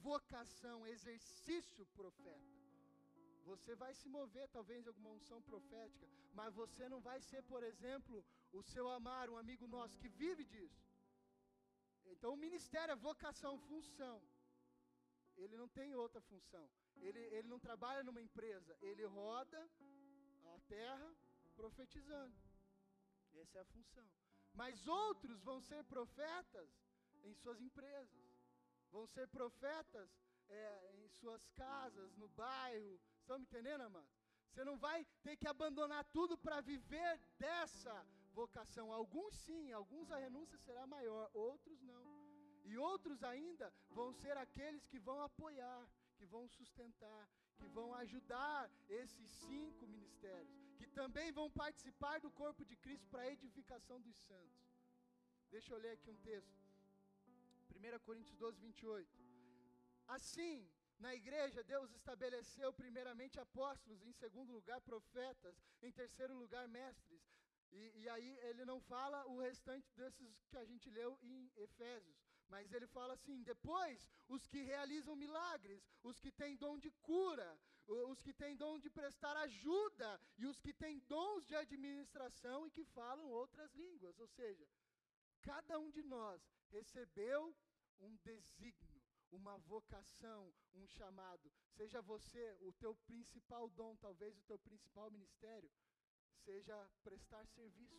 vocação, 0.08 0.76
exercício 0.94 1.84
profeta. 1.98 2.54
Você 3.50 3.74
vai 3.82 3.92
se 4.00 4.08
mover, 4.16 4.46
talvez, 4.56 4.80
em 4.84 4.90
alguma 4.92 5.10
unção 5.18 5.40
profética, 5.50 6.06
mas 6.38 6.54
você 6.62 6.84
não 6.92 7.00
vai 7.08 7.18
ser, 7.28 7.42
por 7.52 7.62
exemplo, 7.70 8.24
o 8.52 8.62
seu 8.72 8.86
amar, 8.98 9.24
um 9.30 9.38
amigo 9.44 9.66
nosso 9.76 9.98
que 10.02 10.08
vive 10.22 10.44
disso. 10.54 10.82
Então, 12.12 12.32
o 12.34 12.42
ministério 12.46 12.92
é 12.92 13.04
vocação, 13.10 13.52
função. 13.70 14.16
Ele 15.42 15.56
não 15.62 15.68
tem 15.78 15.94
outra 15.94 16.20
função. 16.30 16.66
Ele, 17.00 17.18
ele 17.18 17.48
não 17.48 17.58
trabalha 17.58 18.02
numa 18.02 18.20
empresa, 18.20 18.76
ele 18.80 19.04
roda 19.04 19.70
a 20.54 20.58
terra 20.68 21.14
profetizando. 21.54 22.34
Essa 23.34 23.58
é 23.58 23.60
a 23.62 23.64
função. 23.66 24.08
Mas 24.52 24.86
outros 24.86 25.42
vão 25.42 25.60
ser 25.60 25.84
profetas 25.84 26.70
em 27.24 27.34
suas 27.34 27.60
empresas, 27.60 28.24
vão 28.90 29.06
ser 29.06 29.28
profetas 29.28 30.10
é, 30.48 30.94
em 31.04 31.08
suas 31.08 31.46
casas, 31.50 32.16
no 32.16 32.28
bairro. 32.28 33.00
Estão 33.20 33.38
me 33.38 33.44
entendendo, 33.44 33.82
amado? 33.82 34.08
Você 34.48 34.64
não 34.64 34.78
vai 34.78 35.04
ter 35.22 35.36
que 35.36 35.46
abandonar 35.46 36.04
tudo 36.04 36.38
para 36.38 36.62
viver 36.62 37.20
dessa 37.38 37.94
vocação. 38.32 38.92
Alguns 38.92 39.34
sim, 39.34 39.72
alguns 39.72 40.10
a 40.10 40.18
renúncia 40.18 40.58
será 40.58 40.86
maior, 40.86 41.30
outros 41.34 41.82
não. 41.82 42.04
E 42.64 42.76
outros 42.78 43.22
ainda 43.22 43.72
vão 43.90 44.12
ser 44.12 44.36
aqueles 44.36 44.86
que 44.86 44.98
vão 44.98 45.20
apoiar, 45.22 45.88
que 46.16 46.26
vão 46.34 46.44
sustentar, 46.48 47.22
que 47.58 47.68
vão 47.68 47.88
ajudar 47.94 48.70
esses 48.88 49.30
cinco 49.48 49.86
ministérios, 49.86 50.56
que 50.78 50.86
também 51.00 51.30
vão 51.32 51.48
participar 51.50 52.16
do 52.20 52.30
corpo 52.30 52.64
de 52.64 52.76
Cristo 52.76 53.06
para 53.08 53.22
a 53.22 53.32
edificação 53.32 54.00
dos 54.00 54.16
santos. 54.28 54.64
Deixa 55.50 55.72
eu 55.72 55.78
ler 55.78 55.92
aqui 55.92 56.10
um 56.10 56.22
texto. 56.30 56.54
1 57.74 57.98
Coríntios 58.00 58.36
12, 58.36 58.60
28. 58.60 59.08
Assim, 60.08 60.68
na 60.98 61.14
igreja, 61.14 61.62
Deus 61.62 61.90
estabeleceu 61.92 62.72
primeiramente 62.72 63.38
apóstolos, 63.38 64.02
em 64.02 64.12
segundo 64.12 64.52
lugar 64.52 64.80
profetas, 64.80 65.56
em 65.82 65.92
terceiro 65.92 66.34
lugar 66.34 66.66
mestres. 66.68 67.22
E, 67.72 68.02
e 68.02 68.08
aí 68.08 68.38
ele 68.42 68.64
não 68.64 68.80
fala 68.80 69.26
o 69.26 69.38
restante 69.38 69.92
desses 69.94 70.44
que 70.48 70.56
a 70.56 70.64
gente 70.64 70.88
leu 70.90 71.18
em 71.22 71.50
Efésios. 71.56 72.25
Mas 72.48 72.72
ele 72.72 72.86
fala 72.86 73.14
assim: 73.14 73.42
depois, 73.42 74.08
os 74.28 74.46
que 74.46 74.62
realizam 74.62 75.16
milagres, 75.16 75.82
os 76.02 76.18
que 76.20 76.30
têm 76.30 76.56
dom 76.56 76.78
de 76.78 76.90
cura, 77.02 77.58
os 77.86 78.20
que 78.20 78.32
têm 78.32 78.56
dom 78.56 78.78
de 78.78 78.90
prestar 78.90 79.36
ajuda, 79.36 80.20
e 80.38 80.46
os 80.46 80.60
que 80.60 80.72
têm 80.72 80.98
dons 81.00 81.46
de 81.46 81.54
administração 81.54 82.66
e 82.66 82.70
que 82.70 82.84
falam 82.84 83.30
outras 83.30 83.72
línguas. 83.74 84.18
Ou 84.18 84.28
seja, 84.28 84.66
cada 85.42 85.78
um 85.78 85.90
de 85.90 86.02
nós 86.02 86.40
recebeu 86.70 87.54
um 88.00 88.16
desígnio, 88.16 89.02
uma 89.30 89.56
vocação, 89.58 90.52
um 90.74 90.86
chamado. 90.86 91.52
Seja 91.76 92.00
você 92.02 92.56
o 92.60 92.72
teu 92.72 92.94
principal 92.94 93.68
dom, 93.70 93.96
talvez 93.96 94.36
o 94.36 94.42
teu 94.42 94.58
principal 94.58 95.10
ministério, 95.10 95.70
seja 96.44 96.90
prestar 97.02 97.44
serviço, 97.46 97.96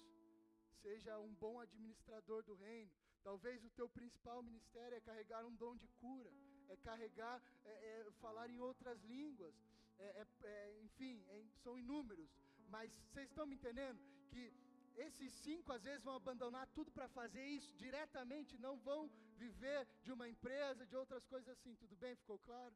seja 0.81 1.19
um 1.19 1.33
bom 1.35 1.59
administrador 1.59 2.43
do 2.43 2.55
reino, 2.55 2.91
Talvez 3.23 3.63
o 3.63 3.69
teu 3.71 3.87
principal 3.89 4.41
ministério 4.41 4.97
é 4.97 5.01
carregar 5.01 5.45
um 5.45 5.55
dom 5.55 5.75
de 5.75 5.87
cura, 5.99 6.31
é 6.69 6.75
carregar, 6.77 7.41
é, 7.65 7.69
é 7.69 8.11
falar 8.21 8.49
em 8.49 8.59
outras 8.59 9.01
línguas, 9.03 9.55
é, 9.99 10.05
é, 10.21 10.27
é 10.43 10.79
enfim, 10.81 11.23
é, 11.29 11.43
são 11.63 11.77
inúmeros. 11.77 12.29
Mas 12.69 12.91
vocês 13.09 13.29
estão 13.29 13.45
me 13.45 13.55
entendendo 13.55 13.99
que 14.29 14.53
esses 14.95 15.31
cinco 15.31 15.71
às 15.71 15.83
vezes 15.83 16.03
vão 16.03 16.15
abandonar 16.15 16.67
tudo 16.67 16.91
para 16.91 17.07
fazer 17.07 17.45
isso 17.45 17.71
diretamente, 17.75 18.57
não 18.57 18.77
vão 18.77 19.09
viver 19.37 19.87
de 20.03 20.11
uma 20.11 20.27
empresa, 20.27 20.85
de 20.85 20.95
outras 20.95 21.25
coisas 21.25 21.49
assim. 21.49 21.75
Tudo 21.75 21.95
bem? 21.95 22.15
Ficou 22.15 22.39
claro? 22.39 22.75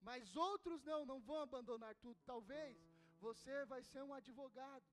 Mas 0.00 0.34
outros 0.36 0.82
não, 0.84 1.04
não 1.04 1.20
vão 1.20 1.40
abandonar 1.42 1.94
tudo. 1.96 2.18
Talvez 2.24 2.76
você 3.20 3.64
vai 3.66 3.82
ser 3.82 4.02
um 4.02 4.14
advogado. 4.14 4.84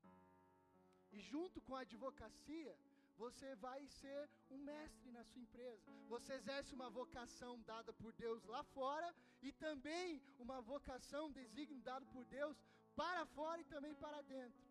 E 1.11 1.19
junto 1.21 1.61
com 1.61 1.75
a 1.75 1.81
advocacia, 1.81 2.77
você 3.17 3.55
vai 3.55 3.81
ser 3.87 4.29
um 4.49 4.57
mestre 4.57 5.11
na 5.11 5.23
sua 5.23 5.41
empresa. 5.41 5.91
Você 6.07 6.33
exerce 6.33 6.73
uma 6.73 6.89
vocação 6.89 7.61
dada 7.61 7.93
por 7.93 8.11
Deus 8.13 8.43
lá 8.45 8.63
fora 8.63 9.13
e 9.41 9.51
também 9.53 10.21
uma 10.37 10.61
vocação, 10.61 11.31
desígnio 11.31 11.81
dado 11.81 12.05
por 12.07 12.25
Deus 12.25 12.57
para 12.95 13.25
fora 13.37 13.61
e 13.61 13.65
também 13.65 13.93
para 13.95 14.21
dentro. 14.21 14.63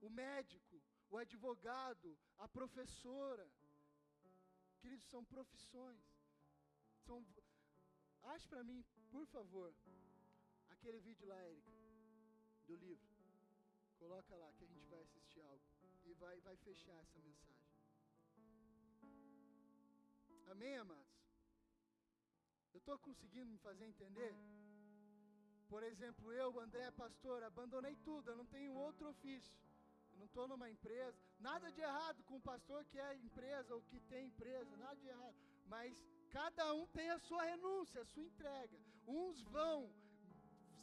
O 0.00 0.10
médico, 0.10 0.80
o 1.10 1.16
advogado, 1.18 2.16
a 2.38 2.48
professora. 2.48 3.46
queridos, 4.80 5.04
são 5.06 5.24
profissões. 5.24 6.00
São, 7.06 7.24
ache 8.22 8.48
para 8.48 8.64
mim, 8.64 8.84
por 9.10 9.26
favor, 9.26 9.74
aquele 10.70 11.00
vídeo 11.00 11.26
lá, 11.26 11.38
Érica, 11.42 11.70
do 12.66 12.76
livro. 12.76 13.08
Coloca 13.98 14.34
lá 14.36 14.50
que 14.54 14.64
a 14.64 14.66
gente 14.68 14.86
vai 14.88 15.00
assistir 15.02 15.42
algo 15.42 15.69
vai, 16.20 16.36
vai 16.40 16.56
fechar 16.56 16.96
essa 17.04 17.18
mensagem. 17.18 17.70
Amém, 20.52 20.76
amados? 20.76 21.18
Eu 22.74 22.78
estou 22.78 22.98
conseguindo 22.98 23.50
me 23.50 23.58
fazer 23.58 23.86
entender? 23.86 24.34
Por 25.68 25.82
exemplo, 25.82 26.32
eu, 26.32 26.48
André, 26.60 26.90
pastor, 26.90 27.42
abandonei 27.42 27.96
tudo, 27.96 28.30
eu 28.30 28.36
não 28.36 28.46
tenho 28.46 28.74
outro 28.74 29.08
ofício. 29.08 29.56
Eu 30.12 30.18
não 30.18 30.26
estou 30.26 30.46
numa 30.48 30.68
empresa. 30.68 31.16
Nada 31.38 31.70
de 31.72 31.80
errado 31.80 32.22
com 32.24 32.36
o 32.36 32.46
pastor 32.52 32.84
que 32.86 32.98
é 32.98 33.14
empresa 33.16 33.74
ou 33.74 33.82
que 33.82 34.00
tem 34.00 34.26
empresa, 34.26 34.76
nada 34.76 34.96
de 34.96 35.08
errado. 35.08 35.36
Mas 35.66 36.04
cada 36.30 36.74
um 36.74 36.86
tem 36.88 37.08
a 37.10 37.18
sua 37.18 37.44
renúncia, 37.44 38.02
a 38.02 38.04
sua 38.06 38.24
entrega. 38.24 38.78
Uns 39.06 39.40
vão 39.42 39.90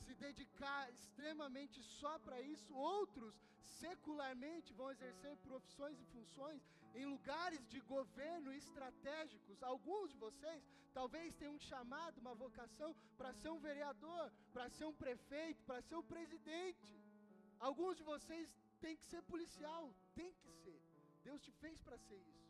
se 0.07 0.15
dedicar 0.27 0.89
extremamente 0.97 1.77
só 1.99 2.13
para 2.25 2.39
isso, 2.53 2.73
outros 2.73 3.35
secularmente 3.81 4.73
vão 4.79 4.89
exercer 4.95 5.35
profissões 5.47 5.99
e 5.99 6.05
funções 6.15 6.61
em 6.99 7.05
lugares 7.05 7.63
de 7.73 7.79
governo 7.95 8.51
estratégicos. 8.53 9.61
Alguns 9.71 10.11
de 10.13 10.17
vocês 10.25 10.63
talvez 10.93 11.35
tenham 11.39 11.55
um 11.55 11.65
chamado, 11.71 12.21
uma 12.25 12.35
vocação 12.45 12.89
para 13.17 13.33
ser 13.33 13.49
um 13.55 13.59
vereador, 13.59 14.31
para 14.53 14.69
ser 14.69 14.85
um 14.85 14.95
prefeito, 15.03 15.61
para 15.69 15.81
ser 15.81 15.95
um 15.95 16.07
presidente. 16.15 16.89
Alguns 17.59 17.97
de 17.97 18.03
vocês 18.13 18.47
têm 18.79 18.95
que 18.95 19.05
ser 19.11 19.21
policial, 19.33 19.83
tem 20.15 20.31
que 20.39 20.49
ser. 20.63 20.79
Deus 21.27 21.41
te 21.41 21.51
fez 21.63 21.77
para 21.81 21.97
ser 22.07 22.19
isso. 22.31 22.47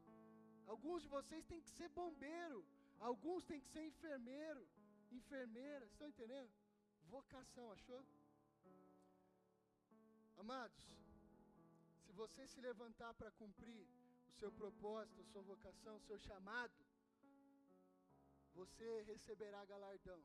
Alguns 0.67 1.01
de 1.03 1.09
vocês 1.17 1.43
têm 1.45 1.61
que 1.65 1.71
ser 1.71 1.89
bombeiro, 1.89 2.63
alguns 2.99 3.43
têm 3.45 3.59
que 3.61 3.69
ser 3.75 3.83
enfermeiro, 3.91 4.63
enfermeira, 5.11 5.85
estão 5.85 6.07
entendendo? 6.13 6.49
Vocação, 7.09 7.71
achou? 7.71 8.05
Amados, 10.37 10.83
se 12.05 12.11
você 12.11 12.45
se 12.47 12.59
levantar 12.61 13.13
para 13.13 13.31
cumprir 13.31 13.87
o 14.29 14.33
seu 14.39 14.51
propósito, 14.51 15.21
a 15.21 15.25
sua 15.25 15.41
vocação, 15.41 15.95
o 15.95 16.05
seu 16.07 16.19
chamado, 16.19 16.73
você 18.53 19.01
receberá 19.03 19.63
galardão. 19.65 20.21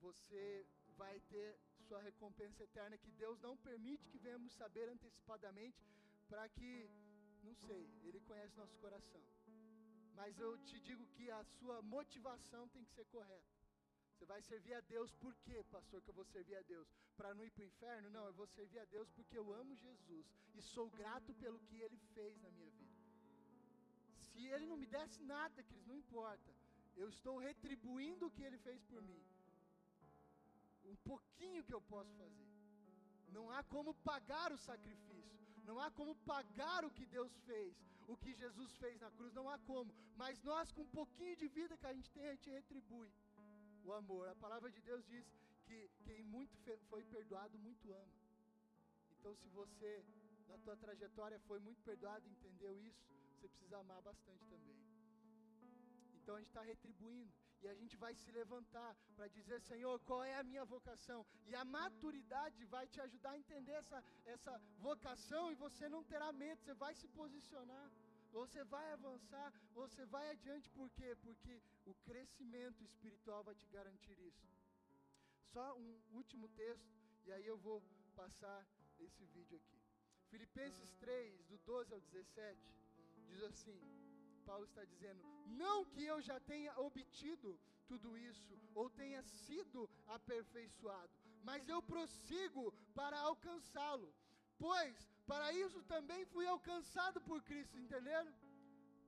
Você 0.00 0.66
vai 0.96 1.18
ter 1.32 1.58
sua 1.88 2.00
recompensa 2.00 2.62
eterna 2.62 2.96
que 2.96 3.10
Deus 3.12 3.40
não 3.40 3.56
permite 3.56 4.08
que 4.08 4.18
venhamos 4.18 4.52
saber 4.52 4.88
antecipadamente 4.88 5.84
para 6.28 6.48
que, 6.48 6.88
não 7.42 7.54
sei, 7.54 7.82
Ele 8.04 8.20
conhece 8.20 8.56
nosso 8.56 8.76
coração. 8.78 9.22
Mas 10.14 10.38
eu 10.38 10.56
te 10.58 10.78
digo 10.80 11.04
que 11.14 11.30
a 11.30 11.42
sua 11.44 11.82
motivação 11.82 12.68
tem 12.68 12.84
que 12.84 12.92
ser 12.92 13.04
correta. 13.06 13.53
Você 14.24 14.32
vai 14.32 14.42
servir 14.42 14.72
a 14.72 14.80
Deus 14.80 15.10
por 15.22 15.34
quê, 15.44 15.62
pastor, 15.70 16.00
que 16.00 16.08
eu 16.08 16.14
vou 16.14 16.24
servir 16.24 16.56
a 16.56 16.62
Deus? 16.62 16.88
Para 17.14 17.34
não 17.34 17.44
ir 17.44 17.50
para 17.50 17.62
o 17.62 17.66
inferno? 17.66 18.08
Não, 18.08 18.24
eu 18.24 18.32
vou 18.32 18.46
servir 18.46 18.78
a 18.78 18.86
Deus 18.86 19.10
porque 19.16 19.36
eu 19.36 19.52
amo 19.52 19.76
Jesus 19.76 20.26
e 20.54 20.62
sou 20.62 20.88
grato 20.88 21.34
pelo 21.34 21.58
que 21.66 21.76
Ele 21.84 21.98
fez 22.14 22.40
na 22.40 22.50
minha 22.52 22.70
vida. 22.70 23.02
Se 24.26 24.46
Ele 24.46 24.64
não 24.70 24.78
me 24.78 24.86
desse 24.86 25.20
nada, 25.24 25.62
Cris, 25.62 25.86
não 25.86 25.94
importa. 25.94 26.50
Eu 26.96 27.10
estou 27.10 27.36
retribuindo 27.36 28.26
o 28.26 28.30
que 28.30 28.42
Ele 28.42 28.56
fez 28.66 28.80
por 28.84 29.02
mim. 29.02 29.22
Um 30.86 30.96
pouquinho 31.10 31.62
que 31.62 31.74
eu 31.74 31.82
posso 31.82 32.14
fazer. 32.22 32.48
Não 33.28 33.50
há 33.50 33.62
como 33.64 33.92
pagar 34.10 34.50
o 34.52 34.62
sacrifício. 34.70 35.38
Não 35.66 35.78
há 35.78 35.90
como 35.90 36.14
pagar 36.32 36.82
o 36.86 36.90
que 36.90 37.04
Deus 37.04 37.36
fez, 37.50 37.74
o 38.08 38.16
que 38.16 38.32
Jesus 38.32 38.72
fez 38.78 38.98
na 39.04 39.10
cruz. 39.10 39.34
Não 39.34 39.50
há 39.50 39.58
como. 39.58 39.94
Mas 40.16 40.42
nós, 40.42 40.72
com 40.72 40.80
um 40.80 40.96
pouquinho 41.00 41.36
de 41.36 41.46
vida 41.48 41.76
que 41.76 41.86
a 41.86 41.92
gente 41.92 42.10
tem, 42.10 42.26
a 42.26 42.34
gente 42.34 42.50
retribui 42.58 43.12
o 43.84 43.92
amor. 43.92 44.28
A 44.28 44.34
palavra 44.34 44.70
de 44.70 44.80
Deus 44.80 45.04
diz 45.06 45.24
que 45.66 45.78
quem 46.04 46.22
muito 46.22 46.54
foi 46.90 47.02
perdoado, 47.04 47.58
muito 47.58 47.92
ama. 47.92 48.14
Então, 49.18 49.34
se 49.36 49.48
você, 49.48 50.04
na 50.48 50.58
tua 50.58 50.76
trajetória, 50.76 51.38
foi 51.40 51.58
muito 51.60 51.82
perdoado 51.82 52.28
entendeu 52.28 52.78
isso, 52.80 53.04
você 53.34 53.48
precisa 53.48 53.78
amar 53.78 54.00
bastante 54.02 54.44
também. 54.46 54.76
Então, 56.20 56.36
a 56.36 56.38
gente 56.38 56.48
está 56.48 56.62
retribuindo. 56.62 57.32
E 57.64 57.68
a 57.68 57.74
gente 57.80 57.96
vai 57.96 58.14
se 58.14 58.30
levantar 58.30 58.94
para 59.16 59.26
dizer, 59.36 59.58
Senhor, 59.68 59.98
qual 60.00 60.22
é 60.22 60.34
a 60.38 60.42
minha 60.42 60.64
vocação? 60.66 61.24
E 61.46 61.54
a 61.54 61.64
maturidade 61.64 62.62
vai 62.66 62.86
te 62.86 63.00
ajudar 63.00 63.30
a 63.30 63.38
entender 63.38 63.72
essa, 63.72 64.04
essa 64.26 64.60
vocação 64.88 65.50
e 65.50 65.54
você 65.54 65.88
não 65.88 66.02
terá 66.04 66.30
medo, 66.30 66.60
você 66.60 66.74
vai 66.74 66.94
se 66.94 67.08
posicionar. 67.20 67.86
Você 68.34 68.64
vai 68.64 68.86
avançar, 68.92 69.52
você 69.72 70.04
vai 70.06 70.28
adiante, 70.30 70.68
por 70.70 70.90
quê? 70.90 71.16
Porque 71.22 71.62
o 71.86 71.94
crescimento 72.06 72.82
espiritual 72.82 73.44
vai 73.44 73.54
te 73.54 73.68
garantir 73.68 74.18
isso. 74.18 74.48
Só 75.52 75.66
um 75.78 75.90
último 76.20 76.48
texto, 76.48 76.92
e 77.26 77.32
aí 77.32 77.46
eu 77.46 77.56
vou 77.56 77.80
passar 78.16 78.66
esse 78.98 79.24
vídeo 79.26 79.56
aqui. 79.56 79.80
Filipenses 80.30 80.90
3, 80.94 81.44
do 81.44 81.58
12 81.58 81.94
ao 81.94 82.00
17, 82.00 82.58
diz 83.28 83.40
assim: 83.44 83.78
Paulo 84.44 84.64
está 84.64 84.84
dizendo: 84.84 85.22
Não 85.46 85.84
que 85.84 86.04
eu 86.04 86.20
já 86.20 86.40
tenha 86.40 86.76
obtido 86.80 87.56
tudo 87.86 88.18
isso, 88.18 88.58
ou 88.74 88.90
tenha 88.90 89.22
sido 89.22 89.88
aperfeiçoado, 90.08 91.12
mas 91.44 91.68
eu 91.68 91.80
prossigo 91.80 92.72
para 92.94 93.16
alcançá-lo. 93.20 94.12
Pois 94.58 94.96
para 95.26 95.52
isso 95.52 95.82
também 95.84 96.24
fui 96.26 96.46
alcançado 96.46 97.20
por 97.20 97.42
Cristo, 97.42 97.78
entenderam? 97.78 98.32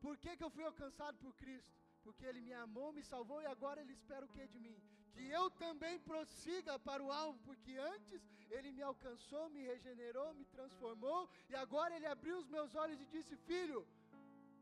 Por 0.01 0.17
que, 0.17 0.37
que 0.37 0.45
eu 0.45 0.51
fui 0.51 0.65
alcançado 0.65 1.17
por 1.19 1.33
Cristo? 1.35 1.73
Porque 2.05 2.25
Ele 2.25 2.41
me 2.41 2.53
amou, 2.53 2.93
me 2.93 3.03
salvou 3.03 3.43
e 3.43 3.47
agora 3.47 3.81
Ele 3.81 3.93
espera 3.93 4.25
o 4.25 4.29
que 4.29 4.47
de 4.47 4.59
mim? 4.59 4.77
Que 5.13 5.29
eu 5.31 5.51
também 5.51 5.99
prossiga 6.01 6.79
para 6.79 7.03
o 7.03 7.11
alvo, 7.11 7.39
porque 7.45 7.77
antes 7.77 8.23
Ele 8.51 8.71
me 8.73 8.83
alcançou, 8.83 9.49
me 9.51 9.63
regenerou, 9.63 10.33
me 10.35 10.45
transformou 10.47 11.29
e 11.51 11.55
agora 11.55 11.95
Ele 11.97 12.07
abriu 12.07 12.39
os 12.39 12.49
meus 12.49 12.75
olhos 12.75 13.01
e 13.01 13.07
disse: 13.07 13.37
Filho, 13.37 13.87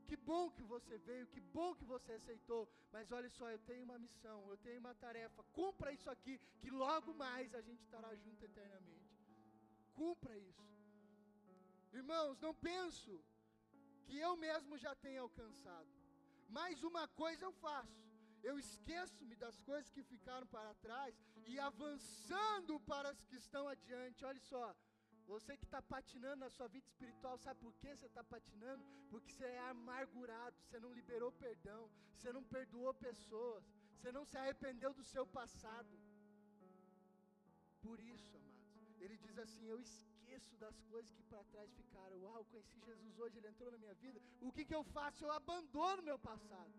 que 0.08 0.16
bom 0.16 0.50
que 0.50 0.62
você 0.62 0.98
veio, 0.98 1.26
que 1.28 1.40
bom 1.40 1.74
que 1.74 1.84
você 1.84 2.12
aceitou, 2.12 2.68
mas 2.92 3.10
olha 3.12 3.30
só, 3.30 3.50
eu 3.50 3.58
tenho 3.60 3.84
uma 3.84 3.98
missão, 3.98 4.38
eu 4.48 4.56
tenho 4.58 4.80
uma 4.80 4.94
tarefa, 4.94 5.42
cumpra 5.52 5.92
isso 5.92 6.10
aqui, 6.10 6.40
que 6.60 6.70
logo 6.70 7.14
mais 7.14 7.54
a 7.54 7.60
gente 7.60 7.82
estará 7.82 8.14
junto 8.16 8.44
eternamente. 8.44 9.04
Cumpra 9.94 10.36
isso. 10.36 10.73
Irmãos, 12.00 12.40
não 12.46 12.54
penso 12.70 13.12
que 14.06 14.16
eu 14.26 14.32
mesmo 14.46 14.76
já 14.84 14.94
tenha 15.04 15.20
alcançado, 15.26 15.90
mas 16.56 16.82
uma 16.90 17.06
coisa 17.22 17.44
eu 17.44 17.52
faço. 17.66 18.02
Eu 18.48 18.54
esqueço-me 18.64 19.36
das 19.42 19.58
coisas 19.68 19.90
que 19.94 20.02
ficaram 20.02 20.46
para 20.54 20.74
trás 20.86 21.14
e 21.50 21.54
avançando 21.58 22.78
para 22.90 23.08
as 23.12 23.20
que 23.28 23.36
estão 23.36 23.62
adiante. 23.74 24.24
Olha 24.30 24.42
só, 24.50 24.66
você 25.32 25.56
que 25.56 25.64
está 25.64 25.80
patinando 25.80 26.40
na 26.44 26.50
sua 26.56 26.68
vida 26.74 26.86
espiritual, 26.86 27.38
sabe 27.38 27.60
por 27.60 27.74
que 27.80 27.94
você 27.94 28.06
está 28.06 28.22
patinando? 28.22 28.84
Porque 29.10 29.32
você 29.32 29.46
é 29.46 29.60
amargurado, 29.70 30.56
você 30.62 30.78
não 30.78 30.92
liberou 30.92 31.32
perdão, 31.46 31.82
você 32.14 32.32
não 32.36 32.44
perdoou 32.56 32.92
pessoas, 32.92 33.64
você 33.96 34.12
não 34.12 34.24
se 34.24 34.36
arrependeu 34.36 34.92
do 34.92 35.04
seu 35.04 35.26
passado. 35.26 35.94
Por 37.80 37.98
isso, 38.00 38.36
amados, 38.36 39.00
ele 39.00 39.16
diz 39.16 39.38
assim: 39.38 39.66
Eu 39.66 39.80
esqueço 39.80 40.13
esqueço 40.34 40.56
das 40.56 40.76
coisas 40.90 41.10
que 41.12 41.22
para 41.24 41.42
trás 41.52 41.70
ficaram. 41.80 42.16
Uau, 42.22 42.44
conheci 42.50 42.78
Jesus 42.80 43.18
hoje, 43.18 43.38
ele 43.38 43.48
entrou 43.48 43.70
na 43.70 43.78
minha 43.78 43.94
vida. 43.94 44.20
O 44.40 44.52
que, 44.52 44.64
que 44.64 44.74
eu 44.74 44.84
faço? 44.96 45.24
Eu 45.24 45.32
abandono 45.32 46.02
meu 46.02 46.18
passado. 46.18 46.72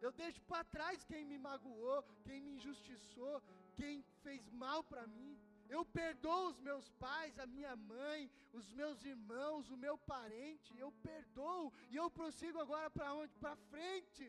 Eu 0.00 0.12
deixo 0.12 0.40
para 0.42 0.64
trás 0.64 1.04
quem 1.04 1.24
me 1.24 1.38
magoou, 1.38 2.02
quem 2.26 2.40
me 2.40 2.52
injustiçou, 2.56 3.42
quem 3.76 4.02
fez 4.22 4.48
mal 4.50 4.82
para 4.84 5.06
mim. 5.06 5.32
Eu 5.68 5.84
perdoo 5.84 6.48
os 6.50 6.58
meus 6.68 6.88
pais, 7.04 7.38
a 7.38 7.46
minha 7.46 7.74
mãe, 7.76 8.30
os 8.52 8.66
meus 8.80 9.04
irmãos, 9.04 9.70
o 9.70 9.76
meu 9.76 9.96
parente. 10.14 10.78
Eu 10.78 10.90
perdoo 11.08 11.72
e 11.90 11.96
eu 11.96 12.10
prossigo 12.10 12.58
agora 12.64 12.90
para 12.90 13.14
onde? 13.14 13.34
Para 13.44 13.56
frente. 13.70 14.26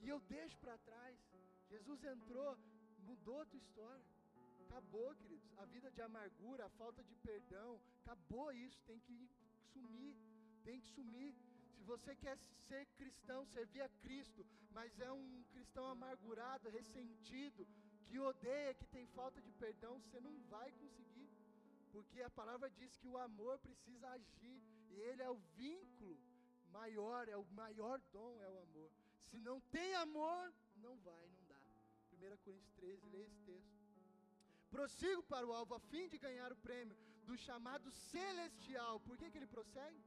E 0.00 0.08
eu 0.08 0.20
deixo 0.36 0.56
para 0.58 0.78
trás. 0.78 1.18
Jesus 1.72 2.02
entrou, 2.04 2.50
mudou 3.08 3.40
a 3.42 3.46
tua 3.46 3.58
história. 3.58 4.09
Acabou, 4.70 5.12
queridos. 5.16 5.50
A 5.58 5.64
vida 5.64 5.90
de 5.90 6.00
amargura, 6.00 6.66
a 6.66 6.70
falta 6.70 7.02
de 7.02 7.14
perdão, 7.16 7.80
acabou 8.04 8.52
isso. 8.52 8.80
Tem 8.86 9.00
que 9.00 9.28
sumir. 9.72 10.14
Tem 10.62 10.80
que 10.80 10.86
sumir. 10.86 11.34
Se 11.74 11.82
você 11.82 12.14
quer 12.14 12.38
ser 12.68 12.86
cristão, 12.98 13.44
servir 13.46 13.82
a 13.82 13.88
Cristo, 14.04 14.46
mas 14.70 14.98
é 15.00 15.10
um 15.10 15.42
cristão 15.50 15.86
amargurado, 15.86 16.70
ressentido, 16.70 17.66
que 18.06 18.18
odeia, 18.20 18.74
que 18.74 18.86
tem 18.86 19.06
falta 19.08 19.42
de 19.42 19.50
perdão, 19.52 19.98
você 19.98 20.20
não 20.20 20.38
vai 20.48 20.70
conseguir. 20.72 21.28
Porque 21.90 22.22
a 22.22 22.30
palavra 22.30 22.70
diz 22.70 22.96
que 22.96 23.08
o 23.08 23.18
amor 23.18 23.58
precisa 23.58 24.08
agir, 24.08 24.62
e 24.90 24.94
ele 25.00 25.22
é 25.22 25.30
o 25.30 25.40
vínculo 25.56 26.16
maior, 26.70 27.28
é 27.28 27.36
o 27.36 27.44
maior 27.62 28.00
dom, 28.12 28.40
é 28.40 28.48
o 28.48 28.60
amor. 28.60 28.90
Se 29.30 29.40
não 29.40 29.60
tem 29.72 29.94
amor, 29.94 30.52
não 30.76 30.96
vai, 30.98 31.26
não 31.28 31.44
dá. 31.48 31.60
1 32.12 32.36
Coríntios 32.44 32.72
13, 32.76 33.08
lê 33.08 33.22
esse 33.22 33.40
texto. 33.40 33.79
Prossigo 34.70 35.22
para 35.24 35.46
o 35.46 35.52
alvo 35.52 35.74
a 35.74 35.80
fim 35.80 36.08
de 36.08 36.18
ganhar 36.18 36.50
o 36.52 36.56
prêmio 36.56 36.96
do 37.28 37.36
chamado 37.36 37.90
celestial. 37.90 39.00
Por 39.00 39.16
que, 39.18 39.30
que 39.30 39.38
ele 39.38 39.46
prossegue? 39.46 40.02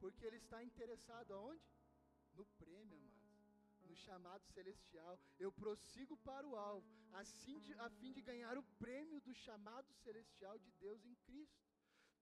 Porque 0.00 0.24
ele 0.26 0.36
está 0.36 0.62
interessado 0.62 1.32
aonde? 1.32 1.72
no 2.34 2.44
prêmio, 2.62 2.98
amados, 2.98 3.88
no 3.88 3.94
chamado 3.96 4.44
celestial. 4.54 5.18
Eu 5.38 5.52
prossigo 5.52 6.16
para 6.18 6.46
o 6.46 6.56
alvo, 6.56 6.86
assim 7.12 7.58
de, 7.60 7.74
a 7.74 7.90
fim 7.90 8.12
de 8.12 8.22
ganhar 8.22 8.56
o 8.56 8.62
prêmio 8.78 9.20
do 9.20 9.34
chamado 9.34 9.92
celestial 10.04 10.58
de 10.58 10.70
Deus 10.72 11.04
em 11.04 11.14
Cristo. 11.26 11.60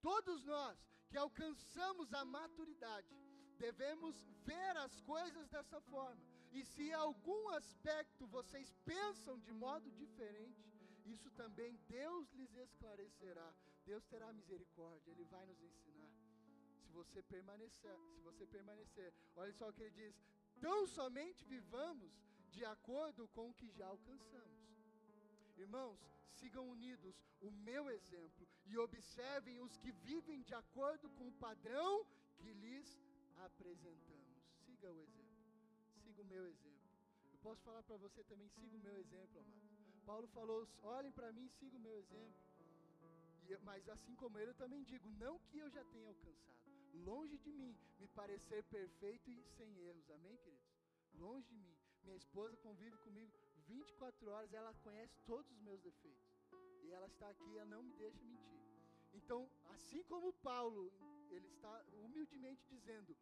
Todos 0.01 0.45
nós 0.45 0.79
que 1.09 1.17
alcançamos 1.17 2.13
a 2.15 2.25
maturidade, 2.25 3.15
devemos 3.59 4.17
ver 4.45 4.77
as 4.77 5.01
coisas 5.01 5.49
dessa 5.49 5.81
forma. 5.81 6.23
E 6.53 6.65
se 6.65 6.85
em 6.89 6.93
algum 6.93 7.49
aspecto 7.51 8.27
vocês 8.27 8.75
pensam 8.85 9.39
de 9.39 9.53
modo 9.53 9.91
diferente, 9.93 10.65
isso 11.07 11.31
também 11.31 11.79
Deus 11.89 12.31
lhes 12.33 12.55
esclarecerá. 12.57 13.55
Deus 13.85 14.05
terá 14.07 14.33
misericórdia, 14.33 15.11
Ele 15.11 15.25
vai 15.25 15.45
nos 15.47 15.61
ensinar. 15.63 16.11
Se 16.83 16.93
você 16.93 17.23
permanecer, 17.23 17.97
se 18.15 18.21
você 18.21 18.47
permanecer, 18.47 19.13
olha 19.37 19.53
só 19.53 19.69
o 19.69 19.73
que 19.73 19.83
ele 19.83 19.91
diz: 19.91 20.15
tão 20.61 20.87
somente 20.87 21.45
vivamos 21.45 22.13
de 22.51 22.65
acordo 22.65 23.29
com 23.29 23.51
o 23.51 23.55
que 23.55 23.69
já 23.71 23.87
alcançamos. 23.87 24.61
Irmãos, 25.57 26.01
sigam 26.33 26.69
unidos 26.69 27.15
o 27.41 27.51
meu 27.51 27.89
exemplo 27.91 28.49
e 28.67 28.77
observem 28.79 29.61
os 29.61 29.77
que 29.79 29.93
vivem 29.93 30.43
de 30.43 30.55
acordo 30.55 31.09
com 31.11 31.29
o 31.29 31.33
padrão 31.33 32.05
que 32.39 32.53
lhes 32.53 33.01
apresentamos. 33.37 34.43
Siga 34.65 34.91
o 34.93 35.01
exemplo, 35.01 35.39
siga 36.03 36.23
o 36.23 36.25
meu 36.25 36.47
exemplo. 36.47 36.91
Eu 37.33 37.39
posso 37.39 37.63
falar 37.63 37.83
para 37.83 37.97
você 37.97 38.25
também, 38.25 38.49
siga 38.49 38.77
o 38.77 38.81
meu 38.81 38.97
exemplo, 38.99 39.41
amado. 39.41 39.70
Paulo 40.11 40.27
falou: 40.39 40.69
olhem 40.83 41.13
para 41.13 41.33
mim, 41.33 41.47
siga 41.49 41.77
o 41.77 41.85
meu 41.87 41.97
exemplo. 41.97 42.41
E, 43.49 43.57
mas 43.69 43.89
assim 43.89 44.15
como 44.17 44.39
ele, 44.39 44.51
eu 44.51 44.61
também 44.63 44.83
digo: 44.83 45.09
não 45.25 45.39
que 45.47 45.59
eu 45.59 45.69
já 45.71 45.85
tenha 45.93 46.09
alcançado, 46.09 46.65
longe 47.09 47.39
de 47.39 47.53
mim 47.53 47.77
me 48.01 48.09
parecer 48.09 48.65
perfeito 48.65 49.31
e 49.31 49.41
sem 49.57 49.71
erros, 49.89 50.11
amém, 50.11 50.37
queridos? 50.39 50.69
Longe 51.15 51.47
de 51.47 51.55
mim. 51.55 51.77
Minha 52.03 52.17
esposa 52.17 52.57
convive 52.57 52.97
comigo 53.07 53.33
24 53.69 54.31
horas, 54.33 54.53
ela 54.53 54.75
conhece 54.83 55.17
todos 55.25 55.49
os 55.53 55.61
meus 55.61 55.81
defeitos. 55.81 56.29
E 56.83 56.91
ela 56.91 57.07
está 57.07 57.29
aqui, 57.29 57.57
ela 57.57 57.71
não 57.77 57.83
me 57.85 57.93
deixa 57.93 58.25
mentir. 58.25 58.61
Então, 59.13 59.49
assim 59.67 60.03
como 60.05 60.33
Paulo, 60.51 60.93
ele 61.31 61.47
está 61.47 61.85
humildemente 62.03 62.67
dizendo: 62.69 63.17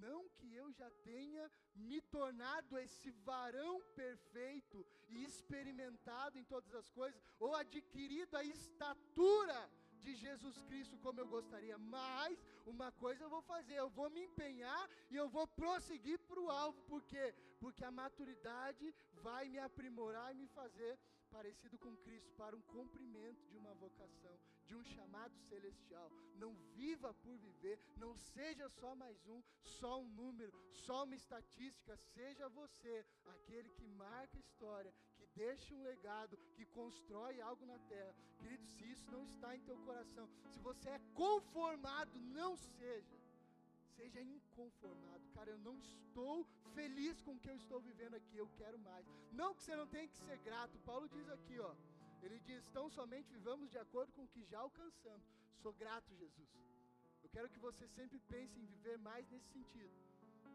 não 0.00 0.28
que 0.30 0.52
eu 0.54 0.72
já 0.72 0.90
tenha 1.04 1.48
me 1.74 2.00
tornado 2.00 2.76
esse 2.78 3.12
varão 3.30 3.80
perfeito 3.94 4.84
e 5.18 5.24
experimentado 5.24 6.38
em 6.38 6.44
todas 6.44 6.74
as 6.74 6.88
coisas, 6.90 7.20
ou 7.38 7.54
adquirido 7.54 8.36
a 8.36 8.44
estatura 8.44 9.68
de 10.00 10.14
Jesus 10.16 10.60
Cristo 10.62 10.98
como 10.98 11.20
eu 11.20 11.26
gostaria, 11.26 11.78
mas 11.78 12.36
uma 12.66 12.90
coisa 12.92 13.24
eu 13.24 13.30
vou 13.30 13.42
fazer, 13.42 13.74
eu 13.74 13.88
vou 13.90 14.10
me 14.10 14.24
empenhar 14.24 14.88
e 15.10 15.16
eu 15.16 15.28
vou 15.28 15.46
prosseguir 15.46 16.18
para 16.20 16.40
o 16.40 16.50
alvo, 16.50 16.80
por 16.82 17.02
quê? 17.02 17.34
Porque 17.60 17.84
a 17.84 17.90
maturidade 17.90 18.94
vai 19.22 19.48
me 19.48 19.58
aprimorar 19.58 20.32
e 20.32 20.38
me 20.38 20.48
fazer 20.48 20.98
parecido 21.30 21.78
com 21.78 21.96
Cristo 21.98 22.30
para 22.32 22.56
um 22.56 22.60
cumprimento 22.62 23.42
de 23.48 23.56
uma 23.56 23.72
vocação, 23.74 24.36
de 24.72 24.76
um 24.76 24.84
chamado 24.84 25.36
celestial. 25.50 26.10
Não 26.36 26.54
viva 26.74 27.12
por 27.12 27.36
viver, 27.36 27.78
não 27.98 28.16
seja 28.16 28.66
só 28.70 28.94
mais 28.94 29.18
um, 29.26 29.42
só 29.62 30.00
um 30.00 30.08
número, 30.08 30.58
só 30.72 31.04
uma 31.04 31.14
estatística, 31.14 31.94
seja 32.14 32.48
você 32.48 33.04
aquele 33.26 33.68
que 33.68 33.86
marca 33.86 34.38
história, 34.38 34.94
que 35.14 35.26
deixa 35.34 35.74
um 35.74 35.82
legado, 35.82 36.38
que 36.54 36.64
constrói 36.64 37.38
algo 37.42 37.66
na 37.66 37.78
terra. 37.80 38.14
Querido, 38.38 38.64
se 38.66 38.90
isso 38.90 39.10
não 39.10 39.24
está 39.24 39.54
em 39.54 39.60
teu 39.60 39.76
coração, 39.84 40.26
se 40.50 40.58
você 40.60 40.88
é 40.88 41.00
conformado, 41.14 42.18
não 42.40 42.56
seja. 42.56 43.20
Seja 43.94 44.22
inconformado, 44.22 45.22
cara. 45.34 45.50
Eu 45.50 45.58
não 45.58 45.76
estou 45.78 46.46
feliz 46.74 47.20
com 47.20 47.32
o 47.32 47.38
que 47.38 47.50
eu 47.50 47.56
estou 47.56 47.78
vivendo 47.78 48.14
aqui. 48.14 48.38
Eu 48.38 48.48
quero 48.56 48.78
mais. 48.78 49.06
Não 49.32 49.54
que 49.54 49.62
você 49.62 49.76
não 49.76 49.86
tenha 49.86 50.08
que 50.08 50.16
ser 50.16 50.38
grato. 50.38 50.78
Paulo 50.78 51.06
diz 51.10 51.28
aqui, 51.28 51.58
ó. 51.60 51.74
Ele 52.22 52.38
diz: 52.40 52.68
tão 52.68 52.88
somente 52.88 53.32
vivamos 53.32 53.70
de 53.70 53.78
acordo 53.78 54.12
com 54.12 54.24
o 54.24 54.28
que 54.28 54.44
já 54.44 54.60
alcançamos. 54.60 55.28
Sou 55.62 55.72
grato, 55.72 56.14
Jesus. 56.14 56.50
Eu 57.22 57.28
quero 57.28 57.48
que 57.48 57.58
você 57.58 57.86
sempre 57.88 58.18
pense 58.34 58.58
em 58.58 58.66
viver 58.74 58.96
mais 58.98 59.28
nesse 59.30 59.48
sentido 59.56 60.12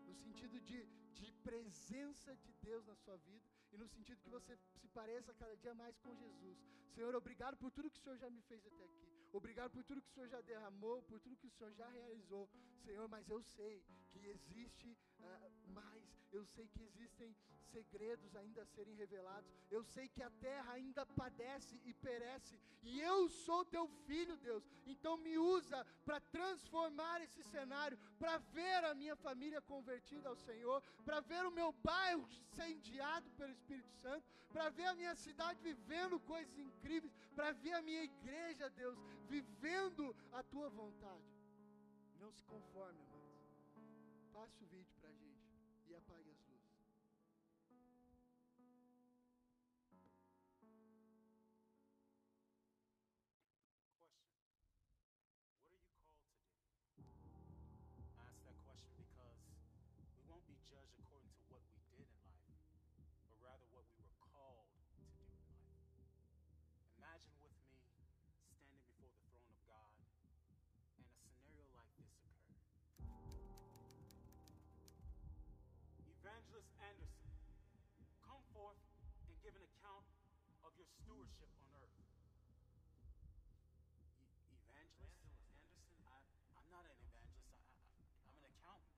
no 0.07 0.15
sentido 0.15 0.59
de, 0.61 0.79
de 1.19 1.31
presença 1.43 2.35
de 2.37 2.51
Deus 2.61 2.85
na 2.85 2.95
sua 2.95 3.17
vida 3.17 3.45
e 3.71 3.77
no 3.77 3.87
sentido 3.87 4.21
que 4.21 4.29
você 4.29 4.57
se 4.79 4.87
pareça 4.87 5.33
cada 5.33 5.55
dia 5.57 5.73
mais 5.73 5.97
com 5.99 6.15
Jesus. 6.15 6.57
Senhor, 6.95 7.13
obrigado 7.15 7.57
por 7.57 7.69
tudo 7.71 7.89
que 7.89 7.99
o 7.99 8.01
Senhor 8.01 8.17
já 8.17 8.29
me 8.29 8.41
fez 8.43 8.65
até 8.65 8.83
aqui. 8.83 9.07
Obrigado 9.33 9.71
por 9.71 9.83
tudo 9.83 10.01
que 10.01 10.09
o 10.09 10.13
Senhor 10.13 10.29
já 10.29 10.41
derramou, 10.41 11.03
por 11.03 11.19
tudo 11.19 11.35
que 11.35 11.47
o 11.47 11.51
Senhor 11.51 11.73
já 11.73 11.87
realizou. 11.89 12.49
Senhor, 12.85 13.07
mas 13.09 13.29
eu 13.29 13.41
sei 13.43 13.83
que 14.11 14.25
existe 14.25 14.97
uh, 15.19 15.71
mais. 15.73 16.03
Eu 16.31 16.45
sei 16.45 16.67
que 16.67 16.81
existem 16.83 17.35
segredos 17.71 18.35
ainda 18.35 18.61
a 18.61 18.65
serem 18.65 18.95
revelados. 18.95 19.49
Eu 19.69 19.83
sei 19.83 20.07
que 20.07 20.23
a 20.23 20.29
terra 20.29 20.73
ainda 20.73 21.05
padece 21.05 21.79
e 21.85 21.93
perece. 21.93 22.59
E 22.81 22.99
eu 22.99 23.29
sou 23.29 23.65
teu 23.65 23.87
filho, 24.05 24.35
Deus. 24.37 24.63
Então 24.85 25.17
me 25.17 25.37
usa 25.37 25.85
para 26.05 26.19
transformar 26.19 27.21
esse 27.21 27.43
cenário, 27.43 27.97
para 28.17 28.37
ver 28.37 28.83
a 28.85 28.93
minha 28.95 29.15
família 29.15 29.61
convertida 29.61 30.29
ao 30.29 30.35
Senhor, 30.35 30.81
para 31.05 31.19
ver 31.19 31.45
o 31.45 31.51
meu 31.51 31.71
bairro 31.83 32.27
incendiado 32.29 33.29
pelo 33.31 33.51
Espírito 33.51 33.91
Santo, 34.03 34.25
para 34.49 34.69
ver 34.69 34.85
a 34.85 34.95
minha 34.95 35.15
cidade 35.15 35.61
vivendo 35.61 36.19
coisas 36.21 36.57
incríveis, 36.57 37.13
para 37.35 37.51
ver 37.51 37.73
a 37.73 37.81
minha 37.81 38.03
igreja, 38.03 38.69
Deus, 38.69 38.97
vivendo 39.27 40.15
a 40.31 40.41
tua 40.43 40.69
vontade. 40.69 41.37
Não 42.19 42.31
se 42.31 42.43
conforme, 42.45 42.99
amados. 43.01 43.27
Passe 44.33 44.63
o 44.63 44.67
vídeo 44.67 44.96
stewardship 81.07 81.47
on 81.63 81.71
earth. 81.71 81.95
Evangelist 84.67 85.15
Anderson, 85.23 85.87
I, 86.03 86.19
I'm 86.59 86.67
not 86.67 86.83
an 86.83 86.99
evangelist. 86.99 87.47
I, 88.27 88.27
I, 88.27 88.27
I'm 88.27 88.35
an 88.35 88.51
accountant. 88.51 88.91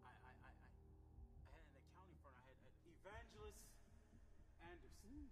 I, 0.00 0.16
I, 0.16 0.32
I, 0.32 0.56
I 0.56 1.60
had 1.60 1.60
an 1.68 1.76
accounting 1.76 2.16
firm. 2.24 2.40
I 2.40 2.48
had 2.48 2.56
uh, 2.64 2.72
Evangelist 2.88 3.60
Anderson. 4.64 5.28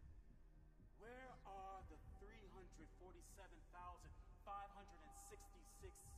Where 1.01 1.33
are 1.49 1.81
the 1.89 1.97
347,566 2.21 3.49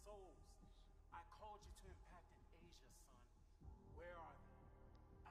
souls 0.03 0.51
I 1.15 1.23
called 1.39 1.63
you 1.63 1.71
to 1.71 1.95
impact 1.95 2.27
in 2.35 2.43
Asia, 2.59 2.91
son? 3.07 3.23
Where 3.95 4.19
are 4.19 4.35
they? 4.35 4.51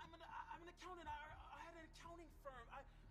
I'm, 0.00 0.16
an, 0.16 0.24
I'm 0.24 0.64
an 0.64 0.72
accountant. 0.72 1.12
I, 1.12 1.20
I 1.52 1.60
had 1.68 1.76
an 1.76 1.84
accounting 1.92 2.32
firm. 2.40 2.64
I, 2.72 2.80
I, 2.80 2.80
I 2.80 2.88
help 2.88 3.01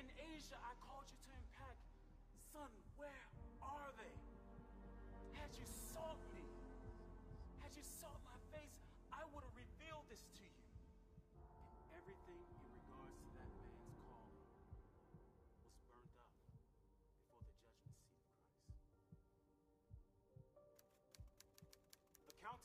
in 0.00 0.08
Asia 0.16 0.56
I 0.56 0.72
called 0.80 0.91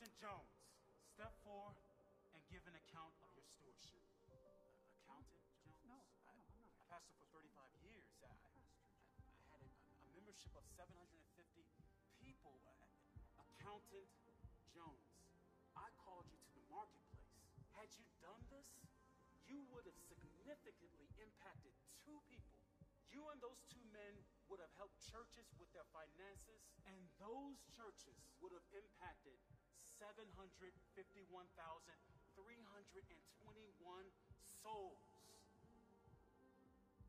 Christ. 0.08 0.24
Accountant 0.24 0.24
Jones, 0.24 0.56
step 1.12 1.34
forward 1.44 1.76
and 2.32 2.40
give 2.48 2.64
an 2.64 2.76
account 2.80 3.12
of 3.20 3.28
your 3.36 3.44
stewardship. 3.44 4.00
Uh, 4.32 4.72
Accountant 5.04 5.44
Jones? 5.68 5.84
No, 5.84 6.00
I, 6.00 6.32
no, 6.32 6.48
I'm 6.48 6.64
not. 6.64 6.80
I 6.80 6.88
pastored 6.88 7.20
for 7.20 7.28
35 7.36 7.68
years. 7.84 8.08
I, 8.24 8.32
I, 8.32 8.56
I 8.56 9.44
had 9.52 9.60
a, 9.60 9.68
a 9.68 10.08
membership 10.16 10.56
of 10.56 10.64
750 10.80 11.12
people. 12.24 12.56
Uh, 12.64 13.44
Accountant 13.52 14.08
Jones, 14.72 15.12
I 15.76 15.92
called 16.00 16.32
you 16.32 16.40
to 16.40 16.52
the 16.56 16.64
marketplace. 16.72 17.28
Had 17.76 17.92
you 18.00 18.08
done 18.24 18.40
this, 18.48 18.80
you 19.44 19.60
would 19.76 19.84
have 19.92 20.00
significantly 20.08 21.12
impacted 21.20 21.76
two 22.00 22.16
people. 22.32 22.64
You 23.12 23.28
and 23.36 23.44
those 23.44 23.60
two 23.68 23.84
men 23.92 24.16
would 24.48 24.64
have 24.64 24.72
helped 24.80 25.04
churches 25.04 25.52
with 25.60 25.68
their 25.76 25.88
finances, 25.92 26.64
and 26.88 26.96
those 27.20 27.60
churches 27.76 28.16
would 28.40 28.56
have 28.56 28.64
impacted 28.72 29.36
751,321 29.98 31.58
souls. 34.62 35.02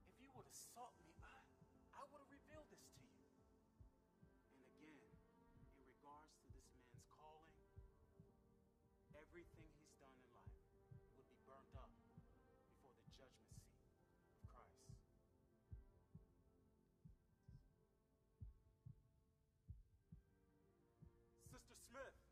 If 0.08 0.16
you 0.16 0.32
would 0.32 0.48
have 0.48 0.56
sought 0.56 0.96
me, 1.04 1.12
I, 1.20 1.36
I 1.92 2.02
would 2.08 2.24
have 2.24 2.32
revealed 2.32 2.64
this 2.72 2.80
to 2.80 3.04
you. 3.04 3.28
And 4.56 4.64
again, 4.72 5.12
in 5.76 5.84
regards 5.84 6.32
to 6.32 6.48
this 6.56 6.64
man's 6.80 7.04
calling, 7.12 7.60
everything 9.12 9.68
he's 9.76 9.92
done 10.00 10.16
in 10.16 10.24
life 10.32 10.56
would 11.12 11.28
be 11.28 11.36
burnt 11.44 11.76
up 11.76 11.92
before 11.92 12.96
the 13.04 13.12
judgment 13.20 13.52
seat 13.52 13.84
of 14.32 14.40
Christ. 14.48 14.96
Sister 21.52 21.76
Smith, 21.84 22.27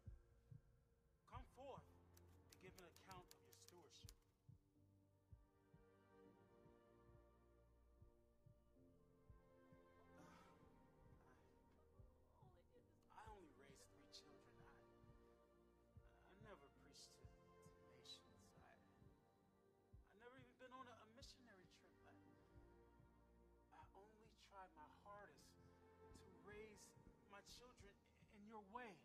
children 27.53 27.95
in 28.35 28.43
your 28.49 28.65
way. 28.75 28.97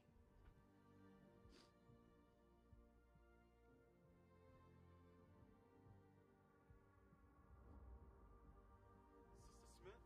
Sister 9.41 9.67
Smith, 9.81 10.05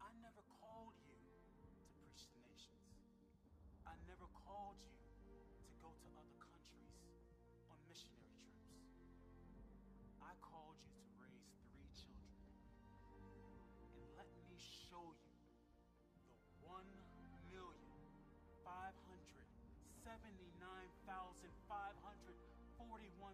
I 0.00 0.10
never 0.20 0.42
called 0.60 0.96
you 1.06 1.14
to 1.14 1.68
preach 1.96 2.28
to 2.32 2.36
nations. 2.44 2.92
I 3.86 3.94
never 4.04 4.26
called 4.44 4.76
you 4.82 4.96
to 5.24 5.32
go 5.80 5.92
to 5.92 6.08
other 6.18 6.36
countries 6.40 6.98
on 7.72 7.78
missionary 7.88 8.36
trips. 8.44 8.92
I 10.20 10.32
called 10.44 10.76
you 10.88 10.97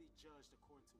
be 0.00 0.08
judged 0.16 0.56
according 0.56 0.88
to 0.88 0.99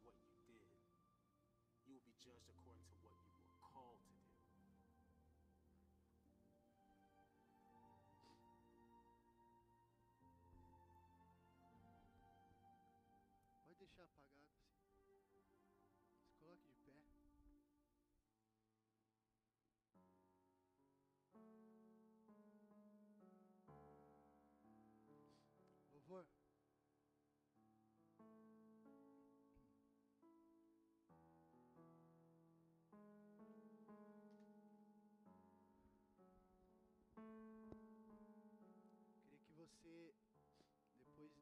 depois 40.99 41.32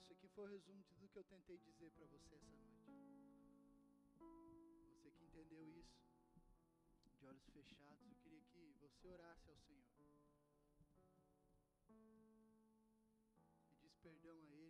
isso 0.00 0.12
aqui 0.12 0.28
foi 0.28 0.44
o 0.44 0.48
resumo 0.48 0.82
de 0.82 0.94
tudo 0.94 1.08
que 1.08 1.18
eu 1.18 1.24
tentei 1.24 1.58
dizer 1.58 1.90
para 1.92 2.06
você 2.06 2.34
essa 2.34 2.56
noite. 2.56 2.90
Você 4.92 5.10
que 5.10 5.24
entendeu 5.24 5.68
isso, 5.68 5.98
de 7.18 7.26
olhos 7.26 7.48
fechados, 7.50 8.06
eu 8.06 8.16
queria 8.22 8.40
que 8.52 8.74
você 8.80 9.08
orasse 9.08 9.50
ao 9.50 9.56
Senhor. 9.56 9.84
Pedisse 13.80 13.98
perdão 14.02 14.42
a 14.42 14.50
Ele. 14.52 14.65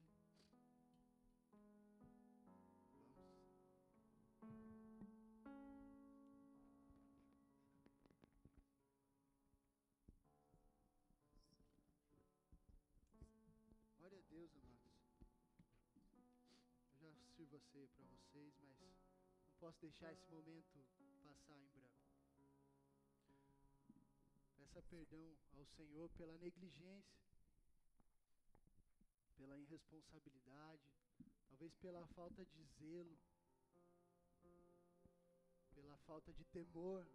A 17.46 17.60
ceia 17.60 17.88
para 17.88 18.04
vocês, 18.06 18.52
mas 18.60 18.76
não 18.80 18.92
posso 19.60 19.80
deixar 19.80 20.12
esse 20.12 20.28
momento 20.28 20.84
passar 21.22 21.56
em 21.56 21.66
branco. 21.68 22.02
Peça 24.56 24.82
perdão 24.82 25.38
ao 25.52 25.64
Senhor 25.64 26.10
pela 26.18 26.36
negligência, 26.38 27.24
pela 29.36 29.56
irresponsabilidade, 29.60 30.82
talvez 31.48 31.72
pela 31.76 32.04
falta 32.08 32.44
de 32.44 32.64
zelo, 32.64 33.16
pela 35.72 35.96
falta 35.98 36.32
de 36.32 36.44
temor. 36.46 37.06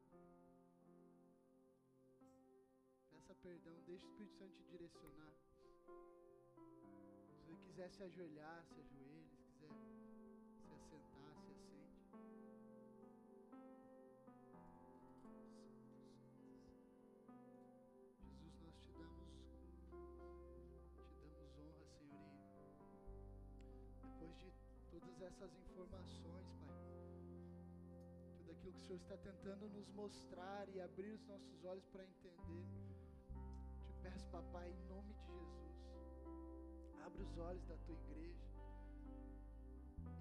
Peça 3.09 3.35
perdão, 3.35 3.81
deixe 3.83 4.05
o 4.05 4.09
Espírito 4.09 4.37
Santo 4.37 4.55
te 4.55 4.63
direcionar. 4.69 5.35
Se 7.27 7.43
você 7.43 7.55
quiser 7.67 7.89
se 7.89 8.03
ajoelhar, 8.03 8.65
se 8.65 8.79
ajoelhe. 8.79 9.10
Essas 25.23 25.55
informações, 25.55 26.47
Pai, 26.65 26.81
tudo 28.37 28.51
aquilo 28.51 28.73
que 28.73 28.79
o 28.79 28.81
Senhor 28.81 28.99
está 28.99 29.17
tentando 29.17 29.69
nos 29.69 29.89
mostrar 29.91 30.67
e 30.69 30.81
abrir 30.81 31.11
os 31.11 31.23
nossos 31.25 31.63
olhos 31.63 31.85
para 31.87 32.03
entender, 32.03 32.65
te 33.85 33.93
peço, 34.01 34.27
Papai, 34.29 34.69
em 34.69 34.89
nome 34.89 35.13
de 35.13 35.25
Jesus. 35.25 35.61
Abre 37.05 37.21
os 37.23 37.37
olhos 37.37 37.65
da 37.65 37.77
tua 37.77 37.95
igreja. 37.95 38.47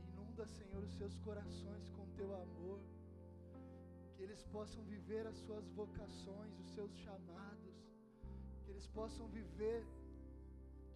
Inunda, 0.09 0.47
Senhor, 0.47 0.83
os 0.83 0.95
seus 0.97 1.17
corações 1.19 1.89
com 1.97 2.07
teu 2.17 2.35
amor. 2.35 2.81
Que 4.15 4.23
eles 4.23 4.43
possam 4.45 4.83
viver 4.85 5.27
as 5.27 5.37
suas 5.39 5.67
vocações, 5.71 6.59
os 6.59 6.75
seus 6.75 6.93
chamados. 6.99 7.77
Que 8.65 8.71
eles 8.71 8.87
possam 8.89 9.29
viver 9.29 9.85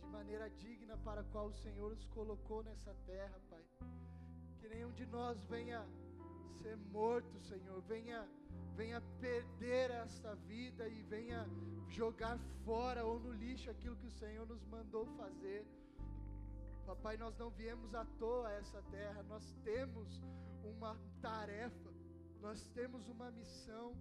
de 0.00 0.06
maneira 0.06 0.48
digna 0.50 0.96
para 0.98 1.20
a 1.20 1.24
qual 1.24 1.46
o 1.46 1.52
Senhor 1.52 1.92
os 1.92 2.04
colocou 2.06 2.62
nessa 2.62 2.94
terra, 3.06 3.40
Pai. 3.48 3.53
Que 4.64 4.70
nenhum 4.70 4.92
de 4.92 5.04
nós 5.04 5.38
venha 5.44 5.86
ser 6.62 6.74
morto, 6.90 7.38
Senhor. 7.38 7.82
Venha 7.82 8.26
venha 8.74 8.98
perder 9.20 9.90
esta 9.90 10.34
vida 10.52 10.88
e 10.88 11.02
venha 11.02 11.46
jogar 11.86 12.38
fora 12.64 13.04
ou 13.04 13.20
no 13.20 13.32
lixo 13.32 13.68
aquilo 13.70 13.94
que 13.96 14.06
o 14.06 14.16
Senhor 14.22 14.46
nos 14.46 14.64
mandou 14.64 15.04
fazer. 15.18 15.66
Papai, 16.86 17.18
nós 17.18 17.36
não 17.36 17.50
viemos 17.50 17.94
à 17.94 18.06
toa 18.18 18.48
a 18.48 18.52
essa 18.52 18.80
terra, 18.90 19.22
nós 19.24 19.54
temos 19.62 20.22
uma 20.72 20.96
tarefa, 21.20 21.90
nós 22.40 22.66
temos 22.68 23.06
uma 23.06 23.30
missão. 23.30 23.94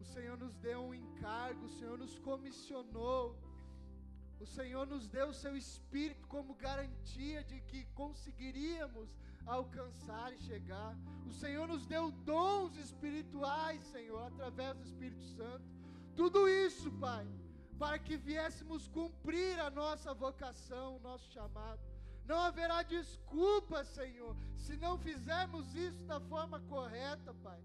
O 0.00 0.04
Senhor 0.04 0.38
nos 0.38 0.54
deu 0.58 0.80
um 0.80 0.94
encargo, 0.94 1.64
o 1.64 1.74
Senhor 1.80 1.98
nos 1.98 2.16
comissionou. 2.20 3.36
O 4.38 4.46
Senhor 4.46 4.86
nos 4.86 5.08
deu 5.08 5.28
o 5.30 5.34
seu 5.34 5.56
espírito 5.56 6.28
como 6.28 6.54
garantia 6.54 7.42
de 7.42 7.60
que 7.62 7.84
conseguiríamos 8.02 9.10
alcançar 9.46 10.32
e 10.32 10.38
chegar. 10.38 10.96
O 11.26 11.32
Senhor 11.32 11.66
nos 11.66 11.86
deu 11.86 12.10
dons 12.10 12.76
espirituais, 12.76 13.82
Senhor, 13.84 14.22
através 14.26 14.76
do 14.76 14.84
Espírito 14.84 15.24
Santo. 15.36 15.64
Tudo 16.14 16.48
isso, 16.48 16.90
Pai, 16.92 17.26
para 17.78 17.98
que 17.98 18.16
viéssemos 18.16 18.88
cumprir 18.88 19.58
a 19.58 19.70
nossa 19.70 20.12
vocação, 20.14 20.96
o 20.96 21.00
nosso 21.00 21.30
chamado. 21.32 21.80
Não 22.26 22.38
haverá 22.38 22.82
desculpa, 22.82 23.84
Senhor, 23.84 24.36
se 24.56 24.76
não 24.76 24.96
fizermos 24.98 25.74
isso 25.74 26.04
da 26.04 26.20
forma 26.20 26.60
correta, 26.60 27.34
Pai. 27.42 27.60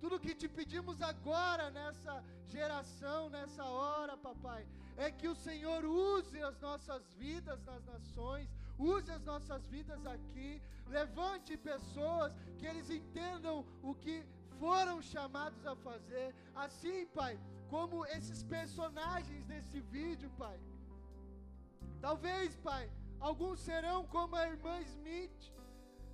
Tudo 0.00 0.20
que 0.20 0.34
te 0.34 0.48
pedimos 0.48 1.02
agora, 1.02 1.70
nessa 1.70 2.24
geração, 2.46 3.28
nessa 3.28 3.64
hora, 3.64 4.16
papai, 4.16 4.66
é 4.96 5.10
que 5.10 5.28
o 5.28 5.34
Senhor 5.34 5.84
use 5.84 6.40
as 6.42 6.58
nossas 6.60 7.02
vidas 7.14 7.62
nas 7.64 7.84
nações, 7.84 8.48
use 8.78 9.10
as 9.10 9.22
nossas 9.24 9.66
vidas 9.66 10.04
aqui, 10.06 10.62
levante 10.86 11.56
pessoas 11.56 12.32
que 12.58 12.66
eles 12.66 12.88
entendam 12.90 13.66
o 13.82 13.94
que 13.94 14.24
foram 14.58 15.00
chamados 15.02 15.64
a 15.66 15.76
fazer, 15.76 16.34
assim, 16.54 17.06
Pai, 17.06 17.38
como 17.68 18.04
esses 18.06 18.42
personagens 18.42 19.44
desse 19.44 19.80
vídeo, 19.80 20.30
Pai. 20.38 20.58
Talvez, 22.00 22.56
Pai, 22.56 22.90
alguns 23.20 23.60
serão 23.60 24.04
como 24.06 24.36
a 24.36 24.48
irmã 24.48 24.80
Smith, 24.80 25.52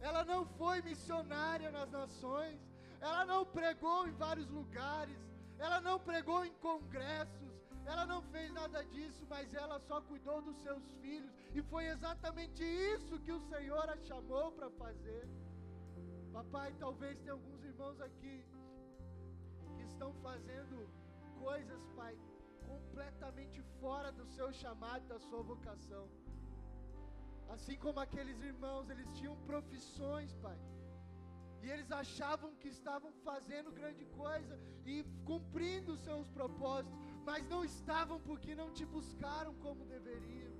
ela 0.01 0.25
não 0.25 0.45
foi 0.45 0.83
missionária 0.83 1.71
nas 1.71 1.91
nações, 1.91 2.59
ela 3.01 3.25
não 3.25 3.45
pregou 3.45 4.07
em 4.09 4.12
vários 4.12 4.49
lugares, 4.51 5.19
ela 5.59 5.81
não 5.81 5.99
pregou 5.99 6.45
em 6.45 6.53
congressos, 6.55 7.54
ela 7.87 8.05
não 8.07 8.20
fez 8.32 8.51
nada 8.53 8.82
disso, 8.93 9.26
mas 9.28 9.53
ela 9.62 9.78
só 9.89 10.01
cuidou 10.01 10.41
dos 10.43 10.57
seus 10.62 10.85
filhos. 11.03 11.30
E 11.55 11.62
foi 11.62 11.85
exatamente 11.87 12.62
isso 12.64 13.20
que 13.20 13.32
o 13.32 13.41
Senhor 13.53 13.89
a 13.95 13.97
chamou 14.09 14.53
para 14.53 14.70
fazer. 14.70 15.28
Papai, 16.32 16.74
talvez 16.85 17.18
tenha 17.18 17.32
alguns 17.32 17.62
irmãos 17.62 18.01
aqui 18.01 18.37
que 19.76 19.82
estão 19.85 20.12
fazendo 20.14 20.89
coisas, 21.39 21.80
Pai, 21.95 22.16
completamente 22.66 23.61
fora 23.80 24.11
do 24.11 24.26
seu 24.26 24.53
chamado, 24.53 25.07
da 25.07 25.18
sua 25.18 25.43
vocação. 25.43 26.09
Assim 27.55 27.76
como 27.76 28.01
aqueles 28.01 28.41
irmãos, 28.41 28.89
eles 28.89 29.09
tinham 29.18 29.37
profissões, 29.51 30.32
Pai. 30.47 30.59
E 31.62 31.70
eles 31.70 31.91
achavam 31.93 32.55
que 32.57 32.68
estavam 32.68 33.12
fazendo 33.28 33.70
grande 33.72 34.05
coisa 34.07 34.59
e 34.85 35.05
cumprindo 35.24 35.93
os 35.93 36.01
seus 36.01 36.26
propósitos 36.28 37.04
mas 37.29 37.49
não 37.53 37.62
estavam 37.64 38.18
porque 38.29 38.55
não 38.55 38.70
te 38.79 38.85
buscaram 38.85 39.55
como 39.64 39.91
deveriam. 39.95 40.53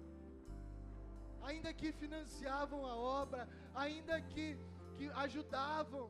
Ainda 1.49 1.73
que 1.81 1.93
financiavam 1.93 2.81
a 2.87 2.95
obra, 2.97 3.43
ainda 3.75 4.21
que, 4.33 4.47
que 4.97 5.09
ajudavam, 5.25 6.05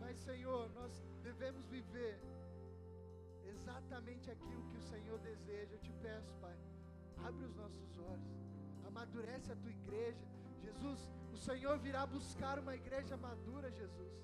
mas 0.00 0.16
Senhor, 0.28 0.68
nós 0.78 0.92
devemos 1.22 1.64
viver 1.76 2.18
exatamente 3.52 4.30
aquilo 4.34 4.62
que 4.70 4.78
o 4.78 4.86
Senhor 4.92 5.18
deseja. 5.30 5.74
Eu 5.74 5.82
te 5.86 5.92
peço, 6.06 6.32
Pai, 6.40 6.56
abre 7.26 7.44
os 7.44 7.54
nossos 7.62 7.98
olhos, 7.98 8.34
amadurece 8.88 9.52
a 9.52 9.56
tua 9.56 9.70
igreja. 9.70 10.26
Jesus, 10.64 11.00
o 11.32 11.36
Senhor 11.36 11.78
virá 11.78 12.04
buscar 12.06 12.58
uma 12.58 12.74
igreja 12.74 13.16
madura, 13.16 13.70
Jesus. 13.70 14.16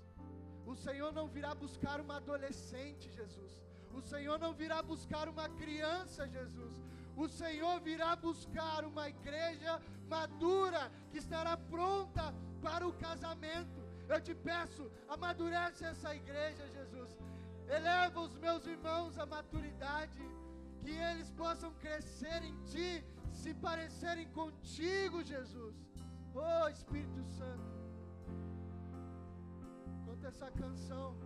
O 0.66 0.74
Senhor 0.74 1.12
não 1.12 1.28
virá 1.28 1.54
buscar 1.54 2.00
uma 2.00 2.16
adolescente, 2.16 3.10
Jesus. 3.10 3.54
O 3.98 4.02
Senhor 4.12 4.38
não 4.38 4.52
virá 4.62 4.78
buscar 4.92 5.26
uma 5.34 5.48
criança, 5.60 6.28
Jesus. 6.36 6.74
O 7.16 7.26
Senhor 7.40 7.76
virá 7.80 8.10
buscar 8.14 8.84
uma 8.84 9.08
igreja 9.08 9.80
madura 10.14 10.82
que 11.10 11.18
estará 11.24 11.56
pronta 11.56 12.24
para 12.66 12.86
o 12.86 12.92
casamento. 13.06 13.80
Eu 14.08 14.20
te 14.26 14.34
peço, 14.34 14.84
amadurece 15.08 15.84
essa 15.92 16.14
igreja, 16.14 16.64
Jesus. 16.76 17.12
Eleva 17.76 18.20
os 18.20 18.36
meus 18.44 18.66
irmãos 18.66 19.18
à 19.18 19.26
maturidade, 19.26 20.22
que 20.82 20.90
eles 21.08 21.30
possam 21.30 21.72
crescer 21.84 22.40
em 22.48 22.54
Ti, 22.72 23.04
se 23.32 23.54
parecerem 23.54 24.28
contigo, 24.40 25.24
Jesus. 25.24 25.74
Oh 26.34 26.68
Espírito 26.68 27.24
Santo. 27.38 27.72
Conta 30.04 30.28
essa 30.28 30.50
canção 30.50 31.16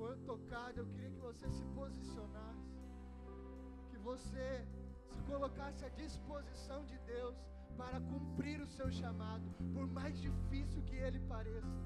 for 0.00 0.16
tocado, 0.24 0.80
eu 0.80 0.86
queria 0.86 1.10
que 1.10 1.20
você 1.20 1.46
se 1.50 1.62
posicionasse, 1.78 2.74
que 3.90 3.98
você 3.98 4.66
se 5.10 5.20
colocasse 5.24 5.84
à 5.84 5.90
disposição 5.90 6.86
de 6.86 6.98
Deus 7.00 7.36
para 7.76 8.00
cumprir 8.00 8.62
o 8.62 8.66
seu 8.66 8.90
chamado, 8.90 9.44
por 9.74 9.86
mais 9.86 10.18
difícil 10.18 10.82
que 10.84 10.96
ele 10.96 11.20
pareça. 11.34 11.76